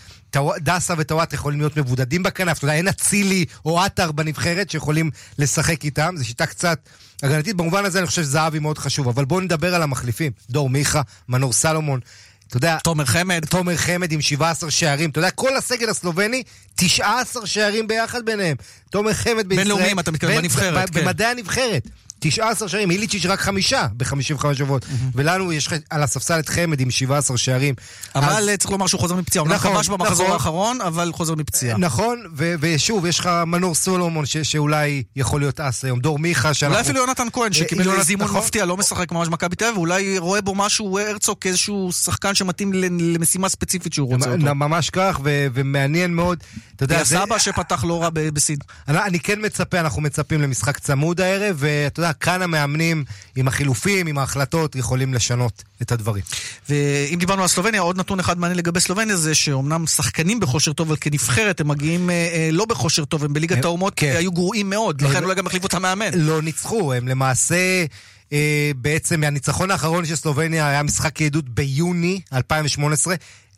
דסה 0.57 0.93
וטוואט 0.97 1.33
יכולים 1.33 1.59
להיות 1.59 1.77
מבודדים 1.77 2.23
בכנף, 2.23 2.57
אתה 2.57 2.65
יודע, 2.65 2.75
אין 2.75 2.87
אצילי 2.87 3.45
או 3.65 3.81
עטר 3.81 4.11
בנבחרת 4.11 4.69
שיכולים 4.69 5.11
לשחק 5.39 5.85
איתם, 5.85 6.15
זו 6.17 6.25
שיטה 6.25 6.45
קצת 6.45 6.79
הגנתית. 7.23 7.55
במובן 7.55 7.85
הזה 7.85 7.99
אני 7.99 8.07
חושב 8.07 8.21
שזהבי 8.21 8.59
מאוד 8.59 8.77
חשוב, 8.77 9.07
אבל 9.07 9.25
בואו 9.25 9.39
נדבר 9.39 9.75
על 9.75 9.83
המחליפים. 9.83 10.31
דור 10.49 10.69
מיכה, 10.69 11.01
מנור 11.29 11.53
סלומון. 11.53 11.99
אתה 12.47 12.57
יודע... 12.57 12.77
תומר 12.83 13.05
חמד. 13.05 13.45
תומר 13.45 13.77
חמד 13.77 14.11
עם 14.11 14.21
17 14.21 14.71
שערים. 14.71 15.09
אתה 15.09 15.19
יודע, 15.19 15.31
כל 15.31 15.57
הסגל 15.57 15.89
הסלובני, 15.89 16.43
19 16.75 17.45
שערים 17.45 17.87
ביחד 17.87 18.25
ביניהם. 18.25 18.57
תומר 18.89 19.13
חמד 19.13 19.47
בישראל... 19.47 19.67
בינלאומיים, 19.67 19.99
אתה 19.99 20.11
מתכוון, 20.11 20.41
בנבחרת, 20.41 20.89
כן. 20.89 21.01
במדעי 21.01 21.27
הנבחרת. 21.27 21.87
19 22.21 22.69
שערים, 22.69 22.91
איליצ'יץ' 22.91 23.25
רק 23.25 23.41
חמישה 23.41 23.87
ב-55 23.97 24.53
שבועות. 24.53 24.85
ולנו 25.15 25.53
יש 25.53 25.69
על 25.89 26.03
הספסל 26.03 26.39
את 26.39 26.49
חמד 26.49 26.79
עם 26.79 26.91
17 26.91 27.37
שערים. 27.37 27.75
אבל 28.15 28.55
צריך 28.55 28.71
לומר 28.71 28.87
שהוא 28.87 29.01
חוזר 29.01 29.15
מפציעה. 29.15 29.45
הוא 29.45 29.53
נכון, 29.53 29.75
כבש 29.75 29.89
במחזור 29.89 30.25
נכון. 30.25 30.31
האחרון, 30.33 30.81
אבל 30.81 31.11
חוזר 31.13 31.35
מפציעה. 31.35 31.77
נכון, 31.77 32.23
ושוב, 32.35 33.05
יש 33.05 33.19
לך 33.19 33.29
מנור 33.47 33.75
סולומון 33.75 34.25
שאולי 34.43 35.03
יכול 35.15 35.41
להיות 35.41 35.59
אס 35.59 35.85
היום, 35.85 35.99
דור 35.99 36.19
מיכה 36.19 36.53
שאנחנו... 36.53 36.75
אולי 36.75 36.85
אפילו 36.85 36.99
יונתן 36.99 37.27
כהן, 37.33 37.51
אה, 37.51 37.57
שקיבל 37.57 38.01
זימון 38.03 38.27
נכון. 38.27 38.39
מפתיע, 38.39 38.65
לא 38.65 38.77
משחק 38.77 39.11
ממש 39.11 39.27
במכבי 39.27 39.55
תל 39.55 39.65
אביב, 39.65 39.77
ואולי 39.77 40.17
רואה 40.17 40.41
בו 40.41 40.55
משהו, 40.55 40.99
הרצוג, 40.99 41.37
כאיזשהו 41.41 41.91
שחקן 41.91 42.35
שמתאים 42.35 42.73
למשימה 42.99 43.49
ספציפית 43.49 43.93
שהוא 43.93 44.13
רוצה 44.13 44.31
אותו. 44.31 44.55
ממש 44.55 44.89
כך, 44.89 45.19
ומעניין 45.23 46.13
מאוד. 46.13 46.43
אתה 46.75 46.83
יודע, 46.83 47.03
זה... 47.03 47.17
סבא 47.17 47.37
שפתח 47.37 47.83
לא 47.83 48.01
רע 48.01 48.09
בסין. 48.13 48.57
אני 48.87 49.19
כן 49.19 49.45
מצפה, 49.45 49.79
אנחנו 49.79 50.01
מצפים 50.01 50.41
למשחק 50.41 50.79
צמוד 50.79 51.21
הערב, 51.21 51.55
ואתה 51.59 51.99
יודע, 51.99 52.10
כאן 52.13 52.41
המאמנים 52.41 53.03
עם 53.35 53.47
החילופים, 53.47 54.07
עם 54.07 54.17
ההחלטות, 54.17 54.75
יכולים 54.75 55.13
לשנות 55.13 55.63
את 55.81 55.91
הדברים. 55.91 56.23
ואם 56.69 57.19
דיברנו 57.19 57.41
על 57.41 57.47
סלובניה, 57.47 57.81
עוד 57.81 57.97
נתון 57.97 58.19
אחד 58.19 58.39
מעניין 58.39 58.57
לגבי 58.57 58.79
סלובניה 58.79 59.15
זה 59.15 59.35
שאומנם 59.35 59.87
שחקנים 59.87 60.39
בכושר 60.39 60.73
טוב, 60.73 60.87
אבל 60.87 60.97
כנבחרת 61.01 61.59
הם 61.61 61.67
מגיעים 61.67 62.09
אה, 62.09 62.15
אה, 62.15 62.49
לא 62.51 62.65
בכושר 62.65 63.05
טוב, 63.05 63.23
הם 63.23 63.33
בליגת 63.33 63.65
האומות 63.65 63.93
כן. 63.95 64.13
היו 64.17 64.31
גרועים 64.31 64.69
מאוד, 64.69 65.01
לכן 65.01 65.23
אולי 65.23 65.35
גם 65.35 65.47
החליפו 65.47 65.67
את 65.67 65.73
המאמן. 65.73 66.13
לא 66.13 66.41
ניצחו, 66.41 66.93
הם 66.93 67.07
למעשה... 67.07 67.85
אה, 68.33 68.71
בעצם 68.75 69.23
הניצחון 69.23 69.71
האחרון 69.71 70.05
של 70.05 70.15
סלובניה 70.15 70.69
היה 70.69 70.83
משחק 70.83 71.21
ידידות 71.21 71.49
ביוני 71.49 72.21
2018. 72.33 73.15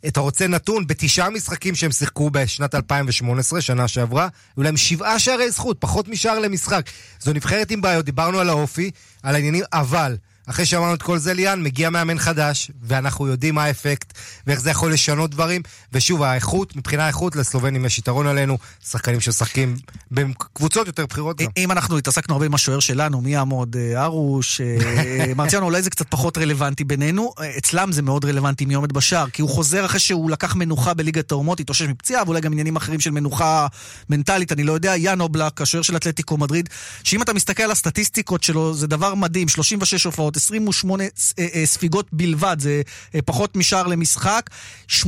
אתה 0.08 0.20
רוצה 0.20 0.46
נתון? 0.46 0.86
בתשעה 0.86 1.30
משחקים 1.30 1.74
שהם 1.74 1.92
שיחקו 1.92 2.30
בשנת 2.30 2.74
2018, 2.74 3.60
שנה 3.60 3.88
שעברה, 3.88 4.28
היו 4.56 4.64
להם 4.64 4.76
שבעה 4.76 5.18
שערי 5.18 5.50
זכות, 5.50 5.76
פחות 5.80 6.08
משער 6.08 6.38
למשחק. 6.38 6.90
זו 7.20 7.32
נבחרת 7.32 7.70
עם 7.70 7.80
בעיות, 7.80 8.04
דיברנו 8.04 8.40
על 8.40 8.48
האופי, 8.48 8.90
על 9.22 9.34
העניינים, 9.34 9.64
אבל... 9.72 10.16
אחרי 10.46 10.66
שאמרנו 10.66 10.94
את 10.94 11.02
כל 11.02 11.18
זה, 11.18 11.34
ליאן, 11.34 11.62
מגיע 11.62 11.90
מאמן 11.90 12.18
חדש, 12.18 12.70
ואנחנו 12.82 13.26
יודעים 13.26 13.54
מה 13.54 13.64
האפקט, 13.64 14.12
ואיך 14.46 14.60
זה 14.60 14.70
יכול 14.70 14.92
לשנות 14.92 15.30
דברים. 15.30 15.62
ושוב, 15.92 16.22
האיכות, 16.22 16.76
מבחינה 16.76 17.08
איכות, 17.08 17.36
לסלובנים 17.36 17.84
יש 17.84 17.98
יתרון 17.98 18.26
עלינו, 18.26 18.58
שחקנים 18.88 19.20
שמשחקים 19.20 19.76
בקבוצות 20.10 20.86
יותר 20.86 21.06
בכירות 21.06 21.36
גם. 21.40 21.46
אם 21.56 21.72
אנחנו 21.72 21.98
התעסקנו 21.98 22.34
הרבה 22.34 22.46
עם 22.46 22.54
השוער 22.54 22.80
שלנו, 22.80 23.20
מי 23.20 23.32
יעמוד? 23.32 23.76
אה, 23.76 24.04
ארוש, 24.04 24.60
אה, 24.60 25.34
מרציאנו, 25.36 25.66
אולי 25.66 25.82
זה 25.82 25.90
קצת 25.90 26.06
פחות 26.08 26.38
רלוונטי 26.38 26.84
בינינו. 26.84 27.32
אצלם 27.58 27.92
זה 27.92 28.02
מאוד 28.02 28.24
רלוונטי 28.24 28.64
מי 28.64 28.74
עומד 28.74 28.92
בשער, 28.92 29.30
כי 29.30 29.42
הוא 29.42 29.50
חוזר 29.50 29.84
אחרי 29.84 30.00
שהוא 30.00 30.30
לקח 30.30 30.54
מנוחה 30.56 30.94
בליגת 30.94 31.32
האומות, 31.32 31.60
התאושש 31.60 31.82
מפציעה, 31.82 32.22
ואולי 32.24 32.40
גם 32.40 32.52
עניינים 32.52 32.76
אחרים 32.76 33.00
של 33.00 33.10
מנוחה 33.10 33.66
מנטלית, 34.10 34.52
אני 34.52 34.64
לא 34.64 34.72
יודע. 34.72 34.96
יאן 34.96 35.20
אובלק, 35.20 35.60
השוער 35.60 35.82
של 35.82 35.96
אתלטיקו 35.96 36.36
מדריד, 36.36 36.68
שאם 37.04 37.22
אתה 37.22 37.32
מסתכל 37.32 37.62
על 37.62 37.70
הסטטיסטיקות 37.70 38.42
שלו, 38.42 38.74
זה 38.74 38.86
דבר 38.86 39.14
מדהים, 39.14 39.48
36 39.48 40.04
הופעות, 40.04 40.33
28 40.36 41.04
ס- 41.16 41.34
אה, 41.38 41.46
אה, 41.54 41.66
ספיגות 41.66 42.06
בלבד, 42.12 42.56
זה 42.60 42.82
אה, 43.14 43.20
פחות 43.22 43.56
משער 43.56 43.86
למשחק. 43.86 44.50
81% 44.88 45.02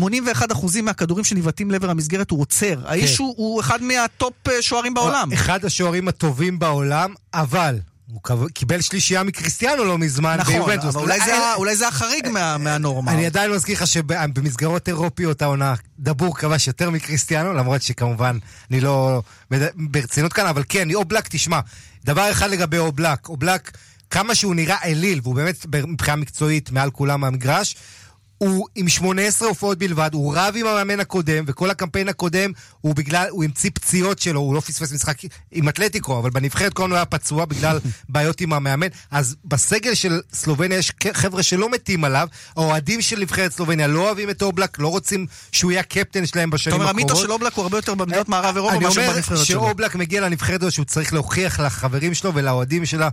מהכדורים 0.83 1.25
שנבעטים 1.25 1.71
לעבר 1.71 1.91
המסגרת 1.91 2.31
הוא 2.31 2.41
עוצר. 2.41 2.83
האיש 2.87 3.19
הוא- 3.19 3.35
הוא 3.37 3.61
אחד 3.61 3.83
מה 3.83 4.03
top 4.03 4.35
שוערים 4.61 4.95
בעולם. 4.95 5.33
אחד 5.33 5.65
השוערים 5.65 6.09
הטובים 6.09 6.59
בעולם, 6.59 7.15
אבל 7.35 7.79
הוא 8.13 8.21
קיבל 8.55 8.81
שלישייה 8.81 9.23
מקריסטיאנו 9.23 9.85
לא 9.85 9.99
מזמן 9.99 10.37
נכון, 10.41 10.55
ביובנטוס. 10.55 10.95
אבל 10.95 11.03
אולי 11.05 11.19
זה 11.25 11.35
אה, 11.35 11.53
ה- 11.53 11.55
אולי 11.55 11.77
זה 11.77 11.89
החריג 11.89 12.29
מה- 12.29 12.59
מהנורמה. 12.59 13.13
אני 13.13 13.27
עדיין 13.27 13.51
מזכיר 13.53 13.75
לך 13.77 13.87
שבמסגרות 13.87 14.89
אירופיות 14.89 15.43
העונה, 15.43 15.75
דבור 15.99 16.37
כבש 16.39 16.67
יותר 16.67 16.91
מקריסטיאנו, 16.91 17.53
למרות 17.53 17.83
שכמובן 17.83 18.39
אני 18.71 18.81
לא 18.81 19.23
ברצינות 19.75 20.33
כאן, 20.33 20.47
אבל 20.47 20.63
כן, 20.69 20.89
אובלק, 20.95 21.29
תשמע, 21.29 21.61
דבר 22.05 22.31
אחד 22.31 22.51
לגבי 22.51 22.79
אובלק, 22.79 23.29
אובלק 23.29 23.71
כמה 24.11 24.35
שהוא 24.35 24.55
נראה 24.55 24.77
אליל, 24.85 25.21
והוא 25.23 25.35
באמת 25.35 25.67
מבחינה 25.87 26.17
מקצועית 26.17 26.71
מעל 26.71 26.91
כולם 26.91 27.21
מהמגרש, 27.21 27.77
הוא 28.39 28.67
עם 28.75 28.89
18 28.89 29.49
הופעות 29.49 29.79
בלבד, 29.79 30.11
הוא 30.13 30.35
רב 30.37 30.55
עם 30.57 30.67
המאמן 30.67 31.01
הקודם, 31.01 31.45
וכל 31.47 31.71
הקמפיין 31.71 32.09
הקודם 32.09 32.51
הוא 32.81 32.95
בגלל, 32.95 33.27
הוא 33.31 33.45
המציא 33.45 33.71
פציעות 33.75 34.19
שלו, 34.19 34.41
הוא 34.41 34.55
לא 34.55 34.61
פספס 34.61 34.93
משחק 34.93 35.17
עם 35.53 35.69
אתלטיקו, 35.69 36.19
אבל 36.19 36.31
בנבחרת 36.31 36.73
כל 36.73 36.83
הזמן 36.83 36.91
הוא 36.91 36.97
היה 36.97 37.05
פצוע 37.05 37.45
בגלל 37.45 37.79
בעיות 38.09 38.41
עם 38.41 38.53
המאמן. 38.53 38.87
אז 39.11 39.37
בסגל 39.45 39.95
של 39.95 40.21
סלובניה 40.33 40.79
יש 40.79 40.93
חבר'ה 41.13 41.43
שלא 41.43 41.71
מתים 41.71 42.05
עליו, 42.05 42.29
האוהדים 42.57 43.01
של 43.01 43.21
נבחרת 43.21 43.53
סלובניה 43.53 43.87
לא 43.87 44.01
אוהבים 44.01 44.31
את 44.31 44.43
אובלק, 44.43 44.79
לא 44.79 44.89
רוצים 44.89 45.27
שהוא 45.53 45.71
יהיה 45.71 45.81
הקפטן 45.81 46.27
שלהם 46.27 46.49
אתה 46.49 46.57
בשנים 46.57 46.75
אומר, 46.75 46.85
הקרובות. 46.85 47.11
המיתוס 47.11 47.23
של 47.23 47.33
אובלק 47.33 47.55
הוא 47.55 47.63
הרבה 47.63 47.79
יותר 47.79 47.95
במדינות 47.95 48.29
מערב 48.29 48.57
אירופה 48.57 48.75
אני 48.77 48.85
מאשר 48.85 49.01
אומר 49.01 49.13
בנבחרת 49.13 49.37
שלו. 49.37 49.47
שאובלק 49.47 49.95
מגיע 49.95 50.21
לנבחרת 50.21 50.63
הזו 50.63 50.71
שהוא 50.71 50.85
צריך 50.85 51.13
להוכיח 51.13 51.61
לחברים 51.61 52.15
שלו 52.15 52.35
ולאוהדים 52.35 52.87
שלה 52.87 53.09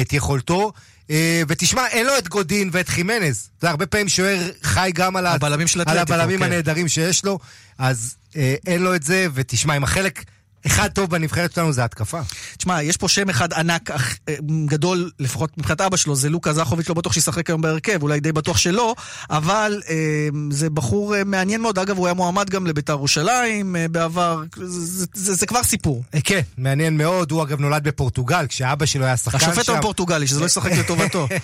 את 0.00 0.12
יכולתו. 0.12 0.72
אה, 1.10 1.42
ותשמע, 1.48 1.86
אין 1.86 2.06
לו 2.06 2.18
את 2.18 2.28
גודין 2.28 2.70
ואת 2.72 2.88
חימנז. 2.88 3.48
אתה 3.58 3.70
הרבה 3.70 3.86
פעמים 3.86 4.08
שוער 4.08 4.50
חי 4.62 4.90
גם 4.94 5.16
על, 5.16 5.26
הבלמים 5.26 5.66
על 5.86 5.98
הבלמים 5.98 6.38
כן. 6.38 6.44
הנהדרים 6.44 6.88
שיש 6.88 7.24
לו, 7.24 7.38
אז 7.78 8.14
אה, 8.36 8.54
אין 8.66 8.82
לו 8.82 8.94
את 8.94 9.02
זה, 9.02 9.26
ותשמע, 9.34 9.76
אם 9.76 9.84
החלק 9.84 10.24
אחד 10.68 10.88
טוב 10.88 11.10
בנבחרת 11.10 11.52
שלנו 11.54 11.72
זה 11.72 11.84
התקפה. 11.84 12.20
תשמע, 12.56 12.82
יש 12.82 12.96
פה 12.96 13.08
שם 13.08 13.28
אחד 13.30 13.52
ענק, 13.52 13.90
אח- 13.90 14.14
אה, 14.28 14.34
גדול, 14.66 15.10
לפחות 15.20 15.58
מבחינת 15.58 15.80
אבא 15.80 15.96
שלו, 15.96 16.16
זה 16.16 16.30
לוקה 16.30 16.52
זכוביץ', 16.52 16.88
לא 16.88 16.94
בטוח 16.94 17.12
שישחק 17.12 17.50
היום 17.50 17.60
בהרכב, 17.60 18.02
אולי 18.02 18.20
די 18.20 18.32
בטוח 18.32 18.56
שלא, 18.56 18.94
אבל 19.30 19.82
אה, 19.88 19.94
זה 20.50 20.70
בחור 20.70 21.16
אה, 21.16 21.24
מעניין 21.24 21.60
מאוד. 21.62 21.78
אגב, 21.78 21.96
הוא 21.98 22.06
היה 22.06 22.14
מועמד 22.14 22.50
גם 22.50 22.66
לביתר 22.66 22.92
ירושלים 22.92 23.76
אה, 23.76 23.88
בעבר, 23.88 24.42
זה, 24.56 24.66
זה, 24.86 25.06
זה, 25.14 25.34
זה 25.34 25.46
כבר 25.46 25.62
סיפור. 25.62 26.02
אה, 26.14 26.20
כן, 26.24 26.40
מעניין 26.58 26.96
מאוד, 26.96 27.30
הוא 27.30 27.42
אגב 27.42 27.60
נולד 27.60 27.84
בפורטוגל, 27.84 28.46
כשאבא 28.48 28.86
שלו 28.86 29.04
היה 29.04 29.16
שחקן 29.16 29.38
שם. 29.38 29.50
השופט 29.50 29.68
הוא 29.68 29.80
פורטוגלי, 29.80 30.26
שזה 30.26 30.40
לא 30.40 30.46
ישחק 30.46 30.72
לטובתו. 30.72 31.28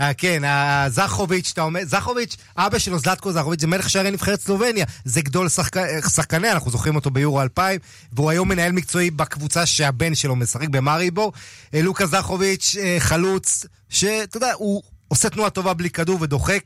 אה, 0.00 0.14
כן, 0.14 0.44
אה, 0.44 0.86
זכוביץ', 0.90 1.50
אתה 1.52 1.62
אומר, 1.62 1.80
זכוביץ', 1.84 2.36
אבא 2.56 2.78
שלו, 2.78 2.98
זלטקו 2.98 3.32
זכוביץ', 3.32 3.60
זה 3.60 3.66
מלך 3.66 3.90
שערי 3.90 4.10
נבחרת 4.10 4.40
סלובניה. 4.40 4.84
זה 5.04 5.20
גדול 5.20 5.48
שחק- 5.48 5.76
שחקני, 6.14 6.52
אנחנו 6.52 6.70
זוכרים 6.70 6.96
אותו 6.96 7.10
ביורו 7.10 7.42
2000, 7.42 7.80
והוא 8.12 8.30
היום 8.30 8.48
מנהל 8.48 8.72
מקצועי 8.72 9.10
בקבוצה 9.10 9.66
שהבן 9.66 10.14
שלו 10.14 10.36
משחק 10.36 10.68
במאריבור. 10.68 11.32
אה, 11.74 11.82
לוקה 11.82 12.06
זכוביץ', 12.06 12.76
חלוץ, 12.98 13.66
שאתה 13.88 14.36
יודע, 14.36 14.52
הוא 14.56 14.82
עושה 15.08 15.30
תנועה 15.30 15.50
טובה 15.50 15.74
בלי 15.74 15.90
כדור 15.90 16.18
ודוחק, 16.22 16.62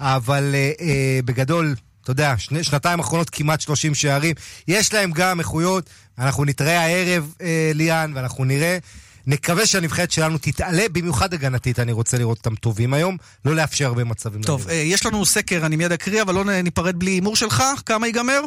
אבל 0.00 0.54
אה, 0.80 1.20
בגדול... 1.24 1.74
אתה 2.02 2.10
יודע, 2.10 2.34
שני, 2.38 2.64
שנתיים 2.64 3.00
אחרונות 3.00 3.30
כמעט 3.30 3.60
30 3.60 3.94
שערים. 3.94 4.34
יש 4.68 4.92
להם 4.94 5.10
גם 5.12 5.38
איכויות. 5.40 5.90
אנחנו 6.18 6.44
נתראה 6.44 6.80
הערב, 6.80 7.34
אה, 7.42 7.70
ליאן, 7.74 8.12
ואנחנו 8.14 8.44
נראה. 8.44 8.78
נקווה 9.26 9.66
שהנבחרת 9.66 10.10
שלנו 10.10 10.38
תתעלה, 10.38 10.84
במיוחד 10.92 11.34
הגנתית, 11.34 11.78
אני 11.78 11.92
רוצה 11.92 12.18
לראות 12.18 12.38
אותם 12.38 12.54
טובים 12.54 12.94
היום, 12.94 13.16
לא 13.44 13.56
לאפשר 13.56 13.86
הרבה 13.86 14.04
מצבים. 14.04 14.42
טוב, 14.42 14.68
אה, 14.68 14.74
יש 14.74 15.06
לנו 15.06 15.26
סקר, 15.26 15.66
אני 15.66 15.76
מיד 15.76 15.92
אקריא, 15.92 16.22
אבל 16.22 16.34
לא 16.34 16.44
ניפרד 16.44 16.98
בלי 16.98 17.10
הימור 17.10 17.36
שלך. 17.36 17.62
כמה 17.86 18.06
ייגמר? 18.06 18.40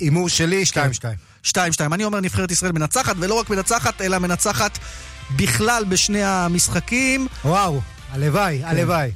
הימור 0.00 0.28
שלי, 0.28 0.64
2-2. 1.42 1.46
2-2. 1.46 1.56
אני 1.92 2.04
אומר 2.04 2.20
נבחרת 2.20 2.50
ישראל 2.50 2.72
מנצחת, 2.72 3.16
ולא 3.18 3.34
רק 3.34 3.50
מנצחת, 3.50 4.02
אלא 4.02 4.18
מנצחת 4.18 4.78
בכלל 5.36 5.84
בשני 5.88 6.24
המשחקים. 6.24 7.26
וואו, 7.44 7.80
הלוואי, 8.10 8.58
כן. 8.58 8.68
הלוואי. 8.68 9.10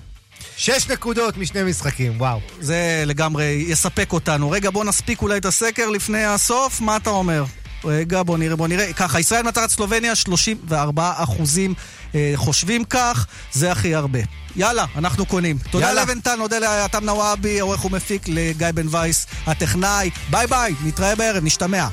שש 0.57 0.91
נקודות 0.91 1.37
משני 1.37 1.63
משחקים, 1.63 2.21
וואו. 2.21 2.41
זה 2.61 3.03
לגמרי 3.07 3.45
יספק 3.69 4.13
אותנו. 4.13 4.51
רגע, 4.51 4.71
בוא 4.71 4.85
נספיק 4.85 5.23
אולי 5.23 5.39
את 5.39 5.45
הסקר 5.45 5.89
לפני 5.89 6.25
הסוף, 6.25 6.81
מה 6.81 6.97
אתה 6.97 7.11
אומר? 7.11 7.45
רגע, 7.85 8.23
בוא 8.23 8.39
נראה, 8.39 8.57
בוא 8.57 8.69
נראה. 8.69 8.93
ככה, 8.93 9.21
ישראל 9.21 9.43
מנצחת 9.43 9.71
סלובניה, 9.71 10.15
34 10.15 11.13
אחוזים 11.17 11.75
אה, 12.15 12.33
חושבים 12.37 12.85
כך, 12.85 13.27
זה 13.53 13.73
הכי 13.73 13.95
הרבה. 13.95 14.19
יאללה, 14.57 14.85
אנחנו 14.97 15.27
קונים. 15.27 15.59
תודה. 15.71 15.93
לבנטל, 15.93 16.35
נודה 16.35 16.59
לאתם 16.59 17.05
נוואבי, 17.05 17.61
עורך 17.61 17.85
ומפיק, 17.85 18.29
לגיא 18.29 18.67
בן 18.75 18.87
וייס, 18.91 19.27
הטכנאי. 19.47 20.11
ביי 20.31 20.47
ביי, 20.47 20.75
נתראה 20.85 21.15
בערב, 21.15 21.45
נשתמע. 21.45 21.89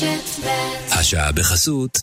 כאן 0.00 0.08
רשת 0.08 0.44
ב' 0.44 0.92
השעה 0.92 1.32
בחסות. 1.32 1.98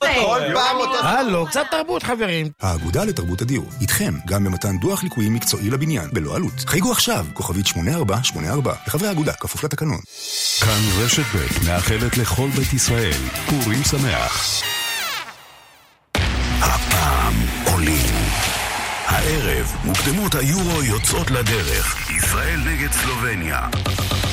הלו, 0.99 1.45
קצת 1.47 1.65
תרבות 1.71 2.03
חברים. 2.03 2.49
האגודה 2.61 3.03
לתרבות 3.03 3.41
הדיור, 3.41 3.65
איתכם 3.81 4.13
גם 4.27 4.43
במתן 4.43 4.77
דוח 4.77 5.03
ליקויים 5.03 5.33
מקצועי 5.33 5.69
לבניין, 5.69 6.09
בלא 6.13 6.35
עלות. 6.35 6.53
חייגו 6.65 6.91
עכשיו, 6.91 7.25
כוכבית 7.33 7.67
8484, 7.67 8.73
לחברי 8.87 9.07
האגודה, 9.07 9.33
כפוף 9.33 9.63
לתקנון. 9.63 9.99
כאן 10.61 10.79
רשת 10.97 11.23
ב' 11.35 11.67
מאחלת 11.67 12.17
לכל 12.17 12.49
בית 12.55 12.73
ישראל 12.73 13.17
פורים 13.49 13.83
שמח. 13.83 14.61
הערב, 19.29 19.75
מוקדמות 19.83 20.35
היורו 20.35 20.83
יוצאות 20.83 21.31
לדרך. 21.31 22.11
ישראל 22.11 22.59
נגד 22.65 22.91
סלובניה. 22.91 23.67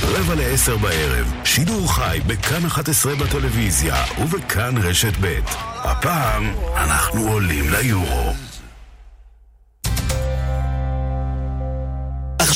רבע 0.03 0.34
לעשר 0.34 0.76
בערב, 0.76 1.32
שידור 1.44 1.94
חי 1.94 2.18
בכאן 2.26 2.66
11 2.66 3.14
בטלוויזיה 3.14 3.94
ובכאן 4.18 4.74
רשת 4.78 5.12
ב'. 5.20 5.38
הפעם 5.84 6.55
אנחנו 6.76 7.28
עולים 7.28 7.70
ליורו. 7.70 8.45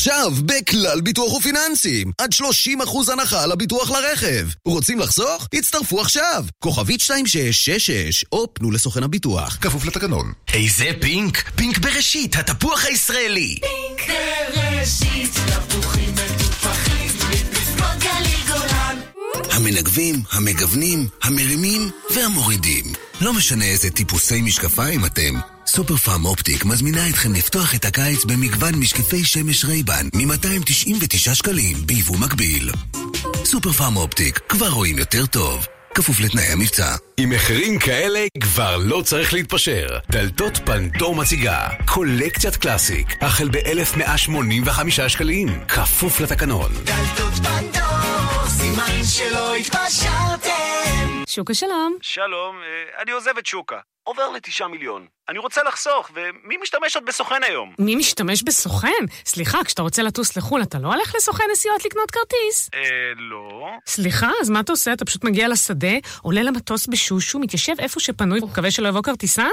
עכשיו, 0.00 0.32
בכלל 0.44 1.00
ביטוח 1.00 1.32
ופיננסים, 1.32 2.12
עד 2.18 2.30
30% 2.32 3.12
הנחה 3.12 3.42
על 3.42 3.52
הביטוח 3.52 3.90
לרכב. 3.90 4.46
רוצים 4.64 4.98
לחסוך? 4.98 5.48
הצטרפו 5.54 6.00
עכשיו. 6.00 6.44
כוכבית 6.58 7.00
2666, 7.00 8.24
או 8.32 8.54
פנו 8.54 8.70
לסוכן 8.70 9.02
הביטוח. 9.02 9.58
כפוף 9.60 9.84
לתקנון. 9.84 10.32
איזה 10.52 10.90
פינק? 11.00 11.50
פינק 11.56 11.78
בראשית, 11.78 12.36
התפוח 12.36 12.84
הישראלי. 12.84 13.56
פינק 13.60 14.16
בראשית, 14.54 15.30
תפוחים 15.34 16.09
המנגבים, 19.60 20.14
המגוונים, 20.32 21.06
המרימים 21.22 21.90
והמורידים. 22.14 22.84
לא 23.20 23.32
משנה 23.32 23.64
איזה 23.64 23.90
טיפוסי 23.90 24.42
משקפיים 24.42 25.04
אתם. 25.04 25.34
סופר 25.66 25.96
פארם 25.96 26.24
אופטיק 26.24 26.64
מזמינה 26.64 27.08
אתכם 27.08 27.34
לפתוח 27.34 27.74
את 27.74 27.84
הקיץ 27.84 28.24
במגוון 28.24 28.74
משקפי 28.74 29.24
שמש 29.24 29.64
רייבן 29.64 30.06
מ-299 30.14 31.34
שקלים 31.34 31.76
ביבוא 31.86 32.18
מקביל. 32.18 32.70
סופר 33.44 33.72
פארם 33.72 33.96
אופטיק, 33.96 34.38
כבר 34.48 34.68
רואים 34.68 34.98
יותר 34.98 35.26
טוב. 35.26 35.66
כפוף 35.94 36.20
לתנאי 36.20 36.44
המבצע. 36.44 36.96
עם 37.16 37.30
מחירים 37.30 37.78
כאלה 37.78 38.26
כבר 38.40 38.76
לא 38.76 39.02
צריך 39.04 39.32
להתפשר. 39.32 39.98
דלתות 40.10 40.60
פנדור 40.64 41.14
מציגה 41.14 41.68
קולקציית 41.86 42.56
קלאסיק, 42.56 43.16
החל 43.20 43.48
ב-1185 43.48 45.08
שקלים, 45.08 45.48
כפוף 45.68 46.20
לתקנון. 46.20 46.72
דלתות 46.84 47.34
פנדור, 47.34 47.99
סימן 48.86 49.04
שלא 49.04 49.54
התפשרתם. 49.54 51.19
שוקה 51.30 51.54
שלום. 51.54 51.96
שלום, 52.02 52.56
אה, 52.62 53.02
אני 53.02 53.10
עוזב 53.10 53.38
את 53.38 53.46
שוקה. 53.46 53.78
עובר 54.02 54.28
לתשעה 54.30 54.68
מיליון. 54.68 55.06
אני 55.28 55.38
רוצה 55.38 55.62
לחסוך, 55.62 56.10
ומי 56.14 56.56
משתמש 56.62 56.96
עוד 56.96 57.04
בסוכן 57.06 57.42
היום? 57.42 57.74
מי 57.78 57.94
משתמש 57.94 58.42
בסוכן? 58.42 58.88
סליחה, 59.26 59.58
כשאתה 59.64 59.82
רוצה 59.82 60.02
לטוס 60.02 60.36
לחו"ל, 60.36 60.62
אתה 60.62 60.78
לא 60.78 60.88
הולך 60.88 61.14
לסוכן 61.16 61.44
נסיעות 61.52 61.84
לקנות 61.84 62.10
כרטיס? 62.10 62.70
אה, 62.74 62.80
לא. 63.16 63.70
סליחה, 63.86 64.30
אז 64.40 64.50
מה 64.50 64.60
אתה 64.60 64.72
עושה? 64.72 64.92
אתה 64.92 65.04
פשוט 65.04 65.24
מגיע 65.24 65.48
לשדה, 65.48 65.92
עולה 66.22 66.42
למטוס 66.42 66.86
בשושו, 66.86 67.38
מתיישב 67.38 67.72
איפה 67.78 68.00
שפנוי, 68.00 68.40
ומקווה 68.40 68.70
שלא 68.70 68.88
יבוא 68.88 69.02
כרטיסן? 69.02 69.50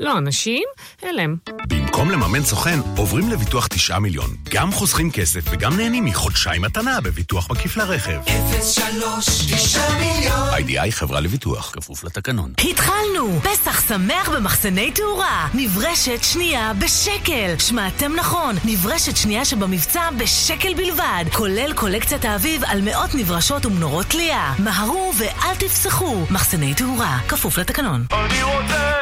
לא, 0.00 0.18
אנשים, 0.18 0.64
הלם. 1.02 1.36
במקום 1.68 2.10
לממן 2.10 2.42
סוכן, 2.42 2.78
עוברים 2.96 3.30
לביטוח 3.30 3.66
9 3.66 3.98
מיליון. 3.98 4.30
גם 4.54 4.72
חוסכים 4.72 5.10
כסף 5.10 5.40
וגם 5.50 5.76
נהנים 5.76 6.04
מחודשיים 6.04 6.62
מתנה 6.62 7.00
בביטוח 7.00 7.50
מקיף 7.50 7.76
לרכב. 7.76 8.20
03 8.62 9.26
9 9.54 9.80
מיליון. 9.98 10.39
איי-די-איי 10.60 10.92
חברה 10.92 11.20
לביטוח, 11.20 11.70
כפוף 11.74 12.04
לתקנון. 12.04 12.52
התחלנו! 12.70 13.40
פסח 13.42 13.88
שמח 13.88 14.28
במחסני 14.28 14.90
תאורה. 14.90 15.48
נברשת 15.54 16.22
שנייה 16.22 16.72
בשקל. 16.78 17.58
שמעתם 17.58 18.12
נכון, 18.16 18.56
נברשת 18.64 19.16
שנייה 19.16 19.44
שבמבצע 19.44 20.10
בשקל 20.10 20.74
בלבד. 20.74 21.24
כולל 21.32 21.72
קולקציית 21.74 22.24
האביב 22.24 22.62
על 22.66 22.80
מאות 22.82 23.14
נברשות 23.14 23.66
ומנורות 23.66 24.06
תלייה. 24.06 24.54
מהרו 24.58 25.12
ואל 25.18 25.54
תפסחו. 25.54 26.26
מחסני 26.30 26.74
תאורה, 26.74 27.18
כפוף 27.28 27.58
לתקנון. 27.58 28.04
אני 28.12 28.42
רוצה, 28.42 28.92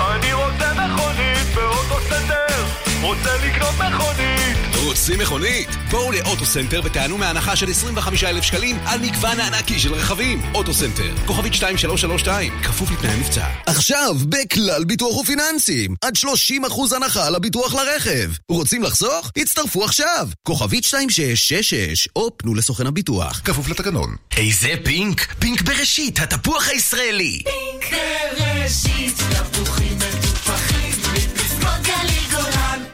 אני 0.00 0.32
רוצה 0.32 0.72
מכונית 0.72 1.54
באוטו 1.54 2.00
סנטר. 2.08 2.64
רוצה 3.02 3.30
לקנות 3.46 3.74
מכונית 3.74 4.37
רוצים 4.84 5.18
מכונית? 5.18 5.68
בואו 5.90 6.12
לאוטוסנטר 6.12 6.80
ותיהנו 6.84 7.18
מהנחה 7.18 7.56
של 7.56 7.70
25,000 7.70 8.44
שקלים 8.44 8.78
על 8.86 9.00
מגוון 9.00 9.40
הענקי 9.40 9.78
של 9.78 9.94
רכבים. 9.94 10.42
אוטוסנטר, 10.54 11.14
כוכבית 11.26 11.52
2332, 11.52 12.52
כפוף 12.62 12.90
לתנאי 12.90 13.12
המבצע. 13.12 13.46
עכשיו, 13.66 14.16
בכלל 14.28 14.84
ביטוח 14.84 15.16
ופיננסים, 15.16 15.94
עד 16.04 16.14
30% 16.16 16.96
הנחה 16.96 17.26
על 17.26 17.34
הביטוח 17.34 17.74
לרכב. 17.74 18.30
רוצים 18.48 18.82
לחסוך? 18.82 19.30
הצטרפו 19.36 19.84
עכשיו, 19.84 20.28
כוכבית 20.42 20.84
2666, 20.84 22.08
או 22.16 22.30
פנו 22.36 22.54
לסוכן 22.54 22.86
הביטוח. 22.86 23.40
כפוף 23.44 23.68
לתקנון. 23.68 24.16
איזה 24.36 24.68
פינק? 24.84 25.34
פינק 25.38 25.62
בראשית, 25.62 26.18
התפוח 26.18 26.68
הישראלי. 26.68 27.42
פינק 27.44 28.00
בראשית, 28.38 29.14
תפוחים 29.52 29.98
גולן. 29.98 30.17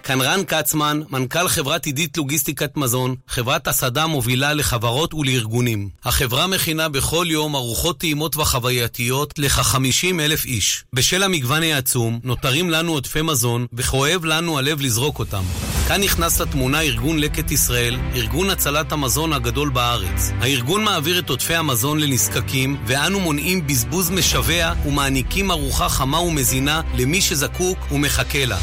כאן 0.05 0.21
רן 0.21 0.45
כצמן, 0.45 1.01
מנכ"ל 1.11 1.49
חברת 1.49 1.87
עידית 1.87 2.17
לוגיסטיקת 2.17 2.77
מזון, 2.77 3.15
חברת 3.29 3.69
הסעדה 3.69 4.07
מובילה 4.07 4.53
לחברות 4.53 5.15
ולארגונים. 5.15 5.89
החברה 6.05 6.47
מכינה 6.47 6.89
בכל 6.89 7.27
יום 7.31 7.57
ארוחות 7.57 7.99
טעימות 7.99 8.37
וחווייתיות 8.37 9.39
לכ-50 9.39 10.21
אלף 10.21 10.45
איש. 10.45 10.85
בשל 10.93 11.23
המגוון 11.23 11.63
העצום, 11.63 12.21
נותרים 12.25 12.71
לנו 12.71 12.93
עודפי 12.93 13.23
מזון, 13.23 13.67
וכואב 13.73 14.25
לנו 14.25 14.59
הלב 14.59 14.81
לזרוק 14.81 15.19
אותם. 15.19 15.43
כאן 15.89 16.01
נכנס 16.01 16.41
לתמונה 16.41 16.81
ארגון 16.81 17.19
לקט 17.19 17.51
ישראל, 17.51 17.97
ארגון 18.15 18.51
הצלת 18.51 18.93
המזון 18.93 19.33
הגדול 19.33 19.69
בארץ. 19.69 20.31
הארגון 20.41 20.85
מעביר 20.85 21.19
את 21.19 21.31
עודפי 21.31 21.55
המזון 21.55 22.01
לנזקקים, 22.01 22.77
ואנו 22.87 23.21
מונעים 23.21 23.67
בזבוז 23.67 24.11
משווע 24.11 24.73
ומעניקים 24.87 25.51
ארוחה 25.51 25.89
חמה 25.89 26.21
ומזינה 26.21 26.81
למי 26.95 27.21
שזקוק 27.21 27.79
ומחכה 27.93 28.45
לה. 28.45 28.59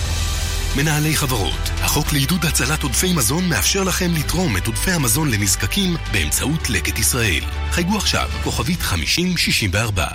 מנהלי 0.75 1.15
חברות, 1.15 1.69
החוק 1.81 2.13
לעידוד 2.13 2.45
הצלת 2.45 2.83
עודפי 2.83 3.13
מזון 3.13 3.49
מאפשר 3.49 3.83
לכם 3.83 4.11
לתרום 4.19 4.57
את 4.57 4.67
עודפי 4.67 4.91
המזון 4.91 5.31
לנזקקים 5.31 5.95
באמצעות 6.11 6.69
לקט 6.69 6.99
ישראל. 6.99 7.43
חייגו 7.71 7.97
עכשיו, 7.97 8.29
כוכבית 8.43 8.81
5064. 8.81 10.07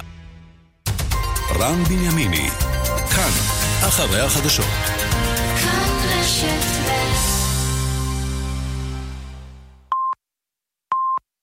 רם 1.51 1.85
בנימיני, 1.85 2.49
כאן, 3.15 3.31
אחרי 3.89 4.21
החדשות. 4.21 4.67
כאן 5.63 5.89
רשת 6.05 6.76